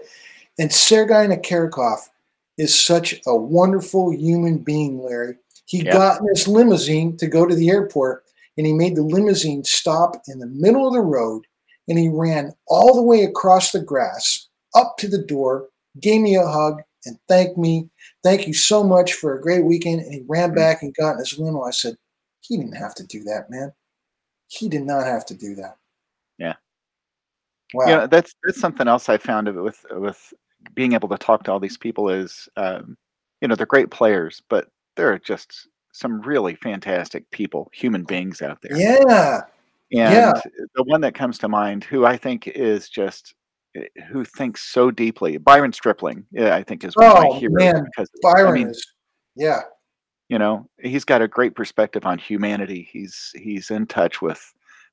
and 0.59 0.71
Sergei 0.71 1.27
Nakariakov 1.27 2.09
is 2.57 2.79
such 2.79 3.21
a 3.25 3.35
wonderful 3.35 4.13
human 4.13 4.57
being, 4.57 5.01
Larry. 5.01 5.35
He 5.65 5.83
got 5.83 6.19
in 6.19 6.27
his 6.27 6.47
limousine 6.47 7.15
to 7.17 7.27
go 7.27 7.45
to 7.45 7.55
the 7.55 7.69
airport 7.69 8.25
and 8.57 8.67
he 8.67 8.73
made 8.73 8.95
the 8.95 9.03
limousine 9.03 9.63
stop 9.63 10.21
in 10.27 10.39
the 10.39 10.47
middle 10.47 10.85
of 10.85 10.93
the 10.93 10.99
road 10.99 11.45
and 11.87 11.97
he 11.97 12.09
ran 12.09 12.53
all 12.67 12.93
the 12.93 13.01
way 13.01 13.23
across 13.23 13.71
the 13.71 13.79
grass 13.79 14.49
up 14.75 14.97
to 14.97 15.07
the 15.07 15.23
door, 15.23 15.69
gave 15.99 16.21
me 16.21 16.35
a 16.35 16.45
hug 16.45 16.81
and 17.05 17.17
thanked 17.27 17.57
me. 17.57 17.89
Thank 18.23 18.47
you 18.47 18.53
so 18.53 18.83
much 18.83 19.13
for 19.13 19.33
a 19.33 19.41
great 19.41 19.63
weekend. 19.63 20.01
And 20.01 20.13
he 20.13 20.23
ran 20.27 20.49
mm-hmm. 20.49 20.57
back 20.57 20.81
and 20.81 20.93
got 20.95 21.13
in 21.13 21.19
his 21.19 21.39
limo. 21.39 21.63
I 21.63 21.71
said, 21.71 21.95
he 22.41 22.57
didn't 22.57 22.75
have 22.75 22.95
to 22.95 23.05
do 23.05 23.23
that, 23.23 23.49
man. 23.49 23.71
He 24.47 24.67
did 24.67 24.83
not 24.83 25.05
have 25.05 25.25
to 25.27 25.33
do 25.33 25.55
that. 25.55 25.77
Yeah. 26.41 26.55
Wow. 27.73 27.85
Yeah, 27.87 28.07
that's 28.07 28.35
that's 28.43 28.59
something 28.59 28.87
else 28.87 29.07
I 29.07 29.17
found 29.17 29.53
with 29.55 29.85
with 29.91 30.33
being 30.73 30.93
able 30.93 31.09
to 31.09 31.17
talk 31.17 31.43
to 31.43 31.51
all 31.51 31.59
these 31.59 31.77
people 31.77 32.09
is, 32.09 32.49
um, 32.57 32.97
you 33.41 33.47
know, 33.47 33.55
they're 33.55 33.65
great 33.65 33.91
players, 33.91 34.41
but 34.49 34.67
there 34.95 35.11
are 35.11 35.19
just 35.19 35.67
some 35.93 36.21
really 36.21 36.55
fantastic 36.55 37.29
people, 37.31 37.69
human 37.73 38.03
beings 38.03 38.41
out 38.41 38.61
there. 38.61 38.77
Yeah. 38.77 39.41
And 39.93 40.13
yeah. 40.13 40.33
the 40.75 40.83
one 40.83 41.01
that 41.01 41.15
comes 41.15 41.37
to 41.39 41.49
mind, 41.49 41.83
who 41.83 42.05
I 42.05 42.17
think 42.17 42.47
is 42.47 42.89
just 42.89 43.33
eh, 43.75 43.87
who 44.09 44.23
thinks 44.23 44.63
so 44.63 44.89
deeply, 44.89 45.37
Byron 45.37 45.73
Stripling, 45.73 46.25
yeah, 46.31 46.55
I 46.55 46.63
think 46.63 46.83
is 46.83 46.95
one 46.95 47.07
oh, 47.07 47.15
of 47.15 47.23
my 47.23 47.27
oh, 47.29 47.39
heroes. 47.39 47.55
Man. 47.57 47.83
Because 47.85 48.09
Byron 48.21 48.47
I 48.47 48.51
mean, 48.51 48.67
is, 48.69 48.85
yeah. 49.35 49.61
You 50.29 50.39
know, 50.39 50.69
he's 50.81 51.03
got 51.03 51.21
a 51.21 51.27
great 51.27 51.55
perspective 51.55 52.05
on 52.05 52.17
humanity. 52.17 52.87
He's 52.89 53.31
he's 53.35 53.69
in 53.69 53.85
touch 53.85 54.21
with 54.21 54.41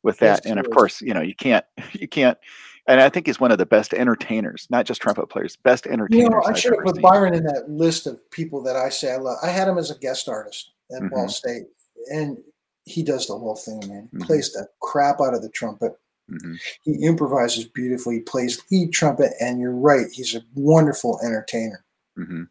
with 0.02 0.18
that. 0.18 0.46
and 0.46 0.58
of 0.58 0.70
course, 0.70 1.00
you 1.00 1.14
know, 1.14 1.20
you 1.20 1.34
can't, 1.34 1.64
you 1.92 2.08
can't. 2.08 2.38
And 2.86 3.02
I 3.02 3.10
think 3.10 3.26
he's 3.26 3.38
one 3.38 3.52
of 3.52 3.58
the 3.58 3.66
best 3.66 3.92
entertainers, 3.92 4.66
not 4.70 4.86
just 4.86 5.02
trumpet 5.02 5.28
players, 5.28 5.56
best 5.56 5.86
entertainers. 5.86 6.24
You 6.24 6.30
know, 6.30 6.42
I 6.46 6.54
should 6.54 6.72
have 6.72 6.84
put 6.84 6.96
seen. 6.96 7.02
Byron 7.02 7.34
in 7.34 7.44
that 7.44 7.68
list 7.68 8.06
of 8.06 8.18
people 8.30 8.62
that 8.62 8.76
I 8.76 8.88
say 8.88 9.12
I 9.12 9.16
love. 9.16 9.36
I 9.42 9.48
had 9.48 9.68
him 9.68 9.76
as 9.76 9.90
a 9.90 9.98
guest 9.98 10.26
artist 10.26 10.72
at 10.90 11.02
mm-hmm. 11.02 11.14
Ball 11.14 11.28
State, 11.28 11.64
and 12.10 12.38
he 12.86 13.02
does 13.02 13.26
the 13.26 13.36
whole 13.36 13.56
thing, 13.56 13.80
man. 13.80 14.08
He 14.10 14.16
mm-hmm. 14.16 14.26
plays 14.26 14.52
the 14.52 14.66
crap 14.80 15.20
out 15.20 15.34
of 15.34 15.42
the 15.42 15.50
trumpet. 15.50 15.92
Mm-hmm. 16.30 16.54
He 16.82 17.04
improvises 17.04 17.66
beautifully. 17.66 18.16
He 18.16 18.20
plays 18.22 18.62
lead 18.70 18.92
trumpet, 18.92 19.32
and 19.38 19.60
you're 19.60 19.70
right. 19.70 20.06
He's 20.10 20.34
a 20.34 20.40
wonderful 20.54 21.20
entertainer. 21.22 21.84
Mm-hmm. 22.18 22.44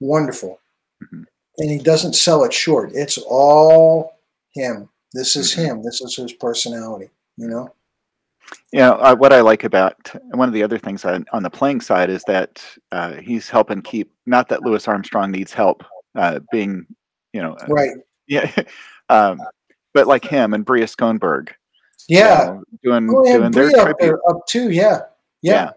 Wonderful. 0.00 0.58
Mm-hmm. 1.04 1.22
And 1.58 1.70
he 1.70 1.78
doesn't 1.78 2.14
sell 2.14 2.44
it 2.44 2.52
short. 2.54 2.92
It's 2.94 3.18
all 3.18 4.18
him 4.54 4.88
This 5.16 5.34
is 5.34 5.54
Mhm. 5.54 5.64
him. 5.64 5.82
This 5.82 6.00
is 6.02 6.14
his 6.16 6.32
personality. 6.34 7.10
You 7.38 7.48
know. 7.48 7.74
You 8.72 8.80
know, 8.80 8.92
uh, 8.94 9.16
what 9.16 9.32
I 9.32 9.40
like 9.40 9.64
about 9.64 9.96
one 10.30 10.46
of 10.46 10.54
the 10.54 10.62
other 10.62 10.78
things 10.78 11.04
on, 11.04 11.24
on 11.32 11.42
the 11.42 11.50
playing 11.50 11.80
side 11.80 12.10
is 12.10 12.22
that 12.28 12.62
uh, 12.92 13.14
he's 13.14 13.48
helping 13.48 13.82
keep. 13.82 14.12
Not 14.26 14.48
that 14.50 14.62
Louis 14.62 14.86
Armstrong 14.86 15.32
needs 15.32 15.52
help 15.52 15.82
uh, 16.14 16.38
being, 16.52 16.86
you 17.32 17.42
know, 17.42 17.54
uh, 17.54 17.66
Right. 17.68 17.90
yeah, 18.28 18.50
um, 19.08 19.40
but 19.94 20.06
like 20.06 20.24
him 20.24 20.52
and 20.54 20.64
Bria 20.64 20.84
Skonberg, 20.86 21.48
you 22.08 22.18
Yeah. 22.18 22.44
know, 22.44 22.64
doing 22.84 23.08
Oh, 23.10 23.24
doing 23.24 23.50
their 23.50 23.68
up 23.80 23.96
tribute. 23.98 24.20
up 24.28 24.46
too. 24.46 24.70
Yeah. 24.70 25.00
Yeah. 25.42 25.72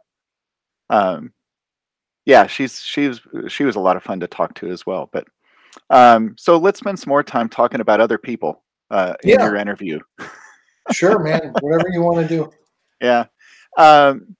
um, 0.89 1.31
yeah, 2.25 2.45
she's 2.47 2.79
she's 2.81 3.19
she 3.47 3.63
was 3.63 3.75
a 3.77 3.79
lot 3.79 3.97
of 3.97 4.03
fun 4.03 4.19
to 4.19 4.27
talk 4.27 4.53
to 4.55 4.69
as 4.69 4.85
well. 4.85 5.09
But 5.11 5.25
um, 5.89 6.35
so 6.37 6.57
let's 6.57 6.79
spend 6.79 6.99
some 6.99 7.09
more 7.09 7.23
time 7.23 7.49
talking 7.49 7.81
about 7.81 7.99
other 8.01 8.17
people 8.19 8.63
uh, 8.91 9.13
in 9.23 9.29
Yeah. 9.29 9.45
your 9.45 9.55
interview. 9.55 9.99
Sure, 10.91 11.19
man. 11.19 11.53
Whatever 11.59 11.89
you 11.89 12.01
want 12.01 12.27
to 12.27 12.27
do. 12.27 12.51
Yeah, 12.99 13.25
um, 13.77 14.35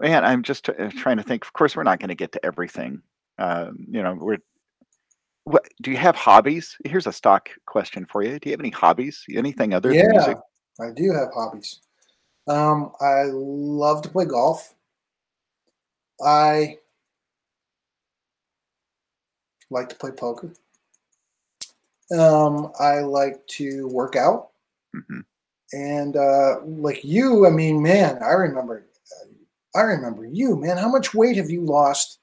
man, 0.00 0.24
I'm 0.24 0.42
just 0.42 0.64
tr- 0.64 0.72
uh, 0.76 0.90
trying 0.90 1.18
to 1.18 1.22
think. 1.22 1.44
Of 1.44 1.52
course, 1.52 1.76
we're 1.76 1.84
not 1.84 2.00
going 2.00 2.08
to 2.08 2.16
get 2.16 2.32
to 2.32 2.44
everything. 2.44 3.02
Um, 3.38 3.86
you 3.88 4.02
know, 4.02 4.14
we're. 4.18 4.38
What 5.44 5.68
do 5.80 5.92
you 5.92 5.96
have 5.96 6.16
hobbies? 6.16 6.76
Here's 6.84 7.06
a 7.06 7.12
stock 7.12 7.50
question 7.66 8.04
for 8.04 8.24
you. 8.24 8.40
Do 8.40 8.48
you 8.48 8.52
have 8.54 8.58
any 8.60 8.70
hobbies? 8.70 9.22
Anything 9.32 9.74
other 9.74 9.90
than 9.90 9.98
Yeah, 9.98 10.10
music? 10.10 10.38
I 10.80 10.90
do 10.90 11.12
have 11.12 11.28
hobbies. 11.32 11.82
Um, 12.48 12.90
I 13.00 13.26
love 13.32 14.02
to 14.02 14.08
play 14.08 14.24
golf. 14.24 14.74
I 16.20 16.78
like 19.70 19.88
to 19.90 19.96
play 19.96 20.10
poker. 20.10 20.52
Um, 22.16 22.72
I 22.78 23.00
like 23.00 23.46
to 23.48 23.88
work 23.88 24.16
out. 24.16 24.50
hmm 24.92 25.20
And 25.72 26.16
uh, 26.16 26.60
like 26.64 27.02
you, 27.04 27.46
I 27.46 27.50
mean, 27.50 27.82
man, 27.82 28.22
I 28.22 28.32
remember, 28.32 28.86
I 29.74 29.80
remember 29.80 30.24
you, 30.24 30.56
man. 30.56 30.76
How 30.76 30.88
much 30.88 31.14
weight 31.14 31.36
have 31.36 31.50
you 31.50 31.62
lost? 31.62 32.18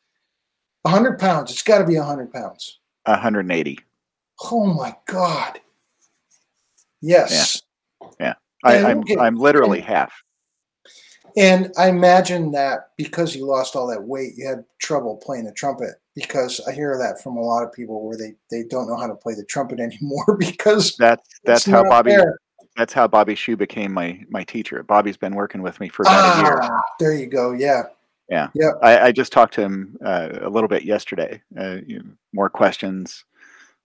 hundred 0.86 1.18
pounds. 1.18 1.50
It's 1.52 1.64
got 1.64 1.78
to 1.80 1.86
be 1.86 1.96
hundred 1.96 2.32
pounds. 2.34 2.80
180. 3.06 3.80
Oh 4.52 4.66
my 4.66 4.96
god. 5.06 5.60
Yes. 7.02 7.62
I, 8.66 8.76
And 8.78 8.88
I'm 8.88 9.04
I'm 9.20 9.36
literally 9.36 9.80
and- 9.80 9.88
half. 9.88 10.14
And 11.36 11.74
I 11.78 11.90
imagine 11.90 12.52
that 12.52 12.92
because 12.98 13.36
you 13.36 13.46
lost 13.46 13.76
all 13.76 13.88
that 13.88 14.04
weight, 14.04 14.34
you 14.38 14.48
had 14.48 14.64
trouble 14.80 15.18
playing 15.18 15.46
the 15.46 15.52
trumpet. 15.52 15.96
Because 16.16 16.62
I 16.68 16.72
hear 16.74 16.98
that 16.98 17.22
from 17.22 17.38
a 17.38 17.42
lot 17.42 17.64
of 17.64 17.74
people 17.74 18.06
where 18.06 18.18
they, 18.18 18.36
they 18.52 18.64
don't 18.68 18.88
know 18.88 18.96
how 18.96 19.08
to 19.08 19.16
play 19.16 19.34
the 19.34 19.46
trumpet 19.46 19.80
anymore 19.80 20.38
because 20.38 20.96
That's 20.98 21.28
that's 21.44 21.66
how 21.66 21.84
Bobby 21.84 22.12
there. 22.12 22.38
that's 22.78 22.94
how 22.94 23.08
Bobby 23.08 23.36
Shew 23.36 23.58
became 23.58 23.92
my 23.92 24.24
my 24.30 24.44
teacher. 24.44 24.84
Bobby's 24.84 25.18
been 25.18 25.36
working 25.36 25.62
with 25.62 25.80
me 25.80 25.90
for 25.90 26.04
about 26.04 26.38
a 26.38 26.42
year. 26.42 26.60
Ah, 26.62 26.82
there 27.00 27.14
you 27.14 27.28
go. 27.28 27.52
Yeah. 27.54 27.84
Yeah. 28.30 28.48
I, 28.82 29.00
I 29.00 29.12
just 29.12 29.32
talked 29.32 29.54
to 29.56 29.62
him 29.62 29.98
uh, 30.04 30.30
a 30.42 30.50
little 30.50 30.68
bit 30.68 30.84
yesterday. 30.84 31.42
Uh, 31.58 31.78
you 31.86 32.00
know, 32.00 32.10
more 32.32 32.50
questions 32.50 33.26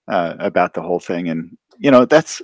uh, 0.07 0.35
about 0.39 0.73
the 0.73 0.81
whole 0.81 0.99
thing, 0.99 1.29
and 1.29 1.55
you 1.77 1.91
know 1.91 2.05
that's 2.05 2.41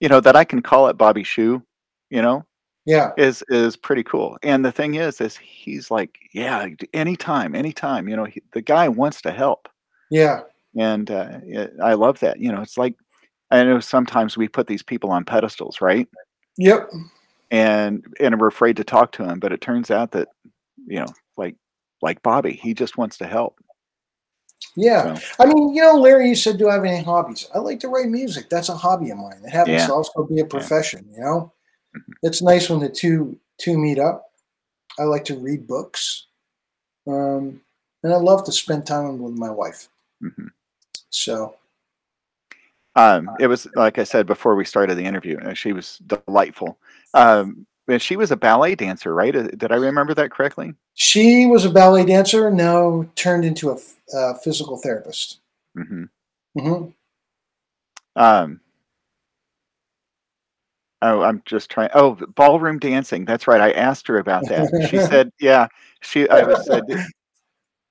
you 0.00 0.08
know 0.08 0.20
that 0.20 0.36
I 0.36 0.44
can 0.44 0.60
call 0.60 0.88
it 0.88 0.98
Bobby 0.98 1.24
Shew. 1.24 1.62
You 2.10 2.22
know 2.22 2.46
Yeah. 2.84 3.10
is 3.16 3.44
is 3.48 3.76
pretty 3.76 4.02
cool. 4.02 4.38
And 4.42 4.64
the 4.64 4.72
thing 4.72 4.94
is, 4.96 5.20
is 5.20 5.36
he's 5.36 5.90
like, 5.90 6.18
yeah, 6.32 6.66
anytime, 6.92 7.54
anytime. 7.54 8.08
You 8.08 8.16
know, 8.16 8.24
he, 8.24 8.42
the 8.52 8.62
guy 8.62 8.88
wants 8.88 9.20
to 9.22 9.30
help, 9.30 9.68
Yeah. 10.10 10.40
and 10.76 11.10
uh, 11.10 11.38
yeah, 11.44 11.68
I 11.82 11.94
love 11.94 12.18
that. 12.20 12.40
You 12.40 12.50
know, 12.52 12.60
it's 12.60 12.76
like 12.78 12.94
I 13.50 13.62
know 13.64 13.78
sometimes 13.80 14.36
we 14.36 14.48
put 14.48 14.66
these 14.66 14.82
people 14.82 15.10
on 15.10 15.24
pedestals, 15.24 15.80
right? 15.80 16.08
Yep. 16.58 16.90
and 17.50 18.04
and 18.20 18.38
we're 18.40 18.48
afraid 18.48 18.76
to 18.76 18.84
talk 18.84 19.12
to 19.12 19.24
him 19.24 19.38
but 19.38 19.52
it 19.52 19.60
turns 19.62 19.90
out 19.90 20.10
that 20.12 20.28
you 20.86 20.98
know 20.98 21.06
like 21.38 21.54
like 22.02 22.22
bobby 22.22 22.52
he 22.52 22.74
just 22.74 22.98
wants 22.98 23.16
to 23.18 23.26
help 23.26 23.58
Yeah. 24.76 25.14
So, 25.14 25.22
I 25.40 25.46
mean, 25.46 25.74
you 25.74 25.82
know, 25.82 25.94
Larry, 25.96 26.28
you 26.28 26.34
said, 26.34 26.56
do 26.58 26.68
I 26.70 26.74
have 26.74 26.84
any 26.84 27.02
hobbies? 27.02 27.48
I 27.54 27.58
like 27.58 27.80
to 27.80 27.88
write 27.88 28.08
music. 28.08 28.48
That's 28.48 28.68
a 28.70 28.76
hobby 28.76 29.10
of 29.10 29.18
mine. 29.18 29.40
It 29.44 29.50
happens 29.50 29.80
Yeah. 29.80 29.86
to 29.88 29.92
also 29.94 30.24
be 30.24 30.40
a 30.40 30.44
profession, 30.46 31.06
you 31.12 31.20
know? 31.20 31.52
Mhm. 31.96 32.12
It's 32.22 32.42
nice 32.42 32.68
when 32.70 32.80
the 32.80 32.88
two 32.88 33.38
two 33.58 33.78
meet 33.78 33.98
up. 33.98 34.30
I 34.98 35.04
like 35.04 35.24
to 35.26 35.36
read 35.38 35.66
books. 35.66 36.26
Um, 37.06 37.60
and 38.02 38.12
I 38.12 38.16
love 38.16 38.44
to 38.44 38.52
spend 38.52 38.86
time 38.86 39.18
with 39.18 39.34
my 39.34 39.50
wife. 39.50 39.88
mhm. 40.22 40.50
So 41.10 41.56
um 42.96 43.30
it 43.40 43.46
was 43.46 43.66
like 43.74 43.98
i 43.98 44.04
said 44.04 44.26
before 44.26 44.54
we 44.54 44.64
started 44.64 44.96
the 44.96 45.04
interview 45.04 45.38
uh, 45.40 45.54
she 45.54 45.72
was 45.72 45.98
delightful 46.06 46.78
um 47.14 47.66
and 47.88 48.02
she 48.02 48.16
was 48.16 48.30
a 48.30 48.36
ballet 48.36 48.74
dancer 48.74 49.14
right 49.14 49.34
Uh, 49.34 49.48
did 49.56 49.72
i 49.72 49.76
remember 49.76 50.12
that 50.14 50.30
correctly 50.30 50.74
she 50.94 51.46
was 51.46 51.64
a 51.64 51.70
ballet 51.70 52.04
dancer, 52.04 52.50
now 52.50 53.06
turned 53.14 53.46
into 53.46 53.70
a 53.70 54.34
physical 54.44 54.76
therapist. 54.76 55.40
hmm 55.74 56.04
hmm 56.58 56.84
um 58.16 58.60
oh 61.02 61.22
i'm 61.22 61.42
just 61.44 61.70
trying 61.70 61.90
oh 61.94 62.16
ballroom 62.34 62.78
dancing 62.78 63.24
that's 63.24 63.46
right 63.46 63.60
i 63.60 63.70
asked 63.72 64.06
her 64.08 64.18
about 64.18 64.42
that 64.48 64.68
she 64.88 64.98
said 65.08 65.30
yeah 65.38 65.66
she 66.00 66.28
i 66.30 66.42
was 66.42 66.64
said 66.64 66.82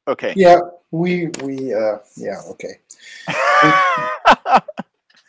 okay 0.08 0.34
Yeah, 0.36 0.60
we 0.92 1.28
we 1.44 1.74
uh 1.74 1.98
yeah 2.18 2.42
okay. 2.50 2.80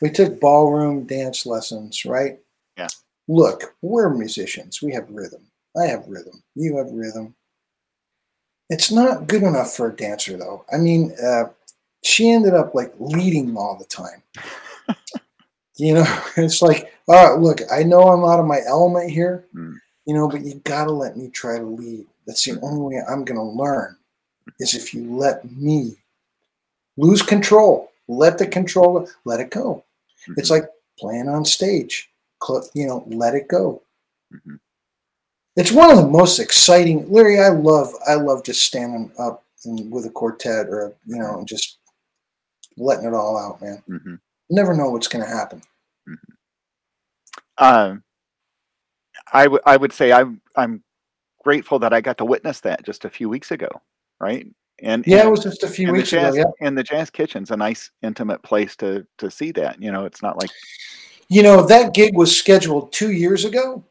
We 0.02 0.10
took 0.10 0.40
ballroom 0.40 1.04
dance 1.04 1.46
lessons, 1.46 2.04
right? 2.04 2.40
Yeah. 2.76 2.88
Look, 3.28 3.76
we're 3.82 4.10
musicians. 4.10 4.82
We 4.82 4.92
have 4.94 5.08
rhythm. 5.08 5.42
I 5.80 5.86
have 5.86 6.08
rhythm. 6.08 6.42
You 6.56 6.76
have 6.78 6.90
rhythm. 6.90 7.36
It's 8.68 8.90
not 8.90 9.28
good 9.28 9.44
enough 9.44 9.76
for 9.76 9.90
a 9.90 9.94
dancer, 9.94 10.36
though. 10.36 10.64
I 10.72 10.78
mean, 10.78 11.14
uh, 11.22 11.44
she 12.02 12.30
ended 12.30 12.52
up 12.52 12.74
like 12.74 12.92
leading 12.98 13.56
all 13.56 13.76
the 13.76 13.84
time. 13.84 14.24
you 15.76 15.94
know, 15.94 16.22
it's 16.36 16.62
like, 16.62 16.91
all 17.08 17.30
right, 17.30 17.38
look, 17.40 17.60
I 17.70 17.82
know 17.82 18.02
I'm 18.08 18.24
out 18.24 18.40
of 18.40 18.46
my 18.46 18.60
element 18.66 19.10
here, 19.10 19.44
Mm. 19.54 19.78
you 20.06 20.14
know, 20.14 20.28
but 20.28 20.42
you 20.42 20.54
got 20.64 20.84
to 20.84 20.92
let 20.92 21.16
me 21.16 21.28
try 21.28 21.58
to 21.58 21.64
lead. 21.64 22.06
That's 22.26 22.44
the 22.44 22.60
only 22.60 22.96
way 22.96 23.02
I'm 23.08 23.24
going 23.24 23.38
to 23.38 23.42
learn 23.62 23.96
is 24.60 24.74
if 24.74 24.94
you 24.94 25.16
let 25.16 25.50
me 25.52 25.96
lose 26.96 27.22
control. 27.22 27.90
Let 28.08 28.38
the 28.38 28.46
control, 28.46 29.08
let 29.24 29.40
it 29.40 29.50
go. 29.50 29.84
It's 30.36 30.50
like 30.50 30.64
playing 30.98 31.28
on 31.28 31.44
stage. 31.44 32.10
You 32.74 32.86
know, 32.86 33.04
let 33.08 33.34
it 33.34 33.48
go. 33.48 33.82
Mhm. 34.32 34.58
It's 35.56 35.70
one 35.72 35.90
of 35.90 35.96
the 35.96 36.08
most 36.08 36.38
exciting. 36.38 37.10
Larry, 37.10 37.38
I 37.40 37.48
love, 37.50 37.94
I 38.06 38.14
love 38.14 38.42
just 38.42 38.62
standing 38.64 39.12
up 39.18 39.44
and 39.64 39.90
with 39.92 40.06
a 40.06 40.10
quartet 40.10 40.66
or 40.68 40.92
you 41.06 41.16
know, 41.18 41.38
and 41.38 41.46
just 41.46 41.78
letting 42.76 43.06
it 43.06 43.14
all 43.14 43.36
out, 43.38 43.60
man. 43.62 43.82
Mhm. 43.88 44.20
Never 44.50 44.74
know 44.74 44.90
what's 44.90 45.08
going 45.08 45.24
to 45.24 45.30
happen. 45.30 45.62
Um, 47.58 48.02
I 49.32 49.46
would 49.46 49.60
I 49.66 49.76
would 49.76 49.92
say 49.92 50.12
I'm 50.12 50.40
I'm 50.56 50.82
grateful 51.42 51.78
that 51.80 51.92
I 51.92 52.00
got 52.00 52.18
to 52.18 52.24
witness 52.24 52.60
that 52.60 52.84
just 52.84 53.04
a 53.04 53.10
few 53.10 53.28
weeks 53.28 53.50
ago, 53.50 53.68
right? 54.20 54.46
And 54.82 55.04
Yeah, 55.06 55.26
it 55.26 55.30
was 55.30 55.42
just 55.42 55.62
a 55.62 55.68
few 55.68 55.88
and 55.88 55.96
weeks 55.96 56.12
ago. 56.12 56.22
jazz 56.22 56.36
Yeah, 56.36 56.44
and 56.60 56.76
the 56.76 56.82
jazz 56.82 57.10
kitchen's 57.10 57.50
a 57.50 57.56
nice 57.56 57.90
intimate 58.02 58.42
place 58.42 58.76
to 58.76 59.06
to 59.18 59.30
see 59.30 59.52
that. 59.52 59.80
You 59.80 59.92
know, 59.92 60.04
it's 60.04 60.22
not 60.22 60.40
like 60.40 60.50
you 61.28 61.42
know 61.42 61.64
that 61.66 61.94
gig 61.94 62.16
was 62.16 62.36
scheduled 62.36 62.92
two 62.92 63.12
years 63.12 63.44
ago, 63.44 63.84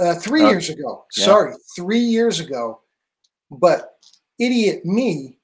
uh, 0.00 0.14
three 0.16 0.44
Uh, 0.44 0.50
years 0.50 0.70
ago. 0.70 1.04
yeah. 1.16 1.24
Sorry, 1.24 1.54
three 1.76 1.98
years 2.00 2.40
ago. 2.40 2.80
But 3.50 3.98
idiot 4.38 4.84
me 4.84 5.38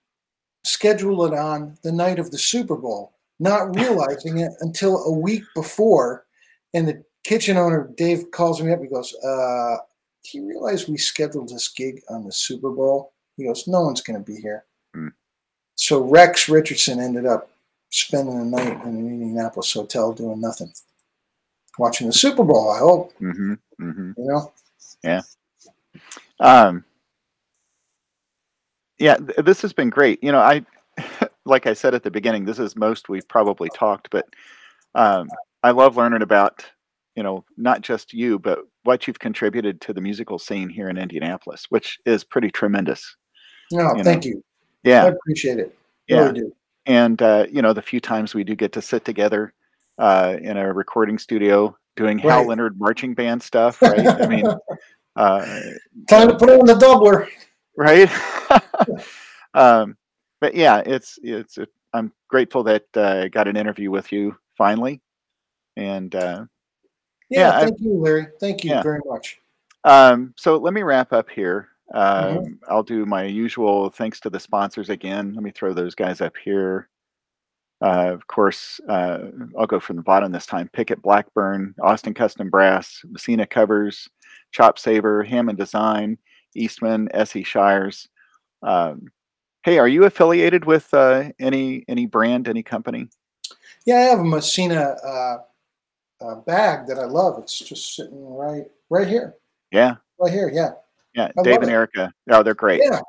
scheduled 0.65 1.33
it 1.33 1.39
on 1.39 1.77
the 1.83 1.93
night 1.93 2.19
of 2.19 2.31
the 2.31 2.39
Super 2.39 2.77
Bowl, 2.77 3.15
not 3.39 3.75
realizing 3.77 4.39
it 4.39 4.53
until 4.61 5.05
a 5.05 5.13
week 5.13 5.43
before. 5.55 6.27
And 6.75 6.89
the 6.89 7.05
kitchen 7.25 7.57
owner 7.57 7.91
Dave 7.97 8.31
calls 8.31 8.63
me 8.63 8.73
up. 8.73 8.81
He 8.81 8.87
goes, 8.87 9.15
uh, 9.25 9.77
"Do 10.25 10.39
you 10.39 10.49
realize 10.49 10.89
we 10.89 10.97
scheduled 10.97 11.49
this 11.49 11.69
gig 11.69 12.03
on 12.09 12.25
the 12.25 12.33
Super 12.33 12.71
Bowl?" 12.71 13.13
He 13.37 13.45
goes, 13.45 13.67
"No 13.67 13.83
one's 13.83 14.01
going 14.01 14.23
to 14.23 14.33
be 14.33 14.41
here." 14.41 14.65
Hmm. 14.95 15.09
So 15.75 16.03
Rex 16.03 16.49
Richardson 16.49 17.01
ended 17.01 17.27
up 17.27 17.51
spending 17.91 18.39
the 18.39 18.45
night 18.45 18.83
in 18.85 18.89
an 18.89 19.07
Indianapolis 19.07 19.73
hotel 19.73 20.13
doing 20.13 20.41
nothing, 20.41 20.73
watching 21.79 22.07
the 22.07 22.13
Super 22.13 22.45
Bowl. 22.45 22.71
I 22.71 22.79
hope 22.79 23.13
hmm 23.19 23.55
hmm 23.79 24.13
you 24.17 24.25
know. 24.25 24.53
Um, 26.41 26.85
yeah, 28.99 29.17
th- 29.17 29.45
this 29.45 29.63
has 29.63 29.73
been 29.73 29.91
great. 29.91 30.23
You 30.23 30.33
know, 30.33 30.41
I 30.41 30.65
like 31.45 31.67
I 31.67 31.75
said 31.75 31.95
at 31.95 32.03
the 32.03 32.11
beginning, 32.11 32.45
this 32.45 32.59
is 32.59 32.77
most 32.77 33.09
we've 33.09 33.29
probably 33.29 33.69
talked, 33.71 34.11
but 34.11 34.27
um, 34.95 35.29
I 35.63 35.71
love 35.71 35.97
learning 35.97 36.23
about 36.23 36.65
you 37.17 37.23
know 37.23 37.45
not 37.57 37.81
just 37.83 38.13
you, 38.13 38.39
but 38.39 38.61
what 38.83 39.07
you've 39.07 39.19
contributed 39.19 39.81
to 39.83 39.93
the 39.93 40.01
musical 40.01 40.39
scene 40.39 40.69
here 40.69 40.89
in 40.89 40.99
Indianapolis, 40.99 41.67
which 41.71 41.99
is 42.07 42.25
pretty 42.25 42.51
tremendous. 42.51 43.17
No, 43.73 43.95
You 43.97 44.05
thank 44.05 44.25
you. 44.25 44.43
Yeah. 44.83 45.05
I 45.05 45.09
appreciate 45.09 45.59
it. 45.59 45.75
yeah, 46.09 46.19
Really 46.27 46.41
do. 46.41 46.53
and 46.87 47.21
uh, 47.23 47.47
you 47.51 47.63
know 47.63 47.73
the 47.73 47.81
few 47.83 48.01
times 48.01 48.35
we 48.35 48.45
do 48.45 48.55
get 48.55 48.73
to 48.73 48.83
sit 48.83 49.05
together 49.05 49.55
uh, 49.99 50.37
in 50.43 50.57
a 50.57 50.73
recording 50.73 51.19
studio 51.19 51.77
doing 51.97 52.19
Hal 52.19 52.47
Leonard 52.49 52.79
marching 52.79 53.15
band 53.15 53.43
stuff, 53.43 53.81
right? 53.83 54.07
I 54.07 54.27
mean, 54.27 54.47
uh, 55.17 55.61
Time 56.09 56.29
to 56.29 56.37
put 56.37 56.51
on 56.51 56.67
the 56.67 56.75
doubler. 56.75 57.29
right? 57.77 58.11
um, 59.55 59.97
but 60.41 60.55
yeah, 60.55 60.83
it's 60.85 61.19
it's. 61.23 61.59
I'm 61.93 62.13
grateful 62.29 62.65
that 62.65 62.85
uh, 62.97 63.23
I 63.25 63.29
got 63.29 63.47
an 63.49 63.57
interview 63.57 63.91
with 63.91 64.11
you 64.13 64.37
finally, 64.59 65.01
and 65.77 66.13
uh, 66.15 66.45
Yeah, 67.35 67.49
Yeah, 67.51 67.57
I- 67.57 67.65
thank 67.65 67.81
you, 67.81 67.93
Larry. 67.99 68.27
Thank 68.41 68.65
you 68.65 68.71
Yeah. 68.71 68.83
very 68.83 69.01
much. 69.05 69.41
Um, 69.85 70.33
so 70.37 70.57
let 70.57 70.73
me 70.73 70.83
wrap 70.83 71.13
up 71.13 71.29
here. 71.29 71.69
Um, 71.93 72.37
Mhm. 72.39 72.59
I'll 72.69 72.83
do 72.83 73.05
my 73.05 73.25
usual 73.25 73.91
thanks 73.91 74.21
to 74.21 74.31
the 74.31 74.41
sponsors 74.41 74.89
again. 74.89 75.35
Let 75.35 75.43
me 75.43 75.51
throw 75.51 75.75
those 75.75 75.95
guys 75.95 76.21
up 76.21 76.37
here. 76.37 76.89
Uh, 77.83 78.11
of 78.13 78.27
course, 78.27 78.81
uh, 78.89 79.27
I'll 79.59 79.67
go 79.67 79.79
from 79.81 79.97
the 79.97 80.03
bottom 80.03 80.33
this 80.33 80.47
time. 80.47 80.71
Pickett 80.73 81.03
Blackburn, 81.03 81.75
Austin 81.83 82.15
Custom 82.15 82.49
Brass, 82.49 83.03
Messina 83.05 83.47
Covers, 83.47 84.09
Chop 84.53 84.79
Saver, 84.79 85.23
Hammond 85.25 85.59
Design, 85.59 86.17
Eastman, 86.55 87.09
SE 87.13 87.43
Shires. 87.43 88.09
Um, 88.63 89.09
hey, 89.65 89.79
are 89.79 89.89
you 89.89 90.05
affiliated 90.05 90.65
with 90.65 90.95
uh, 90.95 91.31
any 91.39 91.85
any 91.89 92.07
brand, 92.07 92.49
any 92.49 92.63
company? 92.63 93.09
Yeah, 93.85 93.97
I 93.97 94.01
have 94.03 94.21
a 94.21 94.25
Messina 94.25 94.97
uh, 96.25 96.37
bag 96.37 96.87
that 96.87 96.99
I 96.99 97.05
love. 97.05 97.39
It's 97.39 97.59
just 97.59 97.95
sitting 97.97 98.35
right 98.35 98.65
right 98.91 99.07
here, 99.09 99.35
Yeah, 99.73 99.97
right 100.19 100.33
here. 100.33 100.51
Yeah, 100.53 100.71
yeah. 101.15 101.31
I 101.39 101.43
Dave 101.43 101.57
and 101.63 101.71
it. 101.71 101.73
Erica. 101.73 102.13
Oh, 102.31 102.43
they're 102.43 102.55
great. 102.55 102.81
yeah, 102.83 103.01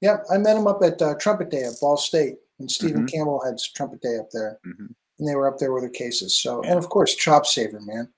yeah. 0.00 0.16
I 0.32 0.38
met 0.38 0.54
them 0.54 0.66
up 0.66 0.82
at 0.82 1.00
uh, 1.00 1.14
Trumpet 1.14 1.50
Day 1.50 1.62
at 1.64 1.80
Ball 1.80 1.96
State, 1.96 2.36
and 2.58 2.70
Stephen 2.70 3.06
Campbell 3.06 3.42
had 3.44 3.56
Trumpet 3.74 4.00
Day 4.00 4.16
up 4.18 4.30
there, 4.30 4.58
Mhm. 4.66 4.94
and 5.18 5.28
they 5.28 5.34
were 5.34 5.48
up 5.48 5.58
there 5.58 5.72
with 5.72 5.82
their 5.82 5.90
cases. 5.90 6.36
So, 6.36 6.62
Yeah. 6.64 6.70
and 6.70 6.78
of 6.78 6.88
course, 6.88 7.14
Chop 7.14 7.46
Saver, 7.46 7.80
man. 7.80 8.08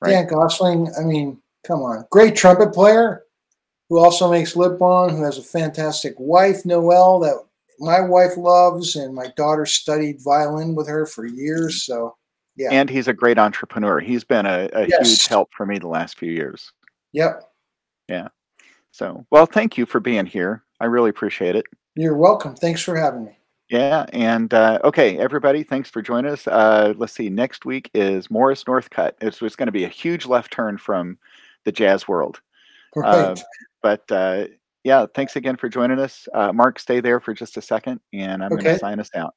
Right. 0.00 0.10
Dan 0.10 0.26
Gosling. 0.26 0.92
I 0.98 1.02
mean, 1.04 1.40
come 1.64 1.82
on, 1.82 2.06
great 2.10 2.36
trumpet 2.36 2.72
player 2.74 3.24
who 3.88 3.98
also 3.98 4.30
makes 4.30 4.56
lip 4.56 4.78
balm, 4.78 5.10
who 5.10 5.22
has 5.22 5.38
a 5.38 5.42
fantastic 5.42 6.14
wife, 6.18 6.64
Noelle, 6.64 7.18
that 7.20 7.36
my 7.78 8.00
wife 8.00 8.36
loves, 8.36 8.96
and 8.96 9.14
my 9.14 9.28
daughter 9.36 9.66
studied 9.66 10.20
violin 10.22 10.74
with 10.74 10.88
her 10.88 11.06
for 11.06 11.26
years. 11.26 11.84
So, 11.84 12.16
yeah. 12.56 12.70
And 12.70 12.88
he's 12.88 13.08
a 13.08 13.12
great 13.12 13.38
entrepreneur. 13.38 14.00
He's 14.00 14.24
been 14.24 14.46
a, 14.46 14.68
a 14.72 14.86
huge 14.86 15.26
help 15.26 15.52
for 15.52 15.66
me 15.66 15.78
the 15.78 15.88
last 15.88 16.18
few 16.18 16.30
years. 16.32 16.72
yep. 17.12 17.42
Yeah. 18.08 18.28
So, 18.92 19.26
well, 19.30 19.46
thank 19.46 19.76
you 19.76 19.86
for 19.86 19.98
being 19.98 20.26
here. 20.26 20.62
I 20.80 20.84
really 20.84 21.10
appreciate 21.10 21.56
it. 21.56 21.64
You're 21.96 22.16
welcome. 22.16 22.54
Thanks 22.54 22.80
for 22.80 22.96
having 22.96 23.24
me. 23.24 23.38
Yeah, 23.70 24.04
and 24.12 24.52
uh, 24.52 24.78
okay, 24.84 25.18
everybody, 25.18 25.62
thanks 25.62 25.88
for 25.88 26.02
joining 26.02 26.30
us. 26.30 26.46
Uh, 26.46 26.92
let's 26.96 27.14
see, 27.14 27.30
next 27.30 27.64
week 27.64 27.90
is 27.94 28.30
Morris 28.30 28.62
Northcutt. 28.64 29.12
It's, 29.20 29.40
it's 29.40 29.56
going 29.56 29.68
to 29.68 29.72
be 29.72 29.84
a 29.84 29.88
huge 29.88 30.26
left 30.26 30.52
turn 30.52 30.76
from 30.76 31.18
the 31.64 31.72
jazz 31.72 32.06
world. 32.06 32.40
Right. 32.94 33.08
Uh, 33.08 33.36
but 33.82 34.12
uh, 34.12 34.46
yeah, 34.84 35.06
thanks 35.14 35.34
again 35.34 35.56
for 35.56 35.68
joining 35.68 35.98
us. 35.98 36.28
Uh, 36.34 36.52
Mark, 36.52 36.78
stay 36.78 37.00
there 37.00 37.20
for 37.20 37.32
just 37.32 37.56
a 37.56 37.62
second, 37.62 38.00
and 38.12 38.44
I'm 38.44 38.50
going 38.50 38.64
to 38.64 38.78
sign 38.78 39.00
us 39.00 39.10
out. 39.14 39.34